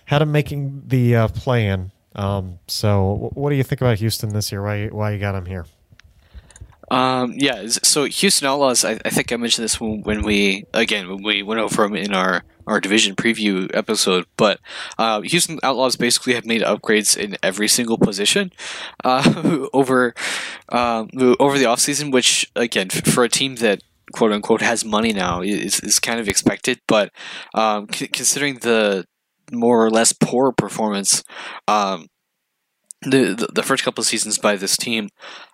had 0.06 0.20
them 0.20 0.32
making 0.32 0.84
the 0.88 1.16
uh, 1.16 1.28
play 1.30 1.68
in. 1.68 1.92
Um, 2.16 2.60
so 2.68 3.30
what 3.34 3.50
do 3.50 3.56
you 3.56 3.64
think 3.64 3.82
about 3.82 4.00
Houston 4.00 4.30
this 4.30 4.52
year? 4.52 4.64
Why 4.64 4.88
why 4.88 5.12
you 5.12 5.20
got 5.20 5.34
them 5.34 5.46
here? 5.46 5.66
Um, 6.92 7.34
yeah, 7.36 7.66
so 7.68 8.06
Houston 8.06 8.48
Outlaws, 8.48 8.86
I, 8.86 9.00
I, 9.04 9.10
think 9.10 9.32
I 9.32 9.38
mentioned 9.38 9.64
this 9.64 9.82
when, 9.82 10.04
when, 10.04 10.22
we, 10.22 10.66
again, 10.72 11.10
when 11.10 11.24
we 11.24 11.42
went 11.42 11.60
over 11.60 11.82
them 11.82 11.96
in 11.96 12.14
our, 12.14 12.44
our 12.68 12.80
division 12.80 13.16
preview 13.16 13.70
episode, 13.74 14.28
but 14.38 14.60
uh, 15.00 15.22
Houston 15.22 15.60
Outlaws 15.64 15.96
basically 15.96 16.36
have 16.36 16.46
made 16.46 16.62
upgrades 16.62 17.18
in 17.18 17.38
every 17.42 17.68
single 17.68 17.98
position 17.98 18.52
uh, 19.04 19.68
over 19.74 20.14
um, 20.70 21.10
over 21.40 21.58
the 21.58 21.66
offseason, 21.66 22.12
which, 22.12 22.52
again, 22.56 22.90
for 22.90 23.24
a 23.24 23.30
team 23.30 23.56
that 23.56 23.82
quote 24.14 24.32
unquote 24.32 24.62
has 24.62 24.86
money 24.86 25.14
now 25.14 25.42
is, 25.42 25.80
is 25.80 26.00
kind 26.00 26.20
of 26.20 26.28
expected, 26.28 26.80
but 26.88 27.12
um, 27.54 27.88
c- 27.92 28.08
considering 28.08 28.56
the 28.56 29.06
more 29.52 29.86
or 29.86 29.90
less 29.90 30.14
poor 30.14 30.52
performance 30.52 31.24
um, 31.68 32.08
the, 33.02 33.50
the, 33.54 33.64
first 33.64 33.84
couple 33.84 34.02
of 34.02 34.08
seasons 34.08 34.38
by 34.38 34.56
this 34.56 34.78
team, 34.78 35.10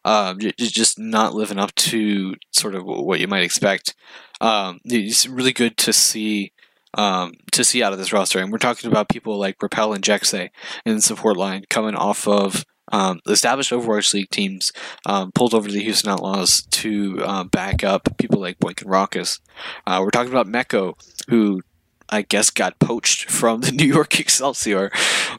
um, 0.06 0.40
just 0.58 0.98
not 0.98 1.34
living 1.34 1.58
up 1.58 1.74
to 1.76 2.36
sort 2.52 2.76
of 2.76 2.86
what 2.86 3.20
you 3.20 3.28
might 3.28 3.44
expect. 3.44 3.96
Um, 4.40 4.80
it's 4.86 5.28
really 5.28 5.54
good 5.54 5.78
to 5.78 5.94
see 5.94 6.52
um, 6.94 7.34
to 7.54 7.64
see 7.64 7.82
out 7.82 7.94
of 7.94 8.00
this 8.00 8.12
roster, 8.12 8.40
and 8.40 8.52
we're 8.52 8.58
talking 8.58 8.92
about 8.92 9.10
people 9.10 9.38
like 9.38 9.62
Rapel 9.62 9.94
and 9.94 10.04
Jecse 10.04 10.50
in 10.86 10.96
the 10.96 11.02
support 11.02 11.38
line 11.38 11.64
coming 11.70 11.96
off 11.96 12.28
of 12.28 12.66
um, 12.92 13.20
established 13.28 13.72
Overwatch 13.72 14.14
League 14.14 14.30
teams 14.30 14.72
um, 15.06 15.32
pulled 15.32 15.54
over 15.54 15.68
to 15.68 15.74
the 15.74 15.84
Houston 15.84 16.12
Outlaws 16.12 16.64
to 16.64 17.22
uh, 17.24 17.44
back 17.46 17.84
up 17.84 18.18
people 18.18 18.40
like 18.40 18.60
Boink 18.60 18.82
and 18.82 18.92
Rawkus. 18.92 19.40
Uh, 19.86 20.00
we're 20.02 20.12
talking 20.12 20.32
about 20.32 20.48
Meko, 20.48 20.94
who 21.30 21.62
I 22.10 22.24
guess 22.24 22.50
got 22.50 22.80
poached 22.80 23.30
from 23.30 23.62
the 23.62 23.72
New 23.74 23.86
York 23.86 24.20
Excelsior, 24.20 24.92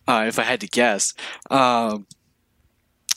uh, 0.09 0.25
if 0.27 0.39
I 0.39 0.43
had 0.43 0.61
to 0.61 0.69
guess. 0.69 1.15
Um, 1.51 2.07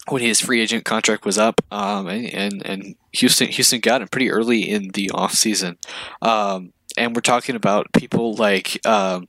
when 0.07 0.21
his 0.21 0.39
free 0.39 0.61
agent 0.61 0.86
contract 0.86 1.25
was 1.25 1.38
up, 1.38 1.61
um, 1.71 2.07
and 2.07 2.63
and 2.65 2.95
Houston 3.13 3.47
Houston 3.47 3.79
got 3.79 4.01
him 4.01 4.07
pretty 4.07 4.29
early 4.29 4.69
in 4.69 4.89
the 4.89 5.09
off 5.11 5.33
season, 5.33 5.77
um, 6.21 6.73
and 6.95 7.15
we're 7.15 7.21
talking 7.21 7.55
about 7.55 7.91
people 7.93 8.36
like 8.36 8.86
um, 8.86 9.27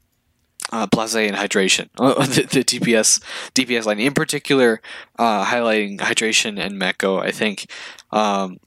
uh, 0.72 0.86
Blase 0.86 1.14
and 1.14 1.36
Hydration, 1.36 1.88
the, 1.96 2.42
the, 2.42 2.64
DPS 2.64 3.20
DPS 3.54 3.86
line 3.86 4.00
in 4.00 4.14
particular, 4.14 4.80
uh, 5.18 5.44
highlighting 5.44 5.98
Hydration 5.98 6.58
and 6.58 6.80
Meko. 6.80 7.20
I 7.22 7.30
think 7.30 7.70
um, 8.10 8.58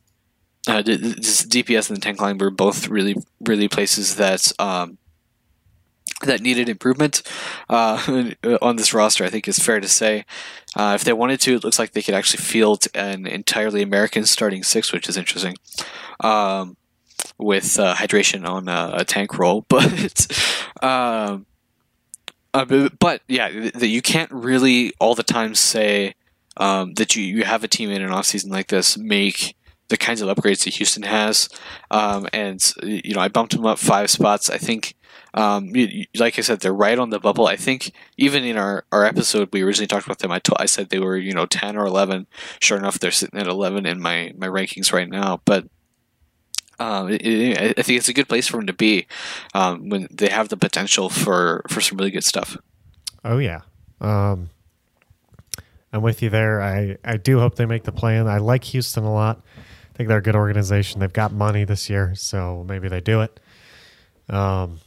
uh, 0.67 0.81
DPS 0.81 1.89
and 1.89 1.97
the 1.97 2.01
tank 2.01 2.21
line 2.21 2.37
were 2.37 2.51
both 2.51 2.87
really 2.87 3.15
really 3.41 3.67
places 3.67 4.15
that 4.15 4.51
um, 4.59 4.97
that 6.21 6.41
needed 6.41 6.69
improvement 6.69 7.21
uh, 7.69 8.31
on 8.61 8.75
this 8.75 8.93
roster, 8.93 9.23
I 9.23 9.29
think 9.29 9.47
it's 9.47 9.63
fair 9.63 9.79
to 9.79 9.87
say. 9.87 10.25
Uh, 10.75 10.93
if 10.95 11.03
they 11.03 11.13
wanted 11.13 11.39
to, 11.41 11.55
it 11.55 11.63
looks 11.63 11.79
like 11.79 11.91
they 11.91 12.01
could 12.01 12.13
actually 12.13 12.43
field 12.43 12.87
an 12.93 13.25
entirely 13.25 13.81
American 13.81 14.25
starting 14.25 14.63
six, 14.63 14.91
which 14.91 15.07
is 15.07 15.17
interesting. 15.17 15.55
Um, 16.19 16.75
with 17.37 17.79
uh, 17.79 17.95
hydration 17.95 18.47
on 18.47 18.67
a, 18.67 18.91
a, 18.99 19.05
tank 19.05 19.37
role, 19.37 19.65
but 19.69 20.27
um, 20.81 21.45
uh, 22.53 22.89
but 22.99 23.21
yeah, 23.27 23.47
you 23.47 24.01
can't 24.01 24.31
really 24.31 24.93
all 24.99 25.15
the 25.15 25.23
time 25.23 25.55
say 25.55 26.15
um, 26.57 26.93
that 26.95 27.15
you, 27.15 27.23
you 27.23 27.43
have 27.43 27.63
a 27.63 27.67
team 27.67 27.89
in 27.89 28.01
an 28.01 28.11
off 28.11 28.25
season 28.25 28.51
like 28.51 28.67
this 28.67 28.97
make 28.97 29.55
the 29.89 29.97
kinds 29.97 30.21
of 30.21 30.35
upgrades 30.35 30.63
that 30.63 30.75
Houston 30.75 31.03
has. 31.03 31.49
Um, 31.91 32.27
and 32.33 32.73
you 32.83 33.13
know, 33.13 33.21
I 33.21 33.27
bumped 33.27 33.53
them 33.53 33.65
up 33.65 33.79
five 33.79 34.09
spots. 34.09 34.49
I 34.49 34.57
think 34.57 34.95
um, 35.33 35.71
like 36.17 36.39
I 36.39 36.41
said, 36.41 36.59
they're 36.59 36.73
right 36.73 36.97
on 36.97 37.09
the 37.09 37.19
bubble. 37.19 37.47
I 37.47 37.55
think 37.55 37.91
even 38.17 38.43
in 38.43 38.57
our, 38.57 38.85
our 38.91 39.05
episode, 39.05 39.49
we 39.51 39.61
originally 39.61 39.87
talked 39.87 40.05
about 40.05 40.19
them. 40.19 40.31
I, 40.31 40.41
I 40.57 40.65
said 40.65 40.89
they 40.89 40.99
were, 40.99 41.17
you 41.17 41.33
know, 41.33 41.45
10 41.45 41.77
or 41.77 41.85
11. 41.85 42.27
Sure 42.59 42.77
enough, 42.77 42.99
they're 42.99 43.11
sitting 43.11 43.39
at 43.39 43.47
11 43.47 43.85
in 43.85 43.99
my, 43.99 44.33
my 44.37 44.47
rankings 44.47 44.91
right 44.91 45.09
now. 45.09 45.41
But 45.45 45.67
um, 46.79 47.09
it, 47.09 47.77
I 47.77 47.81
think 47.81 47.97
it's 47.97 48.09
a 48.09 48.13
good 48.13 48.27
place 48.27 48.47
for 48.47 48.57
them 48.57 48.67
to 48.67 48.73
be 48.73 49.07
um, 49.53 49.89
when 49.89 50.07
they 50.11 50.29
have 50.29 50.49
the 50.49 50.57
potential 50.57 51.09
for, 51.09 51.63
for 51.67 51.81
some 51.81 51.97
really 51.97 52.11
good 52.11 52.23
stuff. 52.23 52.57
Oh, 53.23 53.37
yeah. 53.37 53.61
Um, 54.01 54.49
I'm 55.91 56.01
with 56.01 56.21
you 56.21 56.29
there. 56.29 56.61
I, 56.61 56.97
I 57.03 57.17
do 57.17 57.39
hope 57.39 57.55
they 57.55 57.65
make 57.65 57.83
the 57.83 57.91
plan. 57.91 58.27
I 58.27 58.37
like 58.37 58.63
Houston 58.65 59.03
a 59.03 59.13
lot. 59.13 59.41
I 59.57 59.97
think 59.97 60.07
they're 60.07 60.19
a 60.19 60.21
good 60.21 60.35
organization. 60.35 60.99
They've 60.99 61.11
got 61.11 61.33
money 61.33 61.65
this 61.65 61.89
year, 61.89 62.13
so 62.15 62.63
maybe 62.67 62.87
they 62.87 63.01
do 63.01 63.21
it. 63.21 63.39
Um, 64.29 64.79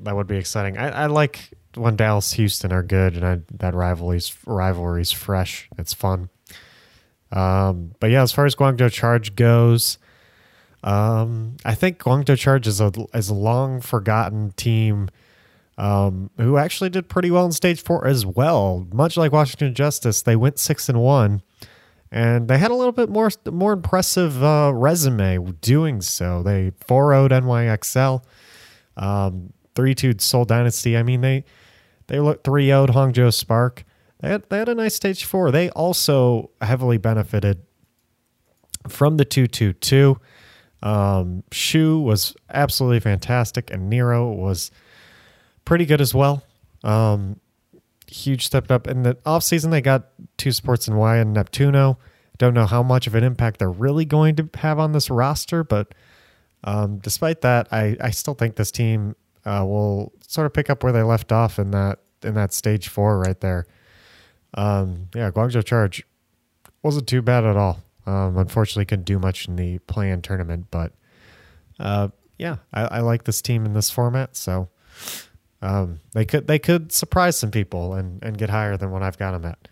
that 0.00 0.16
would 0.16 0.26
be 0.26 0.36
exciting. 0.36 0.78
I, 0.78 0.88
I 1.02 1.06
like 1.06 1.50
when 1.74 1.96
Dallas 1.96 2.32
Houston 2.32 2.72
are 2.72 2.82
good, 2.82 3.16
and 3.16 3.24
I, 3.24 3.40
that 3.58 3.74
rivalry's 3.74 4.36
rivalry's 4.46 5.12
fresh. 5.12 5.68
It's 5.78 5.94
fun. 5.94 6.30
Um, 7.30 7.94
but 8.00 8.10
yeah, 8.10 8.22
as 8.22 8.32
far 8.32 8.46
as 8.46 8.56
Guangzhou 8.56 8.90
Charge 8.90 9.36
goes, 9.36 9.98
um, 10.82 11.56
I 11.64 11.74
think 11.74 11.98
Guangzhou 11.98 12.38
Charge 12.38 12.66
is 12.66 12.80
a 12.80 12.92
is 13.14 13.28
a 13.28 13.34
long 13.34 13.80
forgotten 13.80 14.52
team 14.52 15.08
um, 15.76 16.30
who 16.36 16.56
actually 16.56 16.90
did 16.90 17.08
pretty 17.08 17.30
well 17.30 17.44
in 17.44 17.52
stage 17.52 17.82
four 17.82 18.06
as 18.06 18.24
well. 18.24 18.86
Much 18.92 19.16
like 19.16 19.32
Washington 19.32 19.74
Justice, 19.74 20.22
they 20.22 20.36
went 20.36 20.58
six 20.58 20.88
and 20.88 21.00
one, 21.00 21.42
and 22.10 22.48
they 22.48 22.58
had 22.58 22.70
a 22.70 22.74
little 22.74 22.92
bit 22.92 23.08
more 23.08 23.30
more 23.50 23.72
impressive 23.72 24.42
uh, 24.42 24.72
resume 24.74 25.38
doing 25.60 26.00
so. 26.00 26.42
They 26.42 26.72
4 26.86 27.10
0'd 27.12 27.32
NYXL. 27.32 28.22
Um, 28.96 29.52
3 29.74 29.94
2 29.94 30.14
Seoul 30.18 30.44
Dynasty. 30.44 30.96
I 30.96 31.02
mean, 31.02 31.20
they 31.20 31.44
they 32.08 32.20
look 32.20 32.42
3 32.44 32.66
0 32.66 32.86
Hangzhou 32.86 33.32
Spark. 33.32 33.84
They 34.20 34.28
had, 34.28 34.44
they 34.50 34.58
had 34.58 34.68
a 34.68 34.74
nice 34.74 34.94
stage 34.94 35.24
four. 35.24 35.50
They 35.50 35.70
also 35.70 36.50
heavily 36.60 36.98
benefited 36.98 37.62
from 38.88 39.16
the 39.16 39.24
2 39.24 39.46
2 39.46 39.72
2. 39.74 40.20
Um, 40.82 41.42
Shu 41.52 42.00
was 42.00 42.34
absolutely 42.52 43.00
fantastic, 43.00 43.70
and 43.70 43.90
Nero 43.90 44.30
was 44.32 44.70
pretty 45.64 45.84
good 45.86 46.00
as 46.00 46.14
well. 46.14 46.42
Um, 46.82 47.38
huge 48.06 48.46
step 48.46 48.70
up 48.70 48.86
in 48.86 49.02
the 49.02 49.14
offseason. 49.26 49.70
They 49.70 49.80
got 49.80 50.08
two 50.36 50.52
sports 50.52 50.88
in 50.88 50.96
Y 50.96 51.16
and 51.16 51.36
Neptuno. 51.36 51.96
Don't 52.38 52.54
know 52.54 52.66
how 52.66 52.82
much 52.82 53.06
of 53.06 53.14
an 53.14 53.22
impact 53.22 53.58
they're 53.58 53.70
really 53.70 54.04
going 54.04 54.36
to 54.36 54.48
have 54.54 54.78
on 54.78 54.92
this 54.92 55.10
roster, 55.10 55.62
but 55.62 55.94
um, 56.64 56.98
despite 56.98 57.42
that, 57.42 57.68
I, 57.70 57.96
I 58.00 58.10
still 58.10 58.34
think 58.34 58.56
this 58.56 58.70
team 58.70 59.14
uh, 59.44 59.64
will 59.66 60.12
sort 60.26 60.46
of 60.46 60.52
pick 60.52 60.70
up 60.70 60.82
where 60.82 60.92
they 60.92 61.02
left 61.02 61.32
off 61.32 61.58
in 61.58 61.70
that 61.72 62.00
in 62.22 62.34
that 62.34 62.52
stage 62.52 62.88
four 62.88 63.18
right 63.18 63.40
there. 63.40 63.66
Um, 64.54 65.08
yeah, 65.14 65.30
Guangzhou 65.30 65.64
Charge 65.64 66.04
wasn't 66.82 67.06
too 67.06 67.22
bad 67.22 67.44
at 67.44 67.56
all. 67.56 67.80
Um, 68.06 68.38
unfortunately, 68.38 68.86
couldn't 68.86 69.04
do 69.04 69.18
much 69.18 69.46
in 69.46 69.56
the 69.56 69.78
play-in 69.80 70.22
tournament, 70.22 70.66
but 70.70 70.92
uh, 71.78 72.08
yeah, 72.38 72.56
I, 72.72 72.82
I, 72.82 73.00
like 73.00 73.24
this 73.24 73.42
team 73.42 73.66
in 73.66 73.74
this 73.74 73.90
format. 73.90 74.36
So 74.36 74.68
um, 75.62 76.00
they 76.12 76.24
could 76.24 76.46
they 76.46 76.58
could 76.58 76.92
surprise 76.92 77.38
some 77.38 77.50
people 77.50 77.94
and, 77.94 78.22
and 78.24 78.38
get 78.38 78.50
higher 78.50 78.76
than 78.76 78.90
what 78.90 79.02
I've 79.02 79.18
got 79.18 79.32
them 79.32 79.44
at. 79.44 79.68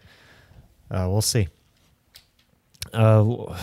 Uh, 0.90 1.08
we'll 1.08 1.22
see. 1.22 1.48
Uh, 2.92 3.56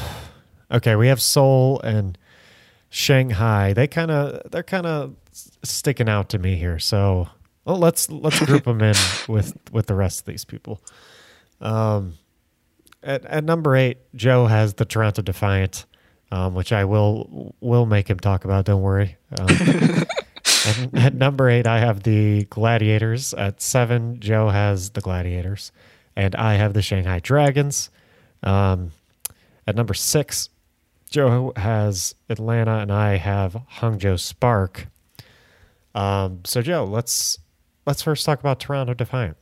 okay, 0.71 0.95
we 0.95 1.07
have 1.07 1.21
Seoul 1.21 1.79
and 1.81 2.17
Shanghai. 2.89 3.73
They 3.73 3.87
kind 3.87 4.11
of 4.11 4.49
they're 4.51 4.63
kind 4.63 4.85
of 4.85 5.15
sticking 5.63 6.09
out 6.09 6.29
to 6.29 6.39
me 6.39 6.55
here. 6.55 6.79
So 6.79 7.29
well, 7.65 7.77
let's 7.77 8.09
let's 8.09 8.39
group 8.45 8.63
them 8.65 8.81
in 8.81 8.95
with 9.27 9.57
with 9.71 9.87
the 9.87 9.95
rest 9.95 10.21
of 10.21 10.25
these 10.25 10.45
people. 10.45 10.81
Um, 11.61 12.13
at 13.05 13.25
at 13.25 13.43
number 13.43 13.75
eight, 13.75 13.97
Joe 14.15 14.47
has 14.47 14.73
the 14.73 14.85
Toronto 14.85 15.21
Defiant, 15.21 15.85
um, 16.31 16.53
which 16.55 16.73
I 16.73 16.85
will 16.85 17.55
will 17.61 17.85
make 17.85 18.09
him 18.09 18.19
talk 18.19 18.43
about. 18.45 18.65
Don't 18.65 18.81
worry. 18.81 19.17
Um, 19.37 19.47
at, 20.65 20.89
at 20.95 21.13
number 21.13 21.49
eight, 21.49 21.67
I 21.67 21.79
have 21.79 22.03
the 22.03 22.45
Gladiators. 22.45 23.33
At 23.33 23.61
seven, 23.61 24.19
Joe 24.19 24.49
has 24.49 24.89
the 24.91 25.01
Gladiators, 25.01 25.71
and 26.15 26.35
I 26.35 26.55
have 26.55 26.73
the 26.73 26.81
Shanghai 26.81 27.19
Dragons. 27.19 27.89
Um, 28.43 28.91
at 29.67 29.75
number 29.75 29.93
six, 29.93 30.49
Joe 31.09 31.53
has 31.55 32.15
Atlanta, 32.29 32.79
and 32.79 32.91
I 32.91 33.17
have 33.17 33.57
Hangzhou 33.79 34.19
Spark. 34.19 34.87
Um, 35.93 36.41
so 36.43 36.61
Joe, 36.61 36.83
let's 36.83 37.39
let's 37.85 38.01
first 38.01 38.25
talk 38.25 38.39
about 38.39 38.59
Toronto 38.59 38.93
Defiant. 38.93 39.37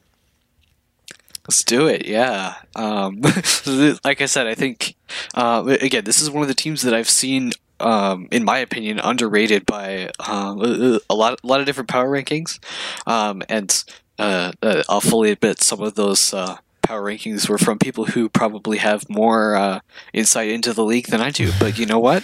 Let's 1.47 1.63
do 1.63 1.87
it. 1.87 2.05
Yeah. 2.05 2.55
Um, 2.75 3.21
like 4.03 4.21
I 4.21 4.25
said, 4.27 4.47
I 4.47 4.55
think 4.55 4.95
uh, 5.33 5.77
again, 5.81 6.05
this 6.05 6.21
is 6.21 6.29
one 6.29 6.41
of 6.41 6.47
the 6.47 6.53
teams 6.53 6.83
that 6.83 6.93
I've 6.93 7.09
seen, 7.09 7.51
um, 7.79 8.27
in 8.31 8.45
my 8.45 8.59
opinion, 8.59 8.99
underrated 8.99 9.65
by 9.65 10.09
um, 10.27 10.61
a 11.09 11.13
lot, 11.13 11.39
a 11.43 11.47
lot 11.47 11.59
of 11.59 11.65
different 11.65 11.89
power 11.89 12.09
rankings, 12.09 12.59
um, 13.05 13.43
and 13.49 13.83
uh, 14.17 14.53
uh, 14.61 14.83
I'll 14.87 15.01
fully 15.01 15.31
admit 15.31 15.61
some 15.61 15.81
of 15.81 15.95
those 15.95 16.33
uh, 16.33 16.57
power 16.83 17.01
rankings 17.01 17.49
were 17.49 17.57
from 17.57 17.79
people 17.79 18.05
who 18.05 18.29
probably 18.29 18.77
have 18.77 19.09
more 19.09 19.55
uh, 19.55 19.79
insight 20.13 20.49
into 20.49 20.73
the 20.73 20.83
league 20.83 21.07
than 21.07 21.21
I 21.21 21.31
do. 21.31 21.51
But 21.59 21.79
you 21.79 21.85
know 21.85 21.99
what? 21.99 22.23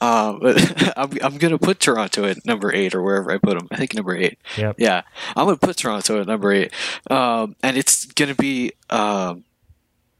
Um, 0.00 0.40
I'm, 0.96 1.10
I'm 1.22 1.38
going 1.38 1.52
to 1.52 1.58
put 1.58 1.80
Toronto 1.80 2.24
at 2.24 2.44
number 2.44 2.74
eight 2.74 2.94
or 2.94 3.02
wherever 3.02 3.32
I 3.32 3.38
put 3.38 3.58
them. 3.58 3.68
I 3.70 3.76
think 3.76 3.94
number 3.94 4.16
eight. 4.16 4.38
Yep. 4.58 4.76
Yeah. 4.78 5.02
I'm 5.36 5.46
going 5.46 5.56
to 5.58 5.66
put 5.66 5.76
Toronto 5.76 6.20
at 6.20 6.26
number 6.26 6.52
eight. 6.52 6.72
Um, 7.10 7.56
and 7.62 7.76
it's 7.76 8.04
going 8.06 8.28
to 8.28 8.34
be. 8.34 8.72
Um, 8.90 9.44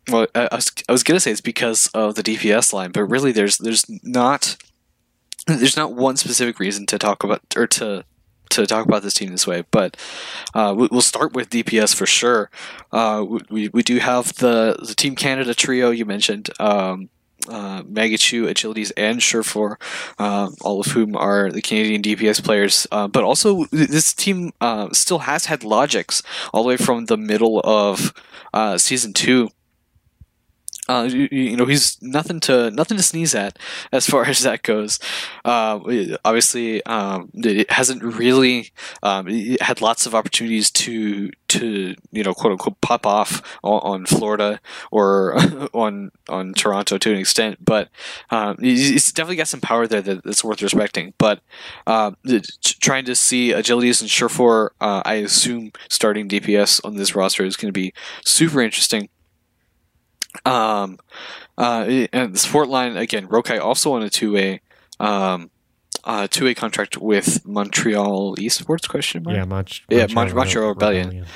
well, 0.09 0.27
I, 0.35 0.49
I 0.51 0.55
was, 0.57 0.73
I 0.89 0.93
was 0.93 1.03
going 1.03 1.17
to 1.17 1.21
say 1.21 1.31
it's 1.31 1.41
because 1.41 1.89
of 1.89 2.15
the 2.15 2.23
DPS 2.23 2.73
line, 2.73 2.91
but 2.93 3.05
really 3.05 3.33
there's 3.33 3.59
there's 3.59 3.85
not 4.03 4.57
there's 5.47 5.77
not 5.77 5.93
one 5.93 6.17
specific 6.17 6.59
reason 6.59 6.87
to 6.87 6.99
talk 6.99 7.23
about 7.23 7.41
or 7.57 7.67
to 7.67 8.05
to 8.51 8.67
talk 8.67 8.87
about 8.87 9.03
this 9.03 9.15
team 9.15 9.31
this 9.31 9.47
way, 9.47 9.65
but 9.71 9.97
uh, 10.55 10.75
we'll 10.77 11.01
start 11.01 11.33
with 11.33 11.51
DPS 11.51 11.95
for 11.95 12.07
sure. 12.07 12.51
Uh, 12.93 13.25
we, 13.49 13.69
we 13.69 13.83
do 13.83 13.99
have 13.99 14.35
the, 14.37 14.77
the 14.81 14.95
Team 14.95 15.15
Canada 15.17 15.55
trio 15.55 15.91
you 15.91 16.05
mentioned. 16.05 16.51
Um, 16.61 17.09
uh, 17.49 17.83
Mangachu, 17.85 18.49
Agilities, 18.49 18.93
and 18.97 19.23
Surefour, 19.23 19.79
uh, 20.19 20.51
all 20.61 20.81
of 20.81 20.89
whom 20.89 21.17
are 21.17 21.51
the 21.51 21.63
Canadian 21.63 22.03
DPS 22.03 22.45
players. 22.45 22.87
Uh, 22.93 23.09
but 23.09 23.25
also, 23.25 23.65
this 23.73 24.13
team 24.13 24.53
uh, 24.61 24.91
still 24.93 25.21
has 25.21 25.47
had 25.47 25.61
Logix 25.61 26.23
all 26.53 26.63
the 26.63 26.69
way 26.69 26.77
from 26.77 27.07
the 27.07 27.17
middle 27.17 27.61
of 27.65 28.13
uh, 28.53 28.77
season 28.77 29.15
two 29.15 29.49
uh, 30.91 31.05
you, 31.05 31.29
you, 31.31 31.57
know, 31.57 31.67
he's 31.67 31.97
nothing 32.03 32.41
to 32.41 32.69
nothing 32.73 32.97
to 32.97 33.03
sneeze 33.03 33.33
at 33.33 33.59
as 33.93 34.09
far 34.09 34.25
as 34.33 34.41
that 34.41 34.63
goes. 34.63 34.99
Uh, 35.45 35.79
obviously, 36.25 36.85
um, 36.85 37.31
it 37.35 37.71
hasn't 37.71 38.03
really 38.03 38.73
um, 39.05 39.29
it 39.29 39.63
had 39.63 39.81
lots 39.81 40.05
of 40.05 40.17
opportunities 40.17 40.71
to 40.73 41.31
to 41.49 41.95
you 42.11 42.25
know 42.25 42.35
quote 42.35 42.53
unquote 42.53 42.81
pop 42.81 43.07
off 43.07 43.41
on, 43.63 43.81
on 43.83 44.07
Florida 44.07 44.61
or 44.91 45.37
on 45.75 46.11
on 46.29 46.55
Toronto 46.55 46.99
to 46.99 47.13
an 47.13 47.19
extent, 47.19 47.65
but 47.65 47.89
um, 48.31 48.57
he's 48.59 49.13
definitely 49.13 49.37
got 49.37 49.49
some 49.49 49.61
power 49.61 49.87
there 49.87 50.03
that, 50.03 50.25
that's 50.25 50.43
worth 50.43 50.61
respecting. 50.61 51.15
But 51.19 51.41
uh, 51.87 52.13
trying 52.81 53.05
to 53.05 53.15
see 53.15 53.51
agilities 53.53 54.01
and 54.01 54.11
Surefour, 54.11 54.73
uh, 54.81 55.03
I 55.05 55.15
assume 55.15 55.71
starting 55.89 56.29
DPS 56.29 56.85
on 56.85 56.97
this 56.97 57.15
roster 57.15 57.45
is 57.45 57.57
going 57.57 57.73
to 57.73 57.81
be 57.81 57.93
super 58.25 58.61
interesting. 58.61 59.09
Um, 60.45 60.99
uh, 61.59 62.07
and 62.13 62.35
the 62.35 62.39
support 62.39 62.69
line 62.69 62.97
again, 62.97 63.29
Rokai 63.29 63.61
also 63.61 63.93
on 63.93 64.03
a 64.03 64.11
two 64.11 64.33
way, 64.33 64.61
um, 64.99 65.51
uh, 66.05 66.29
two 66.31 66.45
way 66.45 66.55
contract 66.55 66.99
with 66.99 67.47
Montreal 67.47 68.37
Esports 68.37 68.89
question 68.89 69.23
mark. 69.23 69.37
Yeah, 69.37 69.45
Mon- 69.45 69.67
yeah, 69.89 70.07
Montreal, 70.13 70.45
Montreal 70.45 70.69
Rebellion. 70.69 71.07
Rebellion. 71.07 71.27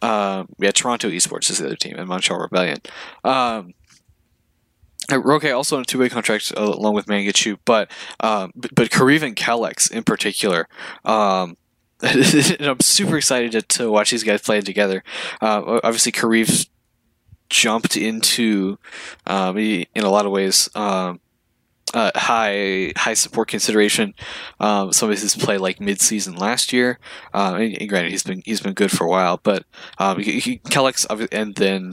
Uh, 0.00 0.44
yeah, 0.58 0.72
Toronto 0.72 1.08
Esports 1.08 1.50
is 1.50 1.58
the 1.58 1.66
other 1.66 1.76
team, 1.76 1.94
and 1.96 2.08
Montreal 2.08 2.40
Rebellion. 2.40 2.78
Um, 3.24 3.74
uh, 5.10 5.16
Rokai 5.16 5.54
also 5.54 5.76
on 5.76 5.82
a 5.82 5.84
two-way 5.84 6.08
contract 6.08 6.52
uh, 6.56 6.62
along 6.62 6.94
with 6.94 7.06
Mangachu, 7.06 7.58
but 7.64 7.90
um, 8.20 8.52
but, 8.54 8.74
but 8.74 8.90
Kariv 8.90 9.22
and 9.22 9.36
Kellex 9.36 9.88
in 9.88 10.04
particular, 10.04 10.68
um, 11.04 11.56
I'm 12.02 12.80
super 12.80 13.16
excited 13.16 13.52
to, 13.52 13.62
to, 13.62 13.90
watch 13.90 14.10
these 14.10 14.24
guys 14.24 14.42
play 14.42 14.60
together. 14.60 15.04
Uh, 15.40 15.80
obviously, 15.84 16.12
Kariv's 16.12 16.68
jumped 17.52 17.96
into, 17.96 18.78
um, 19.26 19.56
in 19.58 19.86
a 19.96 20.08
lot 20.08 20.26
of 20.26 20.32
ways, 20.32 20.68
um, 20.74 21.20
uh, 21.94 22.10
high 22.14 22.92
high 22.96 23.14
support 23.14 23.48
consideration. 23.48 24.14
Um, 24.58 24.92
some 24.92 25.10
of 25.10 25.20
his 25.20 25.36
play 25.36 25.58
like 25.58 25.78
mid 25.78 26.00
season 26.00 26.34
last 26.34 26.72
year. 26.72 26.98
Uh, 27.34 27.58
and, 27.60 27.76
and, 27.78 27.88
granted, 27.88 28.10
he's 28.10 28.22
been 28.22 28.42
he's 28.46 28.60
been 28.60 28.72
good 28.72 28.90
for 28.90 29.04
a 29.04 29.10
while, 29.10 29.38
but 29.42 29.64
um, 29.98 30.18
he, 30.18 30.40
he, 30.40 30.56
Kellex 30.70 31.06
and 31.30 31.54
then 31.54 31.92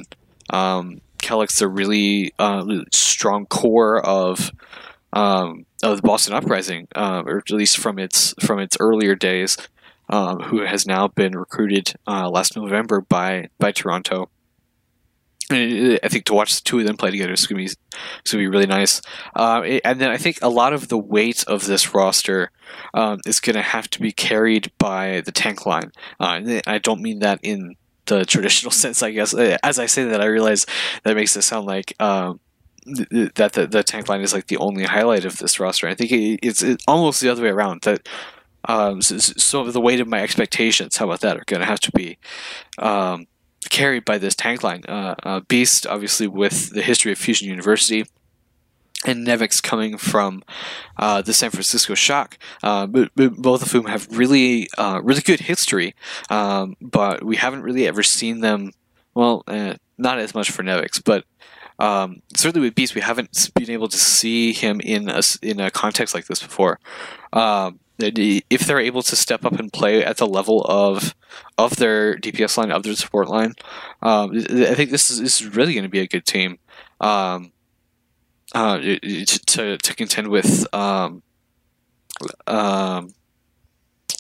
um, 0.52 1.02
Kellex 1.22 1.62
a 1.62 1.68
really 1.68 2.34
uh, 2.40 2.66
strong 2.94 3.46
core 3.46 4.00
of 4.06 4.52
um, 5.12 5.66
of 5.84 5.98
the 5.98 6.02
Boston 6.02 6.34
Uprising, 6.34 6.88
uh, 6.96 7.24
or 7.26 7.40
at 7.40 7.52
least 7.52 7.78
from 7.78 8.00
its 8.00 8.34
from 8.40 8.60
its 8.60 8.78
earlier 8.80 9.16
days. 9.16 9.58
Um, 10.12 10.40
who 10.40 10.62
has 10.62 10.88
now 10.88 11.08
been 11.08 11.38
recruited 11.38 11.94
uh, 12.08 12.28
last 12.32 12.56
November 12.56 13.00
by 13.00 13.50
by 13.60 13.72
Toronto 13.72 14.32
I 15.52 16.08
think 16.08 16.26
to 16.26 16.34
watch 16.34 16.56
the 16.56 16.62
two 16.64 16.80
of 16.80 16.86
them 16.86 16.98
play 16.98 17.10
together 17.10 17.34
is 17.34 17.48
going 17.48 17.68
to 17.68 17.74
be, 17.74 17.76
going 17.96 18.24
to 18.24 18.38
be 18.38 18.48
really 18.48 18.68
nice. 18.68 19.02
Uh, 19.36 19.62
and 19.84 20.00
then 20.00 20.12
I 20.12 20.18
think 20.18 20.38
a 20.42 20.50
lot 20.50 20.74
of 20.74 20.90
the 20.90 20.98
weight 20.98 21.44
of 21.48 21.66
this 21.66 21.94
roster 21.94 22.52
um, 22.94 23.20
is 23.26 23.40
going 23.40 23.56
to 23.56 23.62
have 23.62 23.90
to 23.92 24.00
be 24.00 24.12
carried 24.12 24.72
by 24.78 25.22
the 25.22 25.32
tank 25.32 25.66
line. 25.66 25.92
Uh, 26.20 26.62
I 26.68 26.78
don't 26.78 27.02
mean 27.02 27.20
that 27.20 27.40
in 27.42 27.76
the 28.06 28.26
traditional 28.26 28.72
sense, 28.84 29.02
I 29.02 29.12
guess. 29.12 29.34
Uh, 29.34 29.58
as 29.64 29.80
I 29.80 29.88
say 29.88 30.04
that, 30.06 30.22
I 30.22 30.26
realize 30.26 30.66
that 31.04 31.16
makes 31.16 31.36
it 31.36 31.42
sound 31.42 31.66
like 31.66 32.00
um, 32.00 32.40
th- 32.86 33.34
that 33.36 33.54
the, 33.54 33.66
the, 33.66 33.84
tank 33.84 34.08
line 34.08 34.22
is 34.22 34.34
like 34.34 34.48
the 34.48 34.58
only 34.58 34.84
highlight 34.84 35.26
of 35.26 35.38
this 35.38 35.60
roster. 35.60 35.88
I 35.88 35.96
think 35.96 36.12
it, 36.12 36.40
it's, 36.44 36.62
it's, 36.62 36.84
almost 36.88 37.22
the 37.22 37.30
other 37.30 37.44
way 37.44 37.50
around. 37.50 37.82
That 37.84 38.08
um, 38.66 39.02
so, 39.02 39.18
so, 39.18 39.72
the 39.72 39.82
weight 39.82 40.00
of 40.00 40.08
my 40.08 40.22
expectations, 40.22 40.98
how 40.98 41.06
about 41.06 41.22
that, 41.22 41.38
are 41.38 41.46
going 41.46 41.62
to 41.62 41.66
have 41.66 41.80
to 41.80 41.92
be 41.92 42.18
um, 42.78 43.26
carried 43.70 44.06
by 44.06 44.18
this 44.18 44.36
tank 44.36 44.64
line. 44.64 44.84
Uh, 44.88 45.16
uh, 45.24 45.40
Beast, 45.42 45.86
obviously, 45.86 46.28
with 46.28 46.72
the 46.72 46.82
history 46.82 47.12
of 47.12 47.18
Fusion 47.18 47.48
University, 47.50 48.06
and 49.06 49.26
Nevix 49.26 49.64
coming 49.64 49.98
from 49.98 50.44
uh, 50.98 51.22
the 51.22 51.34
San 51.34 51.52
Francisco 51.52 51.96
Shock, 51.96 52.38
uh, 52.64 52.86
both 52.86 53.62
of 53.62 53.72
whom 53.72 53.86
have 53.86 54.08
really, 54.12 54.68
uh, 54.78 55.00
really 55.04 55.22
good 55.22 55.40
history, 55.40 55.96
um, 56.30 56.76
but 56.82 57.24
we 57.24 57.38
haven't 57.38 57.64
really 57.64 57.88
ever 57.88 58.04
seen 58.04 58.42
them. 58.42 58.72
Well, 59.14 59.44
eh, 59.48 59.76
not 59.98 60.20
as 60.20 60.36
much 60.36 60.52
for 60.52 60.64
Nevix, 60.64 61.02
but 61.04 61.24
um, 61.80 62.22
certainly 62.36 62.68
with 62.68 62.76
Beast, 62.76 62.94
we 62.94 63.02
haven't 63.02 63.50
been 63.56 63.72
able 63.72 63.88
to 63.88 63.98
see 63.98 64.54
him 64.54 64.82
in 64.82 65.10
a 65.10 65.22
in 65.42 65.60
a 65.60 65.72
context 65.72 66.14
like 66.14 66.28
this 66.28 66.44
before. 66.44 66.80
Um, 67.32 67.80
if 68.02 68.66
they're 68.66 68.80
able 68.80 69.02
to 69.04 69.16
step 69.16 69.46
up 69.46 69.60
and 69.60 69.74
play 69.74 70.04
at 70.04 70.18
the 70.18 70.28
level 70.28 70.62
of 70.70 71.14
of 71.58 71.76
their 71.78 72.18
DPS 72.18 72.58
line, 72.58 72.72
of 72.72 72.84
their 72.84 72.96
support 72.96 73.28
line, 73.28 73.54
um, 74.02 74.32
I 74.38 74.74
think 74.74 74.92
this 74.92 75.10
is, 75.10 75.22
this 75.22 75.42
is 75.42 75.56
really 75.56 75.74
going 75.74 75.84
to 75.84 75.90
be 75.90 76.00
a 76.00 76.08
good 76.08 76.26
team. 76.26 76.60
Um, 77.02 77.52
uh, 78.56 78.80
to 78.80 79.78
to 79.78 79.96
contend 79.96 80.28
with 80.30 80.66
um, 80.74 81.22
um, 82.48 83.14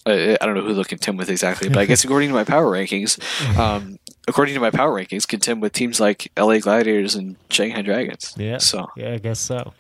I, 0.06 0.38
I 0.40 0.46
don't 0.46 0.56
know 0.56 0.62
who 0.62 0.74
they'll 0.74 0.84
contend 0.84 1.18
with 1.18 1.30
exactly, 1.30 1.70
but 1.70 1.80
I 1.80 1.86
guess 1.86 2.04
according 2.06 2.30
to 2.30 2.36
my 2.36 2.44
power 2.44 2.72
rankings, 2.72 3.20
um, 3.58 3.98
according 4.28 4.56
to 4.56 4.62
my 4.62 4.72
power 4.72 4.94
rankings, 4.94 5.28
contend 5.28 5.62
with 5.62 5.74
teams 5.74 6.00
like 6.00 6.32
LA 6.38 6.60
Gladiators 6.60 7.16
and 7.16 7.38
Shanghai 7.50 7.82
Dragons. 7.82 8.34
Yeah. 8.38 8.58
So 8.58 8.88
Yeah, 8.96 9.14
I 9.14 9.18
guess 9.18 9.40
so. 9.40 9.74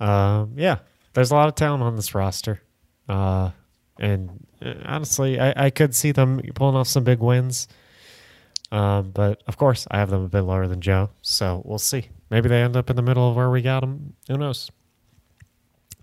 Um, 0.00 0.54
yeah, 0.56 0.78
there's 1.12 1.30
a 1.30 1.34
lot 1.34 1.48
of 1.48 1.54
talent 1.54 1.82
on 1.82 1.96
this 1.96 2.14
roster. 2.14 2.60
Uh, 3.08 3.50
and 3.98 4.46
honestly, 4.84 5.38
I, 5.38 5.66
I 5.66 5.70
could 5.70 5.94
see 5.94 6.12
them 6.12 6.40
pulling 6.54 6.76
off 6.76 6.88
some 6.88 7.04
big 7.04 7.20
wins. 7.20 7.68
Um, 8.72 9.10
but 9.12 9.42
of 9.46 9.56
course, 9.56 9.86
I 9.90 9.98
have 9.98 10.10
them 10.10 10.24
a 10.24 10.28
bit 10.28 10.40
lower 10.40 10.66
than 10.66 10.80
Joe. 10.80 11.10
So 11.22 11.62
we'll 11.64 11.78
see. 11.78 12.08
Maybe 12.30 12.48
they 12.48 12.62
end 12.62 12.76
up 12.76 12.90
in 12.90 12.96
the 12.96 13.02
middle 13.02 13.28
of 13.28 13.36
where 13.36 13.50
we 13.50 13.62
got 13.62 13.80
them. 13.80 14.14
Who 14.28 14.36
knows? 14.36 14.70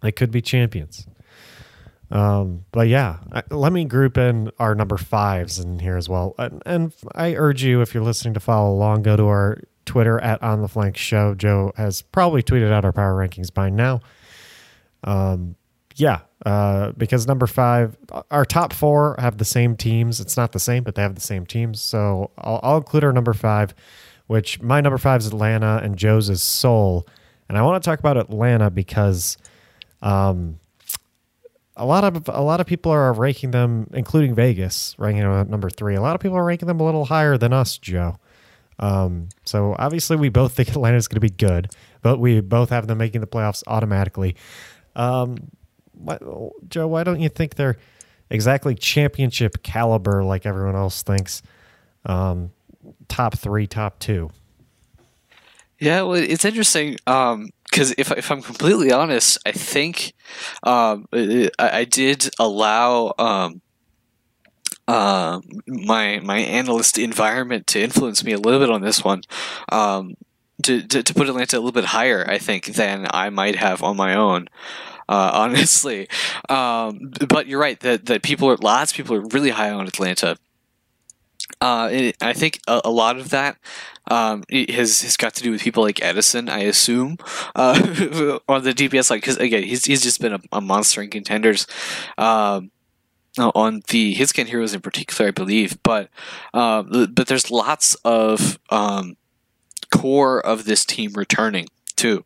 They 0.02 0.12
could 0.12 0.32
be 0.32 0.42
champions. 0.42 1.06
Um, 2.12 2.66
but 2.72 2.88
yeah, 2.88 3.18
I, 3.32 3.44
let 3.50 3.72
me 3.72 3.86
group 3.86 4.18
in 4.18 4.52
our 4.60 4.76
number 4.76 4.98
fives 4.98 5.60
in 5.60 5.80
here 5.80 5.98
as 5.98 6.10
well. 6.10 6.36
And, 6.38 6.62
and 6.66 6.94
I 7.16 7.36
urge 7.36 7.64
you, 7.64 7.82
if 7.82 7.94
you're 7.94 8.04
listening 8.04 8.34
to 8.34 8.40
follow 8.40 8.74
along, 8.74 9.04
go 9.04 9.16
to 9.16 9.28
our 9.28 9.62
Twitter 9.86 10.20
at 10.20 10.42
On 10.44 10.62
the 10.62 10.68
Flank 10.68 10.98
Show. 10.98 11.36
Joe 11.36 11.72
has 11.76 12.02
probably 12.02 12.44
tweeted 12.44 12.72
out 12.72 12.86
our 12.86 12.92
power 12.92 13.16
rankings 13.16 13.54
by 13.54 13.70
now. 13.70 14.02
Um, 15.04 15.56
yeah, 15.96 16.22
uh, 16.46 16.92
because 16.94 17.28
number 17.28 17.46
five, 17.48 17.96
our 18.32 18.46
top 18.46 18.74
four 18.74 19.16
have 19.20 19.38
the 19.38 19.46
same 19.46 19.76
teams. 19.76 20.20
It's 20.20 20.36
not 20.36 20.52
the 20.52 20.60
same, 20.60 20.84
but 20.84 20.96
they 20.96 21.02
have 21.02 21.16
the 21.16 21.22
same 21.22 21.46
teams. 21.46 21.82
So 21.82 22.32
I'll, 22.38 22.60
I'll 22.64 22.78
include 22.78 23.04
our 23.04 23.14
number 23.14 23.34
five, 23.34 23.76
which 24.28 24.62
my 24.62 24.82
number 24.82 24.98
five 24.98 25.22
is 25.22 25.28
Atlanta 25.28 25.80
and 25.84 25.98
Joe's 25.98 26.30
is 26.30 26.42
Seoul. 26.42 27.08
And 27.48 27.58
I 27.58 27.62
want 27.62 27.84
to 27.84 27.88
talk 27.88 28.00
about 28.00 28.18
Atlanta 28.18 28.72
because 28.72 29.38
um, 30.02 30.60
a 31.76 31.86
lot 31.86 32.04
of 32.04 32.28
a 32.28 32.42
lot 32.42 32.60
of 32.60 32.66
people 32.66 32.92
are 32.92 33.14
ranking 33.14 33.52
them, 33.52 33.90
including 33.94 34.34
Vegas, 34.34 34.96
ranking 34.98 35.24
them 35.24 35.32
at 35.32 35.50
number 35.50 35.70
three. 35.70 35.96
A 35.96 36.02
lot 36.02 36.16
of 36.16 36.22
people 36.22 36.38
are 36.38 36.44
ranking 36.44 36.68
them 36.68 36.80
a 36.80 36.84
little 36.84 37.06
higher 37.06 37.38
than 37.38 37.54
us, 37.54 37.78
Joe. 37.78 38.18
Um, 38.80 39.30
so 39.46 39.76
obviously, 39.78 40.18
we 40.18 40.30
both 40.30 40.54
think 40.56 40.70
Atlanta 40.70 40.98
is 40.98 41.08
going 41.08 41.18
to 41.18 41.22
be 41.22 41.30
good, 41.30 41.72
but 42.02 42.18
we 42.18 42.42
both 42.42 42.70
have 42.72 42.88
them 42.88 42.98
making 42.98 43.22
the 43.22 43.28
playoffs 43.28 43.64
automatically. 43.68 44.36
Um, 44.96 45.38
what, 46.04 46.22
Joe, 46.70 46.88
why 46.88 47.04
don't 47.04 47.20
you 47.20 47.30
think 47.30 47.56
they're 47.56 47.78
exactly 48.30 48.76
championship 48.76 49.64
caliber 49.64 50.24
like 50.24 50.46
everyone 50.46 50.76
else 50.76 51.04
thinks? 51.04 51.42
Um, 52.06 52.52
top 53.08 53.38
three, 53.38 53.68
top 53.68 54.00
two. 54.00 54.32
Yeah, 55.80 56.04
well, 56.04 56.14
it's 56.14 56.46
interesting 56.46 56.92
because 56.92 57.90
um, 57.90 57.96
if 57.98 58.12
if 58.12 58.32
I'm 58.32 58.44
completely 58.44 58.92
honest, 58.92 59.40
I 59.48 59.52
think 59.52 60.14
um, 60.62 61.08
I, 61.12 61.50
I, 61.58 61.86
did 61.86 62.30
allow 62.38 63.16
um, 63.18 63.62
uh, 64.88 65.42
my 65.66 66.20
my 66.20 66.38
analyst 66.38 67.00
environment 67.00 67.66
to 67.68 67.82
influence 67.82 68.24
me 68.24 68.32
a 68.32 68.38
little 68.38 68.60
bit 68.60 68.70
on 68.70 68.82
this 68.82 69.04
one. 69.04 69.24
Um, 69.72 70.14
to, 70.64 70.82
to, 70.84 71.02
to 71.02 71.14
put 71.16 71.28
Atlanta 71.28 71.58
a 71.58 71.60
little 71.60 71.72
bit 71.72 71.86
higher, 71.86 72.24
I 72.30 72.38
think, 72.38 72.68
than 72.68 73.08
I 73.10 73.32
might 73.32 73.56
have 73.56 73.82
on 73.82 73.98
my 73.98 74.14
own. 74.16 74.48
Uh, 75.10 75.32
honestly, 75.34 76.08
um, 76.50 77.12
but 77.28 77.48
you're 77.48 77.60
right 77.60 77.80
that 77.82 78.06
that 78.06 78.24
people 78.24 78.50
are 78.50 78.58
lots 78.58 78.92
of 78.92 78.98
people 78.98 79.16
are 79.16 79.26
really 79.32 79.50
high 79.50 79.72
on 79.72 79.88
Atlanta. 79.88 80.38
Uh, 81.60 81.90
it, 81.92 82.18
I 82.22 82.34
think 82.34 82.60
a, 82.68 82.82
a, 82.86 82.90
lot 82.90 83.18
of 83.18 83.30
that 83.30 83.58
um, 84.10 84.44
has 84.50 85.02
has 85.02 85.18
got 85.18 85.36
to 85.36 85.44
do 85.44 85.52
with 85.52 85.62
people 85.62 85.84
like 85.84 86.02
Edison, 86.02 86.50
I 86.50 86.60
assume, 86.60 87.18
uh, 87.56 88.40
on 88.48 88.64
the 88.64 88.74
DPS 88.74 89.06
side. 89.06 89.18
Because 89.18 89.38
again, 89.38 89.64
he's 89.64 89.86
he's 89.86 90.02
just 90.02 90.22
been 90.22 90.34
a, 90.34 90.40
a 90.52 90.62
monster 90.62 91.02
in 91.02 91.10
contenders. 91.10 91.68
Um, 92.18 92.72
on 93.38 93.82
the 93.88 94.14
Hitscan 94.16 94.48
heroes 94.48 94.74
in 94.74 94.82
particular, 94.82 95.30
I 95.30 95.32
believe, 95.32 95.82
but 95.84 96.10
uh, 96.54 96.84
but 96.84 97.28
there's 97.28 97.50
lots 97.50 97.96
of 98.04 98.60
um, 98.70 99.16
core 99.92 100.46
of 100.46 100.66
this 100.66 100.84
team 100.84 101.14
returning 101.14 101.68
too. 101.96 102.26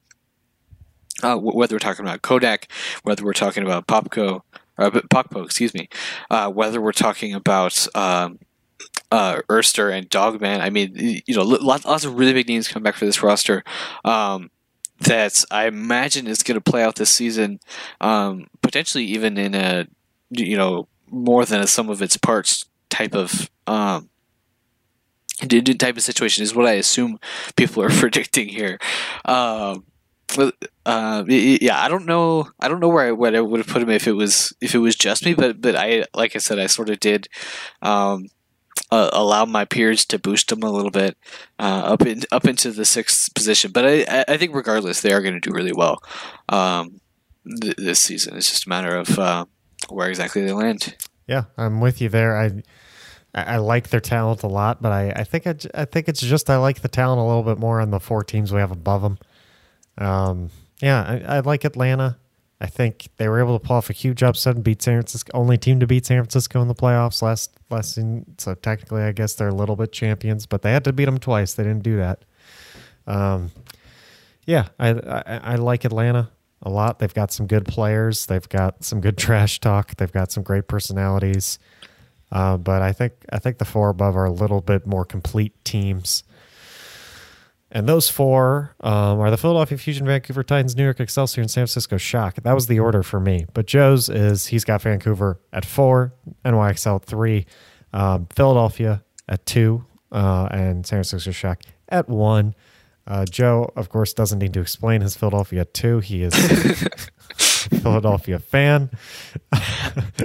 Uh, 1.23 1.37
whether 1.37 1.75
we're 1.75 1.79
talking 1.79 2.05
about 2.05 2.21
Kodak, 2.21 2.67
whether 3.03 3.23
we're 3.23 3.33
talking 3.33 3.63
about 3.63 3.87
Popko, 3.87 4.41
or 4.77 4.91
Poppo, 5.09 5.43
excuse 5.43 5.73
me, 5.73 5.87
uh, 6.29 6.51
whether 6.51 6.81
we're 6.81 6.91
talking 6.91 7.33
about 7.33 7.87
um, 7.95 8.39
uh, 9.11 9.41
Erster 9.49 9.95
and 9.97 10.09
Dogman. 10.09 10.61
I 10.61 10.69
mean, 10.69 11.21
you 11.25 11.35
know, 11.35 11.43
lots, 11.43 11.85
lots 11.85 12.03
of 12.03 12.17
really 12.17 12.33
big 12.33 12.49
names 12.49 12.67
come 12.67 12.83
back 12.83 12.95
for 12.95 13.05
this 13.05 13.23
roster. 13.23 13.63
Um, 14.03 14.51
that 15.01 15.43
I 15.51 15.67
imagine 15.67 16.27
is 16.27 16.43
going 16.43 16.55
to 16.55 16.71
play 16.71 16.83
out 16.83 16.95
this 16.95 17.09
season, 17.09 17.59
um, 17.99 18.47
potentially 18.61 19.03
even 19.05 19.37
in 19.37 19.53
a, 19.53 19.87
you 20.29 20.57
know, 20.57 20.87
more 21.09 21.45
than 21.45 21.61
a 21.61 21.67
sum 21.67 21.89
of 21.89 22.01
its 22.01 22.17
parts 22.17 22.65
type 22.89 23.13
of 23.13 23.49
um, 23.67 24.09
type 25.37 25.97
of 25.97 26.03
situation 26.03 26.43
is 26.43 26.55
what 26.55 26.65
I 26.65 26.73
assume 26.73 27.19
people 27.55 27.83
are 27.83 27.89
predicting 27.99 28.47
here. 28.47 28.79
Um, 29.25 29.85
uh, 30.85 31.23
yeah, 31.27 31.83
I 31.83 31.87
don't 31.87 32.05
know. 32.05 32.49
I 32.59 32.67
don't 32.67 32.79
know 32.79 32.89
where 32.89 33.05
I, 33.05 33.09
I 33.09 33.41
would 33.41 33.59
have 33.59 33.67
put 33.67 33.81
him 33.81 33.89
if 33.89 34.07
it 34.07 34.13
was 34.13 34.53
if 34.61 34.75
it 34.75 34.79
was 34.79 34.95
just 34.95 35.25
me, 35.25 35.33
but 35.33 35.61
but 35.61 35.75
I 35.75 36.05
like 36.13 36.35
I 36.35 36.39
said, 36.39 36.59
I 36.59 36.67
sort 36.67 36.89
of 36.89 36.99
did 36.99 37.27
um, 37.81 38.27
uh, 38.91 39.09
allow 39.13 39.45
my 39.45 39.65
peers 39.65 40.05
to 40.05 40.19
boost 40.19 40.49
them 40.49 40.61
a 40.61 40.69
little 40.69 40.91
bit 40.91 41.17
uh, 41.59 41.81
up 41.85 42.05
in, 42.05 42.21
up 42.31 42.45
into 42.45 42.71
the 42.71 42.85
sixth 42.85 43.33
position. 43.33 43.71
But 43.71 43.85
I, 43.85 44.25
I 44.27 44.37
think 44.37 44.53
regardless, 44.53 45.01
they 45.01 45.11
are 45.11 45.21
going 45.21 45.33
to 45.33 45.39
do 45.39 45.55
really 45.55 45.73
well 45.73 46.03
um, 46.49 47.01
th- 47.61 47.77
this 47.77 47.99
season. 47.99 48.37
It's 48.37 48.51
just 48.51 48.67
a 48.67 48.69
matter 48.69 48.95
of 48.95 49.17
uh, 49.17 49.45
where 49.89 50.09
exactly 50.09 50.43
they 50.43 50.51
land. 50.51 50.95
Yeah, 51.27 51.45
I'm 51.57 51.81
with 51.81 51.99
you 51.99 52.09
there. 52.09 52.37
I 52.37 52.61
I 53.33 53.57
like 53.57 53.89
their 53.89 53.99
talent 53.99 54.43
a 54.43 54.47
lot, 54.47 54.81
but 54.81 54.91
I, 54.91 55.11
I 55.15 55.23
think 55.23 55.47
I, 55.47 55.55
I 55.73 55.85
think 55.85 56.07
it's 56.07 56.21
just 56.21 56.49
I 56.49 56.57
like 56.57 56.81
the 56.81 56.87
talent 56.87 57.19
a 57.19 57.25
little 57.25 57.43
bit 57.43 57.57
more 57.57 57.81
on 57.81 57.89
the 57.89 57.99
four 57.99 58.23
teams 58.23 58.53
we 58.53 58.59
have 58.59 58.71
above 58.71 59.01
them. 59.01 59.17
Um, 59.97 60.51
yeah, 60.81 61.21
I, 61.27 61.37
I 61.37 61.39
like 61.39 61.63
Atlanta. 61.63 62.17
I 62.61 62.67
think 62.67 63.09
they 63.17 63.27
were 63.27 63.39
able 63.39 63.59
to 63.59 63.65
pull 63.65 63.75
off 63.75 63.89
a 63.89 63.93
huge 63.93 64.23
upset 64.23 64.55
and 64.55 64.63
beat 64.63 64.81
San 64.81 64.95
Francisco. 64.95 65.31
Only 65.33 65.57
team 65.57 65.79
to 65.81 65.87
beat 65.87 66.05
San 66.05 66.17
Francisco 66.21 66.61
in 66.61 66.67
the 66.67 66.75
playoffs 66.75 67.21
last 67.21 67.51
last 67.69 67.95
season. 67.95 68.25
So 68.37 68.55
technically, 68.55 69.01
I 69.01 69.11
guess 69.11 69.35
they're 69.35 69.49
a 69.49 69.53
little 69.55 69.75
bit 69.75 69.91
champions, 69.91 70.45
but 70.45 70.61
they 70.61 70.71
had 70.71 70.83
to 70.85 70.93
beat 70.93 71.05
them 71.05 71.19
twice. 71.19 71.53
They 71.53 71.63
didn't 71.63 71.83
do 71.83 71.97
that. 71.97 72.23
Um, 73.07 73.51
yeah, 74.45 74.69
I, 74.79 74.89
I, 74.91 75.23
I 75.25 75.55
like 75.55 75.85
Atlanta 75.85 76.29
a 76.61 76.69
lot. 76.69 76.99
They've 76.99 77.13
got 77.13 77.31
some 77.31 77.45
good 77.45 77.65
players. 77.65 78.25
They've 78.25 78.47
got 78.47 78.83
some 78.83 79.01
good 79.01 79.17
trash 79.19 79.59
talk. 79.59 79.95
They've 79.95 80.11
got 80.11 80.31
some 80.31 80.43
great 80.43 80.67
personalities. 80.67 81.59
Uh, 82.31 82.57
but 82.57 82.81
I 82.81 82.91
think 82.91 83.13
I 83.31 83.39
think 83.39 83.59
the 83.59 83.65
four 83.65 83.89
above 83.89 84.15
are 84.15 84.25
a 84.25 84.31
little 84.31 84.61
bit 84.61 84.87
more 84.87 85.05
complete 85.05 85.53
teams. 85.63 86.23
And 87.75 87.89
those 87.89 88.07
four 88.07 88.73
um, 88.79 89.19
are 89.19 89.29
the 89.29 89.35
Philadelphia 89.35 89.77
Fusion, 89.77 90.07
Vancouver 90.07 90.43
Titans, 90.43 90.77
New 90.77 90.85
York 90.85 91.01
Excelsior, 91.01 91.41
and 91.41 91.51
San 91.51 91.63
Francisco 91.63 91.97
Shock. 91.97 92.35
That 92.35 92.53
was 92.53 92.67
the 92.67 92.79
order 92.79 93.03
for 93.03 93.19
me. 93.19 93.47
But 93.53 93.65
Joe's 93.65 94.07
is 94.07 94.47
he's 94.47 94.63
got 94.63 94.81
Vancouver 94.81 95.41
at 95.51 95.65
four, 95.65 96.13
NYXL 96.45 96.95
at 96.95 97.05
three, 97.05 97.45
um, 97.91 98.27
Philadelphia 98.33 99.03
at 99.27 99.45
two, 99.45 99.85
uh, 100.13 100.47
and 100.51 100.85
San 100.87 100.99
Francisco 100.99 101.31
Shock 101.31 101.63
at 101.89 102.07
one. 102.07 102.55
Uh, 103.05 103.25
Joe, 103.25 103.69
of 103.75 103.89
course, 103.89 104.13
doesn't 104.13 104.39
need 104.39 104.53
to 104.53 104.61
explain 104.61 105.01
his 105.01 105.17
Philadelphia 105.17 105.61
at 105.61 105.73
two. 105.73 105.99
He 105.99 106.23
is 106.23 106.33
Philadelphia 107.81 108.39
fan. 108.39 108.89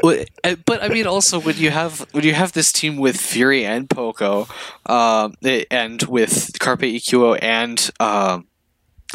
Uh, 0.03 0.57
but 0.65 0.83
I 0.83 0.89
mean, 0.89 1.07
also 1.07 1.39
when 1.39 1.57
you 1.57 1.71
have 1.71 2.07
when 2.13 2.25
you 2.25 2.33
have 2.33 2.53
this 2.53 2.73
team 2.73 2.97
with 2.97 3.21
Fury 3.21 3.65
and 3.65 3.89
Poko, 3.89 4.49
um, 4.89 5.35
and 5.71 6.03
with 6.05 6.59
Carpe 6.59 6.81
EQO 6.81 7.39
and 7.41 7.91
um, 8.01 8.47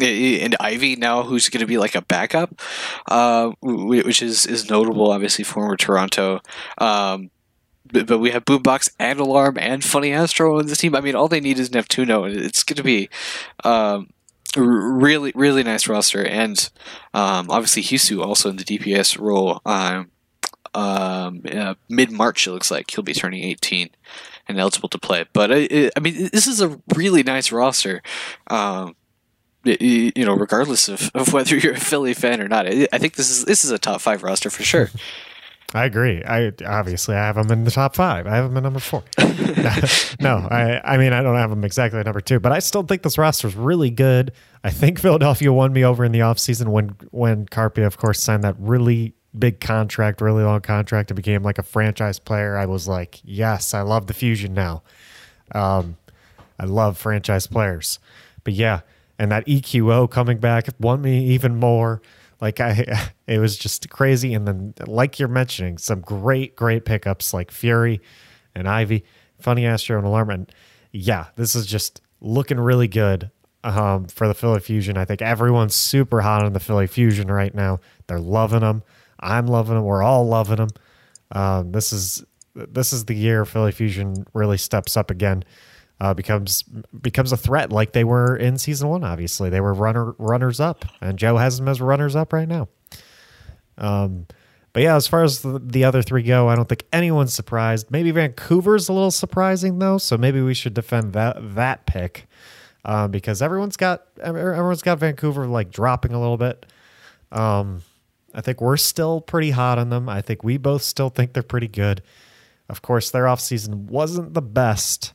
and 0.00 0.56
Ivy 0.60 0.96
now, 0.96 1.22
who's 1.22 1.48
going 1.48 1.60
to 1.60 1.66
be 1.66 1.78
like 1.78 1.94
a 1.94 2.02
backup, 2.02 2.60
uh, 3.10 3.52
which 3.60 4.22
is 4.22 4.46
is 4.46 4.70
notable. 4.70 5.10
Obviously, 5.10 5.44
former 5.44 5.76
Toronto. 5.76 6.40
Um, 6.78 7.30
but, 7.92 8.06
but 8.06 8.18
we 8.18 8.30
have 8.30 8.44
Boombox 8.44 8.90
and 8.98 9.20
Alarm 9.20 9.58
and 9.58 9.84
Funny 9.84 10.12
Astro 10.12 10.58
on 10.58 10.66
this 10.66 10.78
team. 10.78 10.94
I 10.94 11.00
mean, 11.00 11.14
all 11.14 11.28
they 11.28 11.40
need 11.40 11.58
is 11.58 11.70
Neptuno, 11.70 12.26
and 12.26 12.36
it's 12.36 12.62
going 12.62 12.76
to 12.76 12.82
be 12.82 13.08
um, 13.64 14.10
really, 14.62 15.32
really 15.34 15.62
nice 15.62 15.88
roster. 15.88 16.24
And 16.24 16.68
um, 17.14 17.50
obviously, 17.50 17.82
Heesu 17.82 18.24
also 18.24 18.50
in 18.50 18.56
the 18.56 18.64
DPS 18.64 19.18
role. 19.18 19.60
Um, 19.64 20.10
um, 20.74 21.42
uh, 21.50 21.74
Mid 21.88 22.10
March, 22.10 22.46
it 22.46 22.52
looks 22.52 22.70
like 22.70 22.90
he'll 22.90 23.02
be 23.02 23.14
turning 23.14 23.42
18 23.42 23.90
and 24.48 24.58
eligible 24.58 24.88
to 24.90 24.98
play. 24.98 25.24
But 25.32 25.50
I, 25.52 25.90
I 25.96 26.00
mean, 26.00 26.28
this 26.32 26.46
is 26.46 26.60
a 26.60 26.80
really 26.94 27.22
nice 27.22 27.50
roster. 27.50 28.02
Um, 28.48 28.94
you 29.64 30.24
know, 30.24 30.34
regardless 30.34 30.88
of, 30.88 31.10
of 31.14 31.32
whether 31.32 31.56
you're 31.56 31.72
a 31.72 31.80
Philly 31.80 32.14
fan 32.14 32.40
or 32.40 32.48
not, 32.48 32.66
I 32.66 32.98
think 32.98 33.14
this 33.14 33.30
is 33.30 33.44
this 33.46 33.64
is 33.64 33.70
a 33.70 33.78
top 33.78 34.00
five 34.00 34.22
roster 34.22 34.50
for 34.50 34.62
sure. 34.62 34.90
I 35.76 35.84
agree. 35.84 36.24
I 36.24 36.52
obviously 36.64 37.14
I 37.14 37.26
have 37.26 37.36
them 37.36 37.50
in 37.50 37.64
the 37.64 37.70
top 37.70 37.94
five. 37.94 38.26
I 38.26 38.36
have 38.36 38.48
them 38.48 38.56
in 38.56 38.62
number 38.62 38.80
four. 38.80 39.04
no, 40.20 40.48
I 40.50 40.80
I 40.82 40.96
mean 40.96 41.12
I 41.12 41.22
don't 41.22 41.36
have 41.36 41.50
them 41.50 41.64
exactly 41.64 42.00
at 42.00 42.06
number 42.06 42.22
two, 42.22 42.40
but 42.40 42.50
I 42.50 42.60
still 42.60 42.82
think 42.82 43.02
this 43.02 43.18
roster 43.18 43.46
is 43.46 43.54
really 43.54 43.90
good. 43.90 44.32
I 44.64 44.70
think 44.70 44.98
Philadelphia 44.98 45.52
won 45.52 45.74
me 45.74 45.84
over 45.84 46.02
in 46.02 46.12
the 46.12 46.20
offseason 46.20 46.68
when 46.68 46.96
when 47.10 47.44
Carpia, 47.44 47.84
of 47.86 47.98
course, 47.98 48.22
signed 48.22 48.42
that 48.42 48.56
really 48.58 49.12
big 49.38 49.60
contract, 49.60 50.22
really 50.22 50.44
long 50.44 50.62
contract, 50.62 51.10
and 51.10 51.16
became 51.16 51.42
like 51.42 51.58
a 51.58 51.62
franchise 51.62 52.18
player. 52.18 52.56
I 52.56 52.64
was 52.64 52.88
like, 52.88 53.20
yes, 53.22 53.74
I 53.74 53.82
love 53.82 54.06
the 54.06 54.14
fusion 54.14 54.54
now. 54.54 54.82
Um, 55.52 55.98
I 56.58 56.64
love 56.64 56.96
franchise 56.96 57.46
players, 57.46 57.98
but 58.44 58.54
yeah, 58.54 58.80
and 59.18 59.30
that 59.30 59.46
EQO 59.46 60.10
coming 60.10 60.38
back 60.38 60.68
won 60.80 61.02
me 61.02 61.26
even 61.26 61.56
more. 61.56 62.00
Like 62.40 62.60
I, 62.60 63.10
it 63.26 63.38
was 63.38 63.56
just 63.56 63.88
crazy. 63.90 64.34
And 64.34 64.46
then, 64.46 64.74
like 64.86 65.18
you're 65.18 65.28
mentioning, 65.28 65.78
some 65.78 66.00
great, 66.00 66.56
great 66.56 66.84
pickups 66.84 67.32
like 67.32 67.50
Fury 67.50 68.00
and 68.54 68.68
Ivy, 68.68 69.04
Funny 69.40 69.66
Astro 69.66 69.98
and 69.98 70.06
Alarm. 70.06 70.30
And 70.30 70.52
yeah, 70.92 71.26
this 71.36 71.54
is 71.54 71.66
just 71.66 72.00
looking 72.20 72.58
really 72.58 72.88
good 72.88 73.30
um, 73.64 74.06
for 74.06 74.28
the 74.28 74.34
Philly 74.34 74.60
Fusion. 74.60 74.96
I 74.96 75.04
think 75.04 75.22
everyone's 75.22 75.74
super 75.74 76.20
hot 76.20 76.44
on 76.44 76.52
the 76.52 76.60
Philly 76.60 76.86
Fusion 76.86 77.28
right 77.28 77.54
now. 77.54 77.80
They're 78.06 78.20
loving 78.20 78.60
them. 78.60 78.82
I'm 79.18 79.46
loving 79.46 79.74
them. 79.74 79.84
We're 79.84 80.02
all 80.02 80.26
loving 80.26 80.56
them. 80.56 80.68
Um, 81.32 81.72
this 81.72 81.92
is 81.92 82.24
this 82.54 82.92
is 82.92 83.04
the 83.04 83.14
year 83.14 83.44
Philly 83.44 83.72
Fusion 83.72 84.24
really 84.32 84.56
steps 84.56 84.96
up 84.96 85.10
again 85.10 85.44
uh, 86.00 86.14
becomes 86.14 86.62
becomes 87.00 87.32
a 87.32 87.36
threat 87.36 87.72
like 87.72 87.92
they 87.92 88.04
were 88.04 88.36
in 88.36 88.58
season 88.58 88.88
one. 88.88 89.04
Obviously, 89.04 89.50
they 89.50 89.60
were 89.60 89.72
runner 89.72 90.12
runners 90.18 90.60
up, 90.60 90.84
and 91.00 91.18
Joe 91.18 91.36
has 91.36 91.58
them 91.58 91.68
as 91.68 91.80
runners 91.80 92.14
up 92.14 92.32
right 92.32 92.48
now. 92.48 92.68
Um, 93.78 94.26
but 94.72 94.82
yeah, 94.82 94.96
as 94.96 95.06
far 95.06 95.22
as 95.22 95.40
the, 95.40 95.58
the, 95.58 95.84
other 95.84 96.02
three 96.02 96.22
go, 96.22 96.48
I 96.48 96.56
don't 96.56 96.68
think 96.68 96.84
anyone's 96.92 97.32
surprised. 97.32 97.90
Maybe 97.90 98.10
Vancouver's 98.10 98.90
a 98.90 98.92
little 98.92 99.10
surprising 99.10 99.78
though, 99.78 99.96
so 99.96 100.18
maybe 100.18 100.42
we 100.42 100.52
should 100.52 100.74
defend 100.74 101.14
that 101.14 101.54
that 101.54 101.86
pick 101.86 102.26
uh, 102.84 103.08
because 103.08 103.40
everyone's 103.40 103.78
got 103.78 104.04
everyone's 104.22 104.82
got 104.82 104.98
Vancouver 104.98 105.46
like 105.46 105.70
dropping 105.70 106.12
a 106.12 106.20
little 106.20 106.36
bit. 106.36 106.66
Um, 107.32 107.82
I 108.34 108.42
think 108.42 108.60
we're 108.60 108.76
still 108.76 109.22
pretty 109.22 109.50
hot 109.50 109.78
on 109.78 109.88
them. 109.88 110.10
I 110.10 110.20
think 110.20 110.44
we 110.44 110.58
both 110.58 110.82
still 110.82 111.08
think 111.08 111.32
they're 111.32 111.42
pretty 111.42 111.68
good. 111.68 112.02
Of 112.68 112.82
course, 112.82 113.10
their 113.10 113.24
offseason 113.24 113.86
wasn't 113.86 114.34
the 114.34 114.42
best 114.42 115.14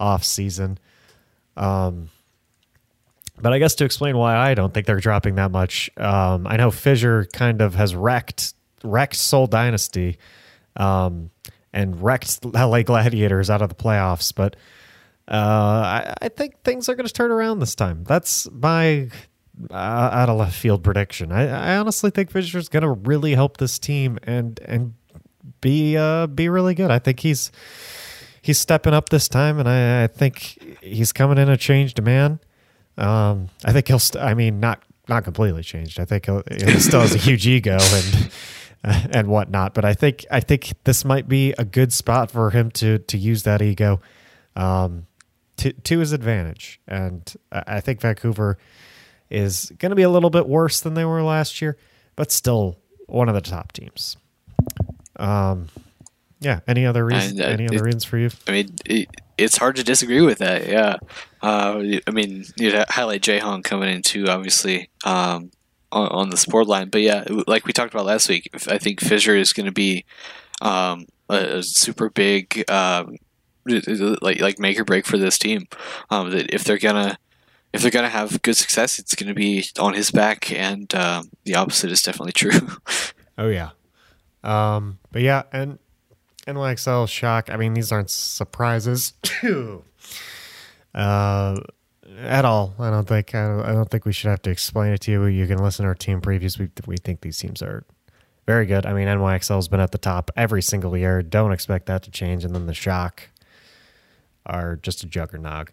off 0.00 0.24
season. 0.24 0.78
Um, 1.56 2.08
but 3.40 3.52
I 3.52 3.58
guess 3.58 3.74
to 3.76 3.84
explain 3.84 4.16
why 4.16 4.36
I 4.36 4.54
don't 4.54 4.74
think 4.74 4.86
they're 4.86 5.00
dropping 5.00 5.36
that 5.36 5.50
much, 5.50 5.90
um, 5.96 6.46
I 6.46 6.56
know 6.56 6.70
Fissure 6.70 7.26
kind 7.32 7.60
of 7.60 7.74
has 7.74 7.94
wrecked 7.94 8.54
wrecked 8.82 9.16
Seoul 9.16 9.46
Dynasty, 9.46 10.18
um, 10.76 11.30
and 11.72 12.02
wrecked 12.02 12.44
LA 12.44 12.82
Gladiators 12.82 13.50
out 13.50 13.62
of 13.62 13.68
the 13.68 13.74
playoffs. 13.74 14.34
But 14.34 14.56
uh, 15.28 15.34
I, 15.34 16.14
I, 16.22 16.28
think 16.28 16.62
things 16.62 16.88
are 16.88 16.94
going 16.94 17.06
to 17.06 17.12
turn 17.12 17.30
around 17.30 17.60
this 17.60 17.74
time. 17.74 18.04
That's 18.04 18.50
my 18.50 19.08
uh, 19.70 19.74
out 19.74 20.28
of 20.28 20.38
left 20.38 20.56
field 20.56 20.82
prediction. 20.82 21.30
I, 21.30 21.74
I 21.74 21.76
honestly 21.76 22.10
think 22.10 22.30
Fissure's 22.30 22.68
going 22.68 22.82
to 22.82 22.90
really 22.90 23.34
help 23.34 23.58
this 23.58 23.78
team 23.78 24.18
and 24.24 24.58
and 24.64 24.94
be 25.60 25.96
uh, 25.96 26.26
be 26.26 26.48
really 26.48 26.74
good. 26.74 26.90
I 26.90 26.98
think 26.98 27.20
he's 27.20 27.52
he's 28.42 28.58
stepping 28.58 28.94
up 28.94 29.08
this 29.08 29.28
time, 29.28 29.58
and 29.58 29.68
I, 29.68 30.04
I 30.04 30.06
think 30.06 30.78
he's 30.82 31.12
coming 31.12 31.38
in 31.38 31.48
a 31.48 31.56
changed 31.56 32.02
man. 32.02 32.40
Um, 32.96 33.48
I 33.64 33.72
think 33.72 33.88
he'll. 33.88 33.98
St- 33.98 34.22
I 34.22 34.34
mean, 34.34 34.60
not 34.60 34.82
not 35.08 35.24
completely 35.24 35.62
changed. 35.62 36.00
I 36.00 36.04
think 36.04 36.26
he'll, 36.26 36.42
he 36.50 36.78
still 36.80 37.00
has 37.00 37.14
a 37.14 37.18
huge 37.18 37.46
ego 37.46 37.78
and 37.80 38.30
and 39.14 39.28
whatnot. 39.28 39.74
But 39.74 39.84
I 39.84 39.94
think 39.94 40.24
I 40.30 40.40
think 40.40 40.72
this 40.84 41.04
might 41.04 41.28
be 41.28 41.52
a 41.58 41.64
good 41.64 41.92
spot 41.92 42.30
for 42.30 42.50
him 42.50 42.70
to 42.72 42.98
to 42.98 43.18
use 43.18 43.42
that 43.44 43.62
ego 43.62 44.00
um, 44.56 45.06
to 45.58 45.72
to 45.72 45.98
his 45.98 46.12
advantage. 46.12 46.80
And 46.86 47.32
I 47.52 47.80
think 47.80 48.00
Vancouver 48.00 48.58
is 49.28 49.72
going 49.78 49.90
to 49.90 49.96
be 49.96 50.02
a 50.02 50.10
little 50.10 50.30
bit 50.30 50.48
worse 50.48 50.80
than 50.80 50.94
they 50.94 51.04
were 51.04 51.22
last 51.22 51.62
year, 51.62 51.76
but 52.16 52.32
still 52.32 52.78
one 53.06 53.28
of 53.28 53.34
the 53.34 53.40
top 53.40 53.72
teams. 53.72 54.16
Um, 55.16 55.68
yeah. 56.40 56.60
Any 56.66 56.86
other 56.86 57.04
reasons? 57.04 57.40
Uh, 57.40 57.44
any 57.44 57.66
other 57.66 57.76
it, 57.76 57.82
reasons 57.82 58.04
for 58.04 58.18
you? 58.18 58.30
I 58.48 58.52
mean, 58.52 58.74
it, 58.86 59.08
it's 59.36 59.56
hard 59.56 59.76
to 59.76 59.84
disagree 59.84 60.22
with 60.22 60.38
that. 60.38 60.66
Yeah. 60.66 60.96
Uh, 61.42 61.82
I 62.06 62.10
mean, 62.10 62.44
you'd 62.56 62.74
highlight 62.88 63.26
Hong 63.26 63.62
coming 63.62 63.94
in 63.94 64.02
too, 64.02 64.26
obviously, 64.28 64.90
um, 65.04 65.50
on, 65.92 66.08
on, 66.08 66.30
the 66.30 66.36
support 66.36 66.66
line. 66.66 66.88
But 66.88 67.02
yeah, 67.02 67.24
like 67.46 67.66
we 67.66 67.72
talked 67.72 67.92
about 67.92 68.06
last 68.06 68.28
week, 68.28 68.50
I 68.68 68.78
think 68.78 69.00
Fissure 69.00 69.36
is 69.36 69.52
going 69.52 69.66
to 69.66 69.72
be 69.72 70.04
um, 70.60 71.06
a, 71.28 71.58
a, 71.58 71.62
super 71.62 72.10
big, 72.10 72.64
um, 72.70 73.16
like 73.66 74.40
like 74.40 74.58
make 74.58 74.78
or 74.78 74.84
break 74.84 75.06
for 75.06 75.18
this 75.18 75.38
team. 75.38 75.68
Um, 76.10 76.30
that 76.30 76.52
if 76.52 76.64
they're 76.64 76.78
gonna 76.78 77.18
if 77.72 77.82
they're 77.82 77.90
gonna 77.90 78.08
have 78.08 78.42
good 78.42 78.56
success, 78.56 78.98
it's 78.98 79.14
going 79.14 79.28
to 79.28 79.34
be 79.34 79.64
on 79.78 79.94
his 79.94 80.10
back, 80.10 80.52
and 80.52 80.92
um, 80.94 81.30
the 81.44 81.54
opposite 81.54 81.90
is 81.90 82.02
definitely 82.02 82.32
true. 82.32 82.68
oh 83.38 83.48
yeah. 83.48 83.70
Um, 84.42 84.98
but 85.12 85.22
yeah, 85.22 85.42
and 85.52 85.78
NYXL 86.54 87.08
shock. 87.08 87.50
I 87.50 87.56
mean, 87.56 87.74
these 87.74 87.92
aren't 87.92 88.10
surprises 88.10 89.14
uh, 90.94 91.60
at 92.18 92.44
all. 92.44 92.74
I 92.78 92.90
don't 92.90 93.06
think. 93.06 93.34
I 93.34 93.46
don't, 93.46 93.60
I 93.60 93.72
don't, 93.72 93.90
think 93.90 94.04
we 94.04 94.12
should 94.12 94.30
have 94.30 94.42
to 94.42 94.50
explain 94.50 94.92
it 94.92 95.00
to 95.02 95.10
you. 95.10 95.24
You 95.26 95.46
can 95.46 95.58
listen 95.58 95.84
to 95.84 95.88
our 95.88 95.94
team 95.94 96.20
previews. 96.20 96.58
We 96.58 96.70
we 96.86 96.96
think 96.96 97.20
these 97.20 97.38
teams 97.38 97.62
are 97.62 97.84
very 98.46 98.66
good. 98.66 98.86
I 98.86 98.92
mean, 98.92 99.06
NYXL's 99.06 99.68
been 99.68 99.80
at 99.80 99.92
the 99.92 99.98
top 99.98 100.30
every 100.36 100.62
single 100.62 100.96
year. 100.96 101.22
Don't 101.22 101.52
expect 101.52 101.86
that 101.86 102.02
to 102.04 102.10
change. 102.10 102.44
And 102.44 102.54
then 102.54 102.66
the 102.66 102.74
shock 102.74 103.28
are 104.46 104.76
just 104.76 105.02
a 105.04 105.06
juggernaut. 105.06 105.70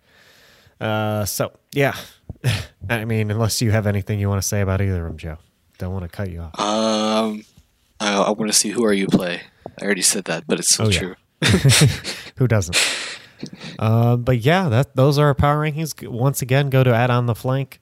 Uh, 0.80 1.25
so 1.25 1.51
yeah, 1.73 1.95
I 2.89 3.05
mean, 3.05 3.32
unless 3.32 3.61
you 3.61 3.71
have 3.71 3.88
anything 3.88 4.19
you 4.19 4.30
want 4.30 4.41
to 4.41 4.47
say 4.47 4.61
about 4.61 4.82
either 4.82 5.05
of 5.05 5.07
them, 5.07 5.17
Joe, 5.17 5.38
don't 5.78 5.91
want 5.91 6.03
to 6.03 6.09
cut 6.09 6.30
you 6.30 6.41
off. 6.41 6.59
Um, 6.59 7.43
I, 7.99 8.15
I 8.15 8.30
want 8.32 8.51
to 8.51 8.57
see 8.57 8.69
who 8.69 8.86
are 8.86 8.93
you 8.93 9.07
play. 9.07 9.41
I 9.80 9.86
already 9.86 10.01
said 10.01 10.25
that, 10.25 10.45
but 10.47 10.59
it's 10.59 10.73
still 10.73 10.88
oh, 10.88 10.91
true. 10.91 11.15
Who 12.38 12.47
doesn't? 12.47 12.78
Uh, 13.78 14.17
but 14.17 14.39
yeah, 14.39 14.69
that 14.69 14.95
those 14.95 15.19
are 15.19 15.28
our 15.28 15.36
power 15.36 15.63
rankings. 15.63 16.07
Once 16.07 16.41
again, 16.41 16.69
go 16.69 16.84
to 16.84 16.93
add 16.93 17.09
on 17.09 17.28
the 17.28 17.36
flank 17.36 17.80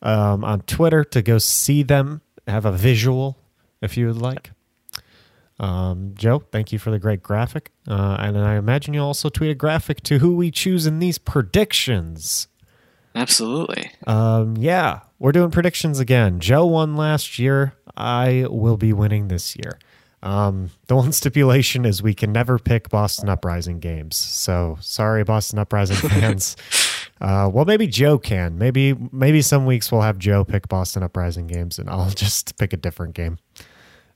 um, 0.00 0.44
on 0.44 0.60
Twitter 0.62 1.04
to 1.04 1.22
go 1.22 1.38
see 1.38 1.82
them. 1.82 2.20
Have 2.46 2.64
a 2.64 2.72
visual 2.72 3.38
if 3.80 3.96
you 3.96 4.06
would 4.06 4.16
like. 4.16 4.50
Um, 5.58 6.14
Joe, 6.16 6.42
thank 6.50 6.72
you 6.72 6.78
for 6.78 6.90
the 6.90 6.98
great 6.98 7.22
graphic. 7.22 7.70
Uh, 7.86 8.16
and 8.18 8.38
I 8.38 8.56
imagine 8.56 8.94
you'll 8.94 9.06
also 9.06 9.28
tweet 9.28 9.50
a 9.50 9.54
graphic 9.54 10.02
to 10.02 10.18
who 10.18 10.34
we 10.34 10.50
choose 10.50 10.86
in 10.86 10.98
these 10.98 11.18
predictions. 11.18 12.48
Absolutely. 13.14 13.92
Um, 14.06 14.56
yeah, 14.56 15.00
we're 15.18 15.32
doing 15.32 15.50
predictions 15.50 16.00
again. 16.00 16.40
Joe 16.40 16.66
won 16.66 16.96
last 16.96 17.38
year. 17.38 17.74
I 17.96 18.46
will 18.48 18.76
be 18.76 18.92
winning 18.92 19.28
this 19.28 19.54
year. 19.54 19.78
Um, 20.22 20.70
the 20.86 20.96
one 20.96 21.12
stipulation 21.12 21.84
is 21.84 22.02
we 22.02 22.14
can 22.14 22.32
never 22.32 22.58
pick 22.58 22.88
Boston 22.88 23.28
Uprising 23.28 23.80
games. 23.80 24.16
So 24.16 24.78
sorry, 24.80 25.24
Boston 25.24 25.58
Uprising 25.58 25.96
fans. 26.08 26.56
uh, 27.20 27.50
well, 27.52 27.64
maybe 27.64 27.86
Joe 27.86 28.18
can. 28.18 28.58
Maybe 28.58 28.94
maybe 29.12 29.42
some 29.42 29.66
weeks 29.66 29.90
we'll 29.90 30.02
have 30.02 30.18
Joe 30.18 30.44
pick 30.44 30.68
Boston 30.68 31.02
Uprising 31.02 31.46
games, 31.46 31.78
and 31.78 31.90
I'll 31.90 32.10
just 32.14 32.56
pick 32.58 32.72
a 32.72 32.76
different 32.76 33.14
game. 33.14 33.38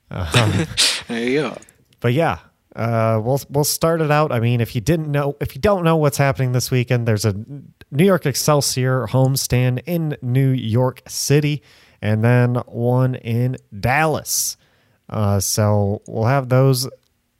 Um, 0.09 0.65
there 1.07 1.23
you 1.23 1.41
go. 1.41 1.57
But 1.99 2.13
yeah, 2.13 2.39
uh, 2.75 3.19
we'll 3.23 3.41
we'll 3.49 3.63
start 3.63 4.01
it 4.01 4.11
out. 4.11 4.31
I 4.31 4.39
mean, 4.39 4.61
if 4.61 4.75
you 4.75 4.81
didn't 4.81 5.11
know, 5.11 5.35
if 5.41 5.55
you 5.55 5.61
don't 5.61 5.83
know 5.83 5.97
what's 5.97 6.17
happening 6.17 6.51
this 6.51 6.71
weekend, 6.71 7.07
there's 7.07 7.25
a 7.25 7.33
New 7.91 8.05
York 8.05 8.25
Excelsior 8.25 9.07
homestand 9.07 9.81
in 9.85 10.15
New 10.21 10.49
York 10.49 11.01
City, 11.07 11.63
and 12.01 12.23
then 12.23 12.55
one 12.67 13.15
in 13.15 13.57
Dallas. 13.77 14.56
Uh, 15.09 15.39
so 15.39 16.01
we'll 16.07 16.25
have 16.25 16.49
those. 16.49 16.89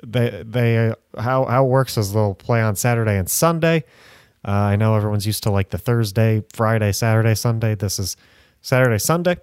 They 0.06 0.44
they 0.46 0.94
how 1.18 1.46
how 1.46 1.66
it 1.66 1.70
works 1.70 1.98
is 1.98 2.14
they'll 2.14 2.36
play 2.36 2.62
on 2.62 2.76
Saturday 2.76 3.18
and 3.18 3.30
Sunday. 3.30 3.84
Uh, 4.48 4.52
I 4.52 4.76
know 4.76 4.96
everyone's 4.96 5.26
used 5.26 5.44
to 5.44 5.52
like 5.52 5.70
the 5.70 5.78
Thursday, 5.78 6.44
Friday, 6.54 6.92
Saturday, 6.92 7.36
Sunday. 7.36 7.76
This 7.76 8.00
is 8.00 8.16
Saturday, 8.62 9.00
Sunday. 9.00 9.38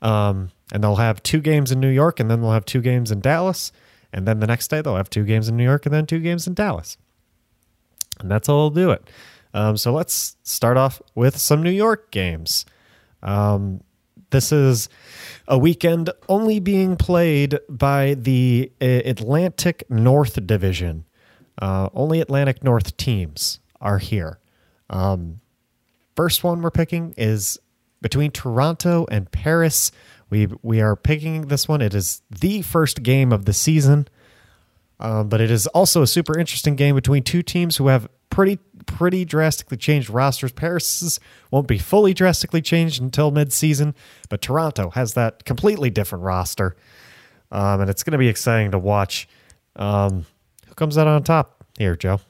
Um, 0.00 0.50
and 0.72 0.82
they'll 0.82 0.96
have 0.96 1.22
two 1.22 1.40
games 1.40 1.72
in 1.72 1.80
New 1.80 1.88
York, 1.88 2.20
and 2.20 2.30
then 2.30 2.40
they'll 2.40 2.52
have 2.52 2.64
two 2.64 2.80
games 2.80 3.10
in 3.10 3.20
Dallas, 3.20 3.72
and 4.12 4.26
then 4.26 4.40
the 4.40 4.46
next 4.46 4.68
day 4.68 4.80
they'll 4.80 4.96
have 4.96 5.10
two 5.10 5.24
games 5.24 5.48
in 5.48 5.56
New 5.56 5.64
York, 5.64 5.86
and 5.86 5.94
then 5.94 6.06
two 6.06 6.18
games 6.18 6.46
in 6.46 6.54
Dallas. 6.54 6.96
And 8.20 8.30
that's 8.30 8.46
how 8.46 8.54
they'll 8.54 8.70
do 8.70 8.90
it. 8.90 9.08
Um, 9.54 9.76
so 9.76 9.92
let's 9.92 10.36
start 10.42 10.76
off 10.76 11.02
with 11.14 11.36
some 11.36 11.62
New 11.62 11.70
York 11.70 12.10
games. 12.10 12.64
Um, 13.22 13.82
this 14.32 14.50
is 14.50 14.88
a 15.46 15.56
weekend 15.56 16.10
only 16.28 16.58
being 16.58 16.96
played 16.96 17.58
by 17.68 18.14
the 18.14 18.72
uh, 18.80 18.84
Atlantic 18.84 19.84
North 19.88 20.44
Division. 20.46 21.04
Uh, 21.60 21.88
only 21.94 22.20
Atlantic 22.20 22.64
North 22.64 22.96
teams 22.96 23.60
are 23.80 23.98
here. 23.98 24.38
Um, 24.90 25.40
first 26.16 26.42
one 26.42 26.62
we're 26.62 26.70
picking 26.70 27.14
is 27.16 27.58
between 28.00 28.30
Toronto 28.30 29.06
and 29.10 29.30
Paris. 29.30 29.92
We 30.30 30.48
we 30.62 30.80
are 30.80 30.96
picking 30.96 31.48
this 31.48 31.68
one. 31.68 31.80
It 31.80 31.94
is 31.94 32.22
the 32.30 32.62
first 32.62 33.02
game 33.02 33.32
of 33.32 33.44
the 33.44 33.52
season, 33.52 34.08
um, 34.98 35.28
but 35.28 35.40
it 35.40 35.50
is 35.50 35.66
also 35.68 36.02
a 36.02 36.06
super 36.06 36.38
interesting 36.38 36.74
game 36.74 36.94
between 36.94 37.22
two 37.22 37.42
teams 37.42 37.76
who 37.76 37.88
have 37.88 38.08
pretty 38.30 38.58
pretty 38.86 39.24
drastically 39.24 39.76
changed 39.76 40.10
rosters. 40.10 40.52
Paris's 40.52 41.20
won't 41.50 41.68
be 41.68 41.78
fully 41.78 42.14
drastically 42.14 42.62
changed 42.62 43.00
until 43.00 43.32
midseason, 43.32 43.94
but 44.28 44.40
Toronto 44.40 44.90
has 44.90 45.14
that 45.14 45.44
completely 45.44 45.90
different 45.90 46.24
roster, 46.24 46.76
um, 47.50 47.80
and 47.80 47.90
it's 47.90 48.02
going 48.02 48.12
to 48.12 48.18
be 48.18 48.28
exciting 48.28 48.70
to 48.72 48.78
watch. 48.78 49.28
Um, 49.76 50.26
who 50.66 50.74
comes 50.74 50.98
out 50.98 51.06
on 51.06 51.22
top 51.22 51.64
here, 51.78 51.96
Joe? 51.96 52.20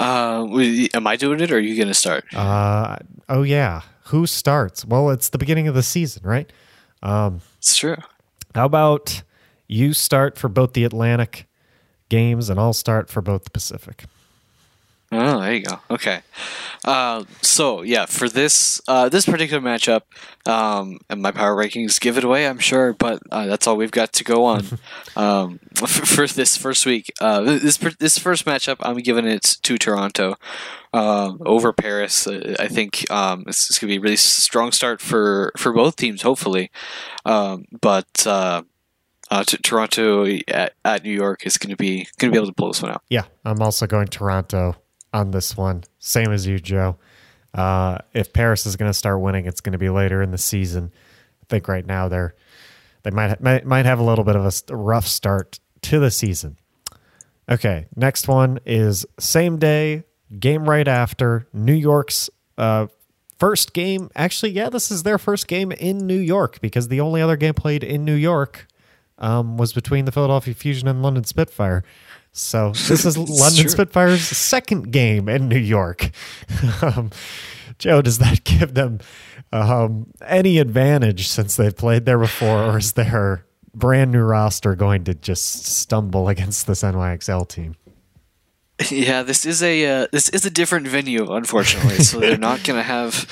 Uh, 0.00 0.46
am 0.94 1.06
I 1.06 1.16
doing 1.16 1.40
it, 1.40 1.52
or 1.52 1.56
are 1.56 1.60
you 1.60 1.76
going 1.76 1.88
to 1.88 1.94
start? 1.94 2.24
Uh, 2.34 2.96
oh 3.28 3.42
yeah, 3.42 3.82
who 4.06 4.26
starts? 4.26 4.84
Well, 4.84 5.10
it's 5.10 5.28
the 5.28 5.38
beginning 5.38 5.68
of 5.68 5.74
the 5.74 5.82
season, 5.82 6.22
right? 6.24 6.52
It's 7.58 7.76
true. 7.76 7.96
How 8.54 8.66
about 8.66 9.22
you 9.68 9.92
start 9.92 10.36
for 10.36 10.48
both 10.48 10.72
the 10.72 10.84
Atlantic 10.84 11.48
games, 12.08 12.50
and 12.50 12.60
I'll 12.60 12.72
start 12.72 13.08
for 13.08 13.20
both 13.22 13.44
the 13.44 13.50
Pacific. 13.50 14.04
Oh, 15.12 15.40
there 15.40 15.54
you 15.54 15.62
go. 15.62 15.80
Okay. 15.90 16.20
Uh, 16.84 17.24
so 17.40 17.82
yeah, 17.82 18.06
for 18.06 18.28
this 18.28 18.80
uh, 18.88 19.08
this 19.08 19.26
particular 19.26 19.62
matchup, 19.62 20.02
um, 20.46 20.98
and 21.08 21.22
my 21.22 21.30
power 21.30 21.54
rankings 21.54 22.00
give 22.00 22.18
it 22.18 22.24
away, 22.24 22.46
I'm 22.46 22.58
sure, 22.58 22.92
but 22.92 23.22
uh, 23.30 23.46
that's 23.46 23.66
all 23.66 23.76
we've 23.76 23.90
got 23.90 24.12
to 24.14 24.24
go 24.24 24.44
on 24.44 24.64
um, 25.16 25.60
for, 25.74 25.86
for 26.06 26.26
this 26.26 26.56
first 26.56 26.84
week. 26.84 27.12
Uh, 27.20 27.40
this 27.42 27.76
this 27.76 28.18
first 28.18 28.44
matchup, 28.44 28.76
I'm 28.80 28.98
giving 28.98 29.26
it 29.26 29.42
to 29.62 29.78
Toronto 29.78 30.36
um, 30.92 31.38
over 31.46 31.72
Paris. 31.72 32.26
Uh, 32.26 32.56
I 32.58 32.68
think 32.68 33.10
um, 33.10 33.44
it's, 33.46 33.70
it's 33.70 33.78
going 33.78 33.88
to 33.88 33.92
be 33.94 33.98
a 33.98 34.00
really 34.00 34.16
strong 34.16 34.72
start 34.72 35.00
for 35.00 35.52
for 35.56 35.72
both 35.72 35.96
teams, 35.96 36.22
hopefully. 36.22 36.70
Um, 37.24 37.66
but 37.80 38.26
uh, 38.26 38.62
uh, 39.30 39.44
t- 39.44 39.58
Toronto 39.58 40.26
at, 40.48 40.74
at 40.84 41.04
New 41.04 41.12
York 41.12 41.46
is 41.46 41.56
going 41.56 41.70
to 41.70 41.76
be 41.76 42.06
going 42.18 42.30
to 42.30 42.32
be 42.32 42.36
able 42.36 42.48
to 42.48 42.52
pull 42.52 42.68
this 42.68 42.82
one 42.82 42.92
out. 42.92 43.02
Yeah, 43.08 43.24
I'm 43.44 43.62
also 43.62 43.86
going 43.86 44.08
Toronto 44.08 44.76
on 45.14 45.30
this 45.30 45.56
one. 45.56 45.84
Same 45.98 46.32
as 46.32 46.46
you, 46.46 46.58
Joe. 46.58 46.96
Uh, 47.54 47.98
if 48.12 48.32
Paris 48.32 48.66
is 48.66 48.76
going 48.76 48.90
to 48.90 48.94
start 48.94 49.20
winning, 49.20 49.46
it's 49.46 49.60
going 49.60 49.72
to 49.72 49.78
be 49.78 49.88
later 49.88 50.20
in 50.20 50.32
the 50.32 50.38
season. 50.38 50.90
I 51.42 51.46
think 51.48 51.68
right 51.68 51.86
now 51.86 52.08
they're 52.08 52.34
they 53.04 53.10
might 53.10 53.40
might, 53.40 53.64
might 53.64 53.86
have 53.86 54.00
a 54.00 54.02
little 54.02 54.24
bit 54.24 54.34
of 54.34 54.44
a 54.44 54.76
rough 54.76 55.06
start 55.06 55.60
to 55.82 56.00
the 56.00 56.10
season. 56.10 56.58
Okay, 57.48 57.86
next 57.94 58.26
one 58.26 58.58
is 58.66 59.06
same 59.18 59.58
day 59.58 60.04
game 60.38 60.68
right 60.68 60.88
after 60.88 61.46
New 61.52 61.74
York's 61.74 62.28
uh, 62.58 62.88
first 63.38 63.72
game. 63.72 64.10
Actually, 64.16 64.52
yeah, 64.52 64.68
this 64.68 64.90
is 64.90 65.02
their 65.02 65.18
first 65.18 65.46
game 65.46 65.70
in 65.72 65.98
New 65.98 66.18
York 66.18 66.60
because 66.60 66.88
the 66.88 67.00
only 67.00 67.20
other 67.20 67.36
game 67.36 67.54
played 67.54 67.84
in 67.84 68.04
New 68.04 68.14
York 68.14 68.66
um, 69.18 69.58
was 69.58 69.72
between 69.72 70.06
the 70.06 70.12
Philadelphia 70.12 70.54
Fusion 70.54 70.88
and 70.88 71.02
London 71.02 71.24
Spitfire. 71.24 71.84
So 72.34 72.70
this 72.88 73.06
is 73.06 73.16
London 73.16 73.62
true. 73.62 73.70
Spitfire's 73.70 74.22
second 74.22 74.92
game 74.92 75.28
in 75.28 75.48
New 75.48 75.58
York. 75.58 76.10
um, 76.82 77.10
Joe, 77.78 78.02
does 78.02 78.18
that 78.18 78.44
give 78.44 78.74
them 78.74 78.98
um, 79.52 80.08
any 80.26 80.58
advantage 80.58 81.28
since 81.28 81.56
they've 81.56 81.74
played 81.74 82.04
there 82.04 82.18
before, 82.18 82.64
or 82.64 82.78
is 82.78 82.92
their 82.92 83.46
brand 83.72 84.12
new 84.12 84.22
roster 84.22 84.74
going 84.74 85.04
to 85.04 85.14
just 85.14 85.64
stumble 85.64 86.28
against 86.28 86.66
this 86.66 86.82
NYXL 86.82 87.48
team? 87.48 87.76
Yeah, 88.90 89.22
this 89.22 89.46
is 89.46 89.62
a 89.62 89.86
uh, 89.86 90.06
this 90.10 90.28
is 90.30 90.44
a 90.44 90.50
different 90.50 90.88
venue, 90.88 91.32
unfortunately. 91.32 91.98
so 92.02 92.18
they're 92.18 92.36
not 92.36 92.64
going 92.64 92.76
to 92.76 92.82
have 92.82 93.24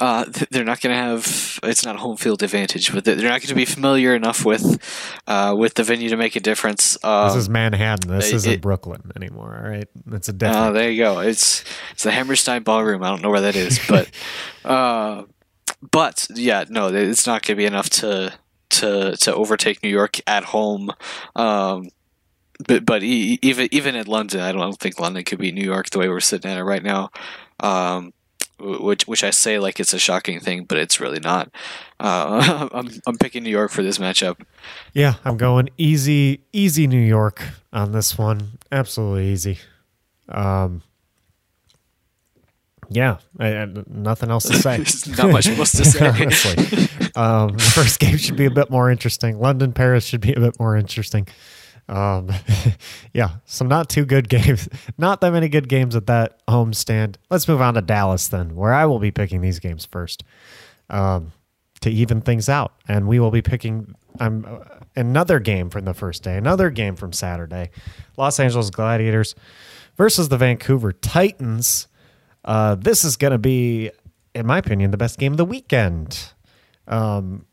uh, 0.00 0.24
they're 0.50 0.64
not 0.64 0.80
going 0.80 0.92
to 0.94 1.00
have 1.00 1.60
it's 1.62 1.84
not 1.84 1.94
a 1.94 1.98
home 1.98 2.16
field 2.16 2.42
advantage, 2.42 2.92
but 2.92 3.04
they're 3.04 3.14
not 3.16 3.40
going 3.40 3.42
to 3.48 3.54
be 3.54 3.64
familiar 3.64 4.16
enough 4.16 4.44
with 4.44 4.78
uh, 5.28 5.54
with 5.56 5.74
the 5.74 5.84
venue 5.84 6.08
to 6.08 6.16
make 6.16 6.34
a 6.34 6.40
difference. 6.40 6.98
Um, 7.04 7.28
This 7.28 7.36
is 7.36 7.48
Manhattan. 7.48 8.10
This 8.10 8.30
it- 8.30 8.34
isn't 8.34 8.52
it- 8.54 8.60
Brooklyn 8.60 9.12
anymore. 9.14 9.60
All 9.64 9.70
right, 9.70 9.88
it's 10.10 10.28
a 10.28 10.32
Oh, 10.32 10.36
different. 10.36 10.74
there 10.74 10.90
you 10.90 11.02
go. 11.04 11.20
It's 11.20 11.64
it's 11.92 12.02
the 12.02 12.10
Hammerstein 12.10 12.64
Ballroom. 12.64 13.04
I 13.04 13.10
don't 13.10 13.22
know 13.22 13.30
where 13.30 13.42
that 13.42 13.54
is, 13.56 13.78
but 13.88 14.10
uh, 14.64 15.22
but 15.92 16.26
yeah, 16.34 16.64
no, 16.68 16.88
it's 16.88 17.28
not 17.28 17.42
going 17.42 17.54
to 17.56 17.62
be 17.62 17.66
enough 17.66 17.90
to 17.90 18.32
to 18.70 19.16
to 19.16 19.34
overtake 19.34 19.84
New 19.84 19.88
York 19.90 20.18
at 20.26 20.42
home. 20.44 20.90
Um, 21.36 21.90
but 22.66 22.84
but 22.84 23.02
even 23.02 23.68
even 23.70 23.96
at 23.96 24.08
London, 24.08 24.40
I 24.40 24.52
don't, 24.52 24.60
I 24.60 24.64
don't 24.64 24.78
think 24.78 25.00
London 25.00 25.24
could 25.24 25.38
be 25.38 25.52
New 25.52 25.64
York 25.64 25.90
the 25.90 25.98
way 25.98 26.08
we're 26.08 26.20
sitting 26.20 26.50
at 26.50 26.58
it 26.58 26.64
right 26.64 26.82
now. 26.82 27.10
Um, 27.60 28.12
which 28.60 29.06
which 29.06 29.24
I 29.24 29.30
say 29.30 29.58
like 29.58 29.80
it's 29.80 29.92
a 29.92 29.98
shocking 29.98 30.40
thing, 30.40 30.64
but 30.64 30.78
it's 30.78 31.00
really 31.00 31.20
not. 31.20 31.50
Uh, 31.98 32.68
I'm 32.72 32.88
I'm 33.06 33.18
picking 33.18 33.42
New 33.42 33.50
York 33.50 33.70
for 33.70 33.82
this 33.82 33.98
matchup. 33.98 34.42
yeah, 34.92 35.14
I'm 35.24 35.36
going 35.36 35.70
easy, 35.78 36.42
easy 36.52 36.86
New 36.86 37.00
York 37.00 37.42
on 37.72 37.92
this 37.92 38.18
one. 38.18 38.58
Absolutely 38.70 39.28
easy. 39.28 39.58
Um, 40.28 40.82
yeah, 42.92 43.18
I, 43.38 43.56
I, 43.56 43.66
nothing 43.86 44.30
else 44.30 44.44
to 44.44 44.54
say. 44.54 44.78
Not 45.16 45.32
much 45.32 45.48
else 45.48 45.72
to 45.72 45.84
say. 45.84 46.08
Honestly, 46.08 47.10
um, 47.14 47.52
the 47.52 47.62
first 47.62 48.00
game 48.00 48.16
should 48.16 48.36
be 48.36 48.46
a 48.46 48.50
bit 48.50 48.68
more 48.68 48.90
interesting. 48.90 49.38
London, 49.38 49.72
Paris 49.72 50.04
should 50.04 50.20
be 50.20 50.32
a 50.32 50.40
bit 50.40 50.58
more 50.58 50.76
interesting. 50.76 51.28
Um, 51.90 52.30
yeah, 53.12 53.30
some 53.44 53.68
not 53.68 53.90
too 53.90 54.06
good 54.06 54.28
games. 54.30 54.68
Not 54.96 55.20
that 55.20 55.32
many 55.32 55.48
good 55.48 55.68
games 55.68 55.94
at 55.96 56.06
that 56.06 56.40
home 56.48 56.72
stand. 56.72 57.18
Let's 57.28 57.46
move 57.48 57.60
on 57.60 57.74
to 57.74 57.82
Dallas 57.82 58.28
then, 58.28 58.54
where 58.54 58.72
I 58.72 58.86
will 58.86 59.00
be 59.00 59.10
picking 59.10 59.42
these 59.42 59.58
games 59.58 59.84
first 59.84 60.22
um, 60.88 61.32
to 61.80 61.90
even 61.90 62.20
things 62.20 62.48
out, 62.48 62.72
and 62.88 63.08
we 63.08 63.18
will 63.18 63.32
be 63.32 63.42
picking 63.42 63.94
um, 64.20 64.46
another 64.96 65.40
game 65.40 65.68
from 65.68 65.84
the 65.84 65.94
first 65.94 66.22
day, 66.22 66.36
another 66.36 66.70
game 66.70 66.94
from 66.96 67.12
Saturday. 67.12 67.70
Los 68.16 68.38
Angeles 68.38 68.70
Gladiators 68.70 69.34
versus 69.96 70.28
the 70.28 70.36
Vancouver 70.36 70.92
Titans. 70.92 71.88
Uh, 72.44 72.74
this 72.76 73.04
is 73.04 73.16
going 73.16 73.32
to 73.32 73.38
be, 73.38 73.90
in 74.34 74.46
my 74.46 74.58
opinion, 74.58 74.92
the 74.92 74.96
best 74.96 75.18
game 75.18 75.32
of 75.32 75.38
the 75.38 75.44
weekend. 75.44 76.32
Um, 76.86 77.46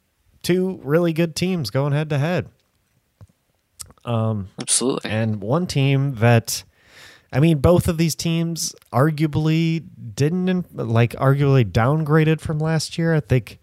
two 0.43 0.79
really 0.83 1.11
good 1.11 1.35
teams 1.35 1.69
going 1.69 1.93
head 1.93 2.09
to 2.09 2.17
head. 2.17 2.49
Absolutely. 4.08 5.12
And 5.12 5.41
one 5.41 5.68
team 5.68 6.16
that, 6.16 6.64
I 7.32 7.39
mean, 7.39 7.60
both 7.60 7.88
of 7.88 7.97
these 7.97 8.16
teams 8.16 8.74
arguably 8.93 9.84
didn't, 10.16 10.76
like, 10.76 11.12
arguably 11.14 11.66
downgraded 11.70 12.39
from 12.39 12.60
last 12.60 12.97
year. 12.97 13.14
I 13.14 13.20
think 13.20 13.60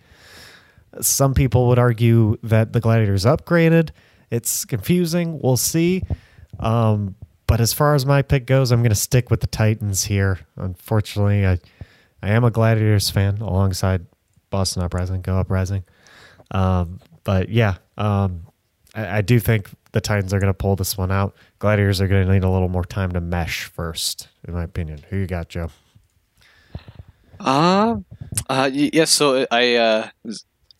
some 1.01 1.35
people 1.35 1.69
would 1.69 1.79
argue 1.79 2.37
that 2.43 2.73
the 2.73 2.81
Gladiators 2.81 3.25
upgraded. 3.25 3.91
It's 4.31 4.65
confusing. 4.65 5.41
We'll 5.43 5.57
see. 5.57 6.03
Um, 6.61 7.17
but 7.47 7.61
as 7.61 7.73
far 7.73 7.95
as 7.95 8.07
my 8.07 8.23
pick 8.23 8.47
goes, 8.47 8.71
I'm 8.71 8.81
going 8.81 8.91
to 8.91 8.95
stick 8.97 9.31
with 9.31 9.41
the 9.41 9.47
Titans 9.47 10.05
here. 10.05 10.41
Unfortunately, 10.57 11.47
I, 11.47 11.59
I 12.23 12.31
am 12.31 12.45
a 12.45 12.51
Gladiators 12.51 13.11
fan 13.11 13.39
alongside 13.39 14.07
Boston 14.51 14.83
Uprising, 14.83 15.23
Go 15.23 15.37
Uprising. 15.39 15.85
Um, 16.51 17.01
but 17.25 17.49
yeah, 17.49 17.77
um, 17.99 18.47
I, 18.95 19.19
I 19.19 19.21
do 19.23 19.39
think 19.39 19.71
the 19.93 20.01
Titans 20.01 20.33
are 20.33 20.39
going 20.41 20.53
to 20.53 20.57
pull 20.57 20.77
this 20.77 20.97
one 20.97 21.11
out. 21.13 21.35
Gladiators 21.59 22.01
are 22.01 22.09
going 22.09 22.27
to 22.27 22.33
need 22.33 22.45
a 22.45 22.51
little 22.51 22.69
more 22.69 22.85
time 22.85 23.13
to 23.13 23.21
mesh 23.21 23.65
first, 23.65 24.29
in 24.47 24.55
my 24.55 24.65
opinion. 24.65 25.05
Who 25.11 25.17
you 25.19 25.27
got, 25.27 25.49
Joe? 25.49 25.71
Uh, 27.41 27.97
uh, 28.49 28.71
y- 28.73 28.91
yes. 28.93 29.11
so 29.11 29.47
I 29.51 29.75
uh, 29.77 30.09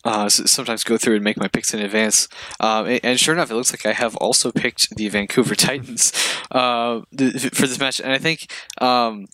uh, 0.05 0.29
sometimes 0.29 0.85
go 0.85 0.97
through 0.97 1.17
and 1.17 1.25
make 1.25 1.37
my 1.37 1.49
picks 1.49 1.75
in 1.75 1.81
advance. 1.81 2.29
Um, 2.61 2.87
and, 2.87 3.01
and 3.03 3.21
sure 3.21 3.35
enough, 3.35 3.51
it 3.51 3.55
looks 3.55 3.73
like 3.73 3.87
I 3.87 3.93
have 3.93 4.17
also 4.17 4.51
picked 4.53 4.95
the 4.97 5.09
Vancouver 5.09 5.55
Titans 5.57 6.13
uh, 6.51 7.01
th- 7.17 7.55
for 7.55 7.67
this 7.67 7.79
match. 7.79 8.01
And 8.01 8.13
I 8.13 8.19
think 8.19 8.51
um, 8.81 9.27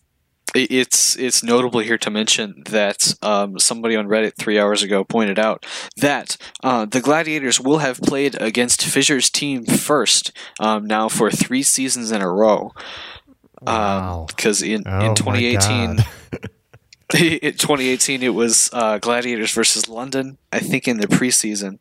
it's 0.55 1.17
it's 1.19 1.43
notable 1.43 1.81
here 1.81 1.99
to 1.99 2.11
mention 2.11 2.63
that 2.67 3.15
um, 3.23 3.59
somebody 3.59 3.97
on 3.97 4.07
Reddit 4.07 4.37
three 4.37 4.59
hours 4.59 4.83
ago 4.83 5.05
pointed 5.05 5.39
out 5.39 5.65
that 5.97 6.37
uh, 6.63 6.87
the 6.87 7.01
Gladiators 7.01 7.61
will 7.61 7.79
have 7.79 8.01
played 8.01 8.41
against 8.41 8.83
Fissure's 8.83 9.31
team 9.31 9.65
first 9.65 10.33
um, 10.59 10.87
now 10.87 11.09
for 11.09 11.31
three 11.31 11.63
seasons 11.63 12.11
in 12.13 12.23
a 12.23 12.31
row. 12.31 12.73
Wow. 13.63 14.27
Because 14.29 14.63
in, 14.63 14.85
Oh, 14.87 15.01
in 15.01 15.15
2018, 15.15 15.97
God. 15.97 16.07
in 17.19 17.53
2018 17.53 18.23
it 18.23 18.35
was 18.35 18.71
uh, 18.73 18.99
gladiators 18.99 19.53
versus 19.53 19.89
london 19.89 20.39
i 20.53 20.59
think 20.59 20.87
in 20.87 20.99
the 20.99 21.07
preseason 21.07 21.81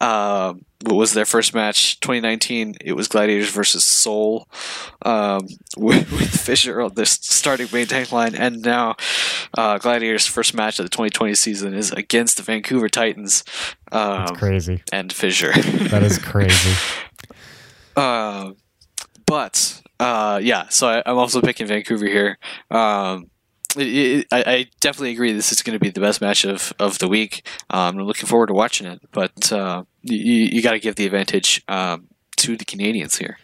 um, 0.00 0.64
what 0.84 0.96
was 0.96 1.12
their 1.12 1.26
first 1.26 1.54
match 1.54 2.00
2019 2.00 2.76
it 2.80 2.94
was 2.94 3.08
gladiators 3.08 3.50
versus 3.50 3.84
seoul 3.84 4.48
um, 5.02 5.46
with, 5.76 6.10
with 6.12 6.28
Fissure 6.30 6.80
on 6.80 6.94
the 6.94 7.04
starting 7.06 7.68
main 7.72 7.86
tank 7.86 8.12
line 8.12 8.34
and 8.34 8.62
now 8.62 8.96
uh, 9.58 9.78
gladiators 9.78 10.26
first 10.26 10.54
match 10.54 10.78
of 10.78 10.84
the 10.84 10.90
2020 10.90 11.34
season 11.34 11.74
is 11.74 11.90
against 11.92 12.36
the 12.36 12.42
vancouver 12.42 12.88
titans 12.88 13.44
That's 13.90 14.30
um, 14.30 14.36
crazy. 14.36 14.82
and 14.92 15.12
Fissure 15.12 15.52
That 15.90 16.02
is 16.02 16.18
crazy. 16.18 16.76
Uh, 17.96 18.52
but 19.26 19.82
uh, 19.98 20.40
yeah, 20.42 20.68
so 20.68 20.88
I, 20.88 21.02
I'm 21.04 21.18
also 21.18 21.40
picking 21.40 21.66
Vancouver 21.66 22.06
here. 22.06 22.38
Um, 22.70 23.30
it, 23.76 23.86
it, 23.86 24.26
I, 24.30 24.42
I, 24.46 24.66
definitely 24.80 25.12
agree. 25.12 25.32
This 25.32 25.52
is 25.52 25.62
going 25.62 25.74
to 25.74 25.80
be 25.80 25.90
the 25.90 26.00
best 26.00 26.20
match 26.20 26.44
of, 26.44 26.72
of 26.78 26.98
the 26.98 27.08
week. 27.08 27.46
Um, 27.70 27.98
I'm 27.98 28.04
looking 28.06 28.26
forward 28.26 28.48
to 28.48 28.54
watching 28.54 28.86
it, 28.86 29.00
but 29.12 29.52
uh, 29.52 29.84
you, 30.02 30.16
you 30.16 30.62
got 30.62 30.72
to 30.72 30.80
give 30.80 30.96
the 30.96 31.06
advantage 31.06 31.62
um, 31.68 32.08
to 32.36 32.56
the 32.56 32.64
Canadians 32.64 33.18
here. 33.18 33.38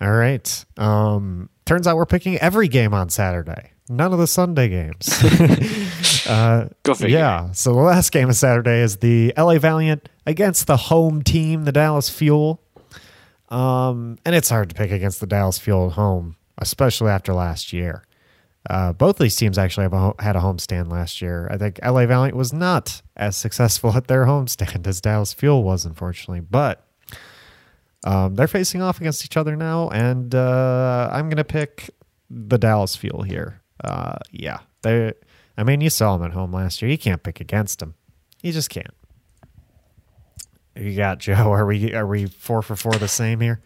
All 0.00 0.12
right. 0.12 0.64
Um, 0.76 1.48
turns 1.64 1.86
out 1.86 1.96
we're 1.96 2.06
picking 2.06 2.36
every 2.38 2.68
game 2.68 2.92
on 2.92 3.08
Saturday. 3.08 3.72
None 3.88 4.12
of 4.12 4.18
the 4.18 4.26
Sunday 4.26 4.68
games. 4.68 5.08
uh, 6.28 6.68
Go 6.82 6.94
figure. 6.94 7.18
Yeah. 7.18 7.52
So 7.52 7.72
the 7.72 7.80
last 7.80 8.10
game 8.10 8.28
of 8.28 8.34
Saturday 8.34 8.80
is 8.80 8.96
the 8.96 9.32
LA 9.36 9.58
Valiant 9.58 10.08
against 10.26 10.66
the 10.66 10.76
home 10.76 11.22
team, 11.22 11.64
the 11.64 11.72
Dallas 11.72 12.08
Fuel. 12.08 12.60
Um, 13.48 14.18
and 14.24 14.34
it's 14.34 14.48
hard 14.48 14.70
to 14.70 14.74
pick 14.74 14.90
against 14.90 15.20
the 15.20 15.26
Dallas 15.26 15.58
Fuel 15.58 15.86
at 15.86 15.92
home, 15.92 16.36
especially 16.58 17.10
after 17.10 17.32
last 17.32 17.72
year. 17.72 18.02
Uh, 18.68 18.92
both 18.92 19.18
these 19.18 19.36
teams 19.36 19.58
actually 19.58 19.84
have 19.84 19.92
a, 19.92 20.14
had 20.18 20.36
a 20.36 20.40
homestand 20.40 20.90
last 20.90 21.22
year. 21.22 21.48
I 21.50 21.56
think 21.56 21.78
LA 21.84 22.06
Valiant 22.06 22.36
was 22.36 22.52
not 22.52 23.02
as 23.16 23.36
successful 23.36 23.92
at 23.96 24.08
their 24.08 24.24
homestand 24.24 24.86
as 24.86 25.00
Dallas 25.00 25.32
Fuel 25.34 25.62
was, 25.62 25.84
unfortunately. 25.84 26.40
But 26.40 26.84
um, 28.04 28.34
they're 28.34 28.48
facing 28.48 28.82
off 28.82 29.00
against 29.00 29.24
each 29.24 29.36
other 29.36 29.56
now, 29.56 29.88
and 29.90 30.34
uh, 30.34 31.08
I'm 31.12 31.28
going 31.28 31.36
to 31.36 31.44
pick 31.44 31.90
the 32.28 32.58
Dallas 32.58 32.96
Fuel 32.96 33.22
here. 33.22 33.60
Uh, 33.82 34.16
yeah, 34.30 34.60
they. 34.82 35.12
I 35.58 35.64
mean, 35.64 35.80
you 35.80 35.88
saw 35.88 36.16
them 36.16 36.26
at 36.26 36.32
home 36.32 36.52
last 36.52 36.82
year. 36.82 36.90
You 36.90 36.98
can't 36.98 37.22
pick 37.22 37.40
against 37.40 37.78
them. 37.78 37.94
You 38.42 38.52
just 38.52 38.68
can't. 38.68 38.94
You 40.74 40.94
got 40.94 41.18
Joe. 41.18 41.34
Are 41.52 41.66
we 41.66 41.94
are 41.94 42.06
we 42.06 42.26
four 42.26 42.62
for 42.62 42.76
four 42.76 42.92
the 42.92 43.08
same 43.08 43.40
here? 43.40 43.60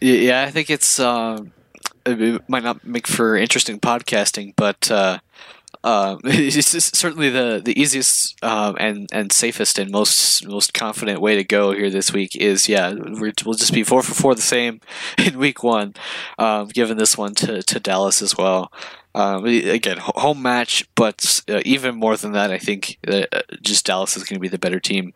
Yeah, 0.00 0.42
I 0.42 0.50
think 0.50 0.70
it's. 0.70 0.98
Um, 0.98 1.52
it 2.06 2.48
might 2.48 2.62
not 2.62 2.84
make 2.84 3.06
for 3.06 3.36
interesting 3.36 3.80
podcasting, 3.80 4.54
but 4.56 4.90
uh, 4.90 5.18
uh, 5.84 6.16
it's 6.24 6.98
certainly 6.98 7.30
the 7.30 7.60
the 7.64 7.80
easiest 7.80 8.42
um, 8.44 8.76
and 8.78 9.08
and 9.12 9.32
safest 9.32 9.78
and 9.78 9.90
most 9.90 10.46
most 10.46 10.74
confident 10.74 11.20
way 11.20 11.36
to 11.36 11.44
go 11.44 11.72
here 11.72 11.90
this 11.90 12.12
week 12.12 12.34
is 12.36 12.68
yeah 12.68 12.92
we 12.92 13.32
will 13.44 13.54
just 13.54 13.72
be 13.72 13.84
four 13.84 14.02
for 14.02 14.14
four 14.14 14.34
the 14.34 14.42
same 14.42 14.80
in 15.18 15.38
week 15.38 15.62
one, 15.62 15.94
um, 16.38 16.68
given 16.68 16.98
this 16.98 17.16
one 17.16 17.34
to 17.34 17.62
to 17.62 17.80
Dallas 17.80 18.22
as 18.22 18.36
well. 18.36 18.72
Um, 19.14 19.46
again, 19.46 19.96
home 19.98 20.42
match, 20.42 20.86
but 20.94 21.42
uh, 21.48 21.60
even 21.64 21.96
more 21.96 22.16
than 22.16 22.32
that, 22.32 22.50
I 22.50 22.58
think 22.58 22.98
uh, 23.08 23.24
just 23.62 23.86
Dallas 23.86 24.16
is 24.16 24.22
going 24.24 24.36
to 24.36 24.40
be 24.40 24.48
the 24.48 24.58
better 24.58 24.78
team 24.78 25.12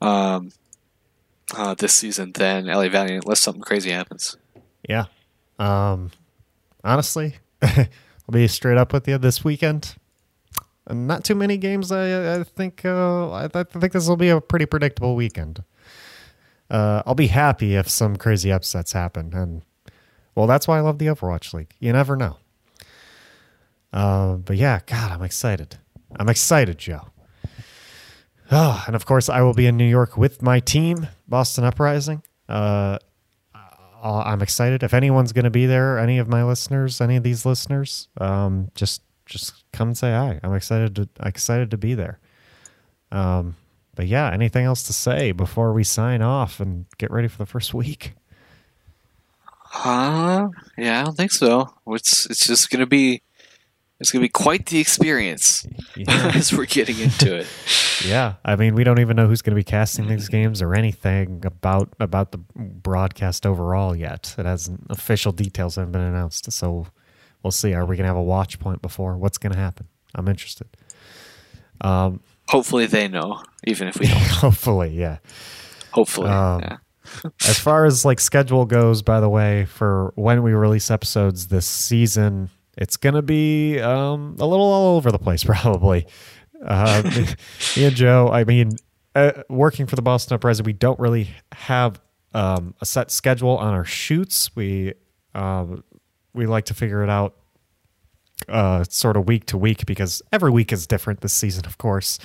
um, 0.00 0.50
uh, 1.56 1.74
this 1.74 1.94
season 1.94 2.32
than 2.32 2.66
LA 2.66 2.88
Valiant, 2.88 3.24
unless 3.24 3.40
something 3.40 3.62
crazy 3.62 3.90
happens. 3.90 4.36
Yeah. 4.88 5.04
Um, 5.58 6.10
honestly, 6.84 7.36
I'll 7.62 7.86
be 8.32 8.46
straight 8.48 8.78
up 8.78 8.92
with 8.92 9.08
you 9.08 9.18
this 9.18 9.44
weekend. 9.44 9.96
Not 10.88 11.24
too 11.24 11.34
many 11.34 11.56
games. 11.56 11.90
I, 11.90 12.38
I 12.38 12.44
think. 12.44 12.84
Uh, 12.84 13.30
I, 13.30 13.44
I, 13.52 13.64
think 13.64 13.92
this 13.92 14.08
will 14.08 14.16
be 14.16 14.28
a 14.28 14.40
pretty 14.40 14.66
predictable 14.66 15.16
weekend. 15.16 15.64
Uh, 16.70 17.02
I'll 17.04 17.14
be 17.14 17.26
happy 17.26 17.74
if 17.74 17.88
some 17.88 18.16
crazy 18.16 18.52
upsets 18.52 18.92
happen, 18.92 19.32
and 19.34 19.62
well, 20.34 20.46
that's 20.46 20.68
why 20.68 20.78
I 20.78 20.80
love 20.80 20.98
the 20.98 21.06
Overwatch 21.06 21.52
League. 21.54 21.74
You 21.80 21.92
never 21.92 22.14
know. 22.14 22.36
Uh, 23.92 24.34
but 24.34 24.56
yeah, 24.56 24.80
God, 24.86 25.10
I'm 25.10 25.22
excited. 25.22 25.78
I'm 26.18 26.28
excited, 26.28 26.78
Joe. 26.78 27.08
Oh, 28.50 28.84
and 28.86 28.94
of 28.94 29.06
course, 29.06 29.28
I 29.28 29.40
will 29.42 29.54
be 29.54 29.66
in 29.66 29.76
New 29.76 29.88
York 29.88 30.16
with 30.16 30.42
my 30.42 30.60
team, 30.60 31.08
Boston 31.26 31.64
Uprising. 31.64 32.22
Uh, 32.48 32.98
I'm 34.02 34.42
excited. 34.42 34.82
If 34.82 34.94
anyone's 34.94 35.32
going 35.32 35.44
to 35.44 35.50
be 35.50 35.66
there, 35.66 35.98
any 35.98 36.18
of 36.18 36.28
my 36.28 36.44
listeners, 36.44 37.00
any 37.00 37.16
of 37.16 37.22
these 37.22 37.44
listeners, 37.46 38.08
um, 38.20 38.70
just 38.74 39.02
just 39.26 39.64
come 39.72 39.88
and 39.88 39.98
say 39.98 40.12
hi. 40.12 40.40
I'm 40.42 40.54
excited 40.54 40.96
to 40.96 41.08
excited 41.24 41.70
to 41.72 41.76
be 41.76 41.94
there. 41.94 42.20
Um, 43.10 43.56
but 43.94 44.06
yeah, 44.06 44.30
anything 44.30 44.64
else 44.64 44.82
to 44.84 44.92
say 44.92 45.32
before 45.32 45.72
we 45.72 45.82
sign 45.84 46.22
off 46.22 46.60
and 46.60 46.86
get 46.98 47.10
ready 47.10 47.28
for 47.28 47.38
the 47.38 47.46
first 47.46 47.74
week? 47.74 48.14
Uh, 49.84 50.48
yeah, 50.78 51.00
I 51.00 51.04
don't 51.04 51.16
think 51.16 51.32
so. 51.32 51.68
It's 51.88 52.26
it's 52.26 52.46
just 52.46 52.70
gonna 52.70 52.86
be 52.86 53.22
it's 53.98 54.10
gonna 54.10 54.22
be 54.22 54.28
quite 54.28 54.66
the 54.66 54.78
experience 54.78 55.66
yeah. 55.96 56.06
as 56.34 56.52
we're 56.52 56.66
getting 56.66 56.98
into 56.98 57.36
it. 57.36 57.46
yeah, 58.06 58.34
I 58.44 58.56
mean, 58.56 58.74
we 58.74 58.84
don't 58.84 59.00
even 59.00 59.16
know 59.16 59.26
who's 59.26 59.42
gonna 59.42 59.54
be 59.54 59.64
casting 59.64 60.06
these 60.06 60.28
games 60.28 60.60
or 60.60 60.74
anything 60.74 61.42
about 61.44 61.94
about 61.98 62.32
the 62.32 62.38
broadcast 62.54 63.46
overall 63.46 63.96
yet. 63.96 64.34
It 64.38 64.46
hasn't 64.46 64.86
official 64.90 65.32
details 65.32 65.76
haven't 65.76 65.92
been 65.92 66.02
announced, 66.02 66.50
so 66.52 66.86
we'll 67.42 67.50
see. 67.50 67.72
Are 67.74 67.86
we 67.86 67.96
gonna 67.96 68.08
have 68.08 68.16
a 68.16 68.20
Watchpoint 68.20 68.82
before? 68.82 69.16
What's 69.16 69.38
gonna 69.38 69.56
happen? 69.56 69.88
I'm 70.14 70.28
interested. 70.28 70.68
Um, 71.80 72.20
hopefully 72.48 72.86
they 72.86 73.08
know, 73.08 73.42
even 73.64 73.88
if 73.88 73.98
we 73.98 74.06
don't. 74.06 74.18
hopefully, 74.18 74.90
yeah. 74.90 75.18
Hopefully, 75.92 76.28
um, 76.28 76.60
yeah. 76.60 76.76
as 77.46 77.58
far 77.58 77.86
as 77.86 78.04
like 78.04 78.20
schedule 78.20 78.66
goes, 78.66 79.00
by 79.00 79.20
the 79.20 79.28
way, 79.28 79.64
for 79.64 80.12
when 80.16 80.42
we 80.42 80.52
release 80.52 80.90
episodes 80.90 81.48
this 81.48 81.66
season, 81.66 82.50
it's 82.76 82.96
gonna 82.96 83.22
be 83.22 83.80
um, 83.80 84.36
a 84.38 84.46
little 84.46 84.66
all 84.66 84.96
over 84.96 85.10
the 85.10 85.18
place, 85.18 85.44
probably. 85.44 86.06
Uh, 86.64 87.02
me 87.76 87.84
and 87.84 87.94
Joe, 87.94 88.30
I 88.32 88.44
mean, 88.44 88.72
uh, 89.14 89.42
working 89.48 89.86
for 89.86 89.96
the 89.96 90.02
Boston 90.02 90.34
Uprising, 90.34 90.64
we 90.64 90.72
don't 90.72 90.98
really 90.98 91.30
have 91.52 92.00
um, 92.34 92.74
a 92.80 92.86
set 92.86 93.10
schedule 93.10 93.56
on 93.56 93.72
our 93.74 93.84
shoots. 93.84 94.54
We 94.54 94.94
um, 95.34 95.84
we 96.34 96.46
like 96.46 96.66
to 96.66 96.74
figure 96.74 97.02
it 97.02 97.10
out 97.10 97.34
uh, 98.48 98.84
sort 98.84 99.16
of 99.16 99.26
week 99.26 99.46
to 99.46 99.58
week 99.58 99.86
because 99.86 100.22
every 100.32 100.50
week 100.50 100.72
is 100.72 100.86
different 100.86 101.20
this 101.20 101.32
season, 101.32 101.66
of 101.66 101.78
course. 101.78 102.18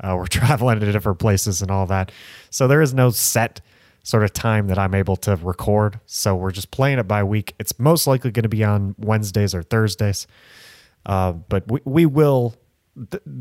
Uh, 0.00 0.14
we're 0.16 0.26
traveling 0.28 0.80
to 0.80 0.92
different 0.92 1.18
places 1.18 1.62
and 1.62 1.70
all 1.70 1.86
that. 1.86 2.12
So 2.50 2.68
there 2.68 2.82
is 2.82 2.94
no 2.94 3.10
set 3.10 3.60
sort 4.06 4.22
of 4.22 4.32
time 4.32 4.68
that 4.68 4.78
I'm 4.78 4.94
able 4.94 5.16
to 5.16 5.34
record. 5.34 5.98
So 6.06 6.36
we're 6.36 6.52
just 6.52 6.70
playing 6.70 7.00
it 7.00 7.08
by 7.08 7.24
week. 7.24 7.56
It's 7.58 7.76
most 7.76 8.06
likely 8.06 8.30
going 8.30 8.44
to 8.44 8.48
be 8.48 8.62
on 8.62 8.94
Wednesdays 8.98 9.52
or 9.52 9.64
Thursdays. 9.64 10.28
Uh, 11.04 11.32
but 11.32 11.68
we, 11.68 11.80
we 11.84 12.06
will, 12.06 12.54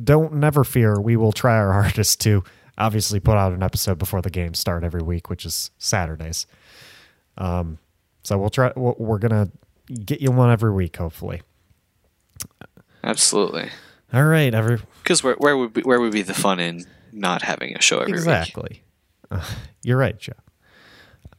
don't 0.03 0.33
never 0.33 0.63
fear, 0.63 0.99
we 0.99 1.17
will 1.17 1.31
try 1.31 1.55
our 1.55 1.71
hardest 1.83 2.19
to 2.21 2.43
obviously 2.79 3.19
put 3.19 3.37
out 3.37 3.53
an 3.53 3.61
episode 3.61 3.99
before 3.99 4.23
the 4.23 4.31
games 4.31 4.57
start 4.57 4.83
every 4.83 5.03
week, 5.03 5.29
which 5.29 5.45
is 5.45 5.69
Saturdays. 5.77 6.47
Um, 7.37 7.77
so 8.23 8.39
we'll 8.39 8.49
try, 8.49 8.73
we're 8.75 9.19
going 9.19 9.47
to 9.47 9.51
get 9.93 10.19
you 10.19 10.31
one 10.31 10.49
every 10.49 10.71
week, 10.71 10.97
hopefully. 10.97 11.43
Absolutely. 13.03 13.69
All 14.11 14.23
right, 14.23 14.51
every 14.51 14.79
because 15.03 15.23
where 15.23 15.35
where 15.35 15.57
would 15.57 15.73
be, 15.73 15.81
where 15.81 15.99
would 15.99 16.13
be 16.13 16.21
the 16.21 16.33
fun 16.33 16.59
in 16.59 16.85
not 17.11 17.41
having 17.41 17.75
a 17.75 17.81
show 17.81 17.99
every 17.99 18.13
exactly. 18.13 18.63
week? 18.63 18.83
Exactly. 19.31 19.57
Uh, 19.61 19.65
you're 19.83 19.97
right, 19.97 20.17
Joe. 20.17 20.33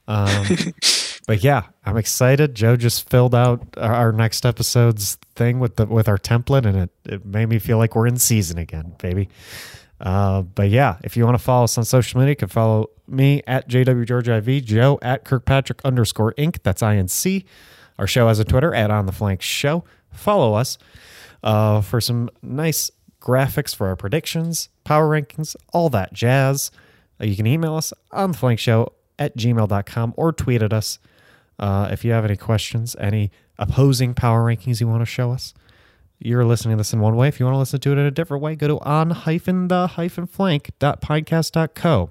Um, 0.09 0.47
but 1.27 1.43
yeah, 1.43 1.65
I'm 1.85 1.97
excited. 1.97 2.55
Joe 2.55 2.77
just 2.77 3.09
filled 3.09 3.35
out 3.35 3.77
our 3.77 4.13
next 4.13 4.47
episode's 4.47 5.17
thing 5.35 5.59
with 5.59 5.77
the 5.77 5.87
with 5.87 6.09
our 6.09 6.19
template, 6.19 6.67
and 6.67 6.77
it 6.77 6.91
it 7.05 7.25
made 7.25 7.49
me 7.49 7.59
feel 7.59 7.79
like 7.79 7.95
we're 7.95 8.07
in 8.07 8.17
season 8.17 8.59
again, 8.59 8.95
baby. 8.99 9.29
Uh, 10.01 10.43
but 10.43 10.69
yeah, 10.69 10.99
if 11.03 11.17
you 11.17 11.25
want 11.25 11.39
to 11.39 11.43
follow 11.43 11.65
us 11.65 11.79
on 11.79 11.85
social 11.85 12.21
media, 12.21 12.33
you 12.33 12.37
can 12.37 12.49
follow 12.49 12.91
me 13.09 13.43
at 13.47 13.69
JWGeorgeIV, 13.69 14.65
Joe 14.65 14.99
at 15.01 15.25
Kirkpatrick 15.25 15.81
underscore 15.85 16.35
Inc. 16.35 16.63
That's 16.63 16.83
INC. 16.83 17.45
Our 17.99 18.07
show 18.07 18.29
has 18.29 18.39
a 18.39 18.45
Twitter 18.45 18.75
at 18.75 18.91
On 18.91 19.07
the 19.07 19.13
Flank 19.13 19.41
Show. 19.41 19.85
Follow 20.13 20.55
us 20.55 20.77
uh, 21.43 21.81
for 21.81 22.01
some 22.01 22.29
nice 22.43 22.91
graphics 23.21 23.75
for 23.75 23.89
our 23.89 23.97
predictions, 23.97 24.69
power 24.85 25.09
rankings, 25.09 25.57
all 25.73 25.89
that 25.91 26.13
jazz. 26.13 26.71
Uh, 27.21 27.25
you 27.25 27.37
can 27.37 27.47
email 27.47 27.75
us 27.75 27.93
on 28.13 28.33
the 28.33 28.39
Flank 28.39 28.59
Show 28.59 28.93
at 29.19 29.37
gmail.com 29.37 30.15
or 30.17 30.33
tweet 30.33 30.63
at 30.63 30.73
us 30.73 30.99
uh, 31.59 31.89
if 31.91 32.05
you 32.05 32.13
have 32.13 32.25
any 32.25 32.37
questions, 32.37 32.95
any 32.99 33.31
opposing 33.59 34.15
power 34.15 34.45
rankings 34.45 34.81
you 34.81 34.89
want 34.89 35.01
to 35.01 35.07
show 35.07 35.33
us. 35.33 35.55
You're 36.19 36.45
listening 36.45 36.77
to 36.77 36.81
this 36.81 36.93
in 36.93 37.01
one 37.01 37.17
way. 37.17 37.29
If 37.29 37.39
you 37.39 37.47
want 37.47 37.55
to 37.57 37.59
listen 37.59 37.81
to 37.81 37.93
it 37.93 37.99
in 37.99 38.07
a 38.07 38.11
different 38.11 38.43
way, 38.43 38.57
go 38.57 38.69
to 38.69 38.79
on 38.81 39.11
hyphen 39.11 39.69
the 39.69 39.87
hyphen 39.87 40.27
flank 40.27 40.71
dot 40.79 41.01
podcast.co. 41.01 42.11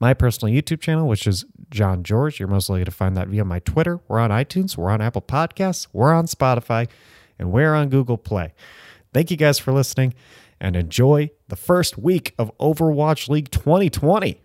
My 0.00 0.14
personal 0.14 0.54
YouTube 0.54 0.80
channel, 0.80 1.08
which 1.08 1.26
is 1.26 1.44
John 1.70 2.02
George. 2.02 2.38
You're 2.38 2.48
most 2.48 2.68
likely 2.68 2.84
to 2.84 2.90
find 2.90 3.16
that 3.16 3.28
via 3.28 3.44
my 3.44 3.58
Twitter. 3.60 4.00
We're 4.06 4.20
on 4.20 4.30
iTunes, 4.30 4.76
we're 4.76 4.90
on 4.90 5.00
Apple 5.00 5.22
Podcasts, 5.22 5.88
we're 5.92 6.12
on 6.12 6.26
Spotify, 6.26 6.88
and 7.38 7.50
we're 7.50 7.74
on 7.74 7.88
Google 7.88 8.18
Play. 8.18 8.52
Thank 9.12 9.30
you 9.30 9.36
guys 9.36 9.58
for 9.58 9.72
listening 9.72 10.14
and 10.60 10.76
enjoy 10.76 11.30
the 11.48 11.56
first 11.56 11.96
week 11.98 12.34
of 12.38 12.56
Overwatch 12.58 13.28
League 13.28 13.50
2020. 13.50 14.40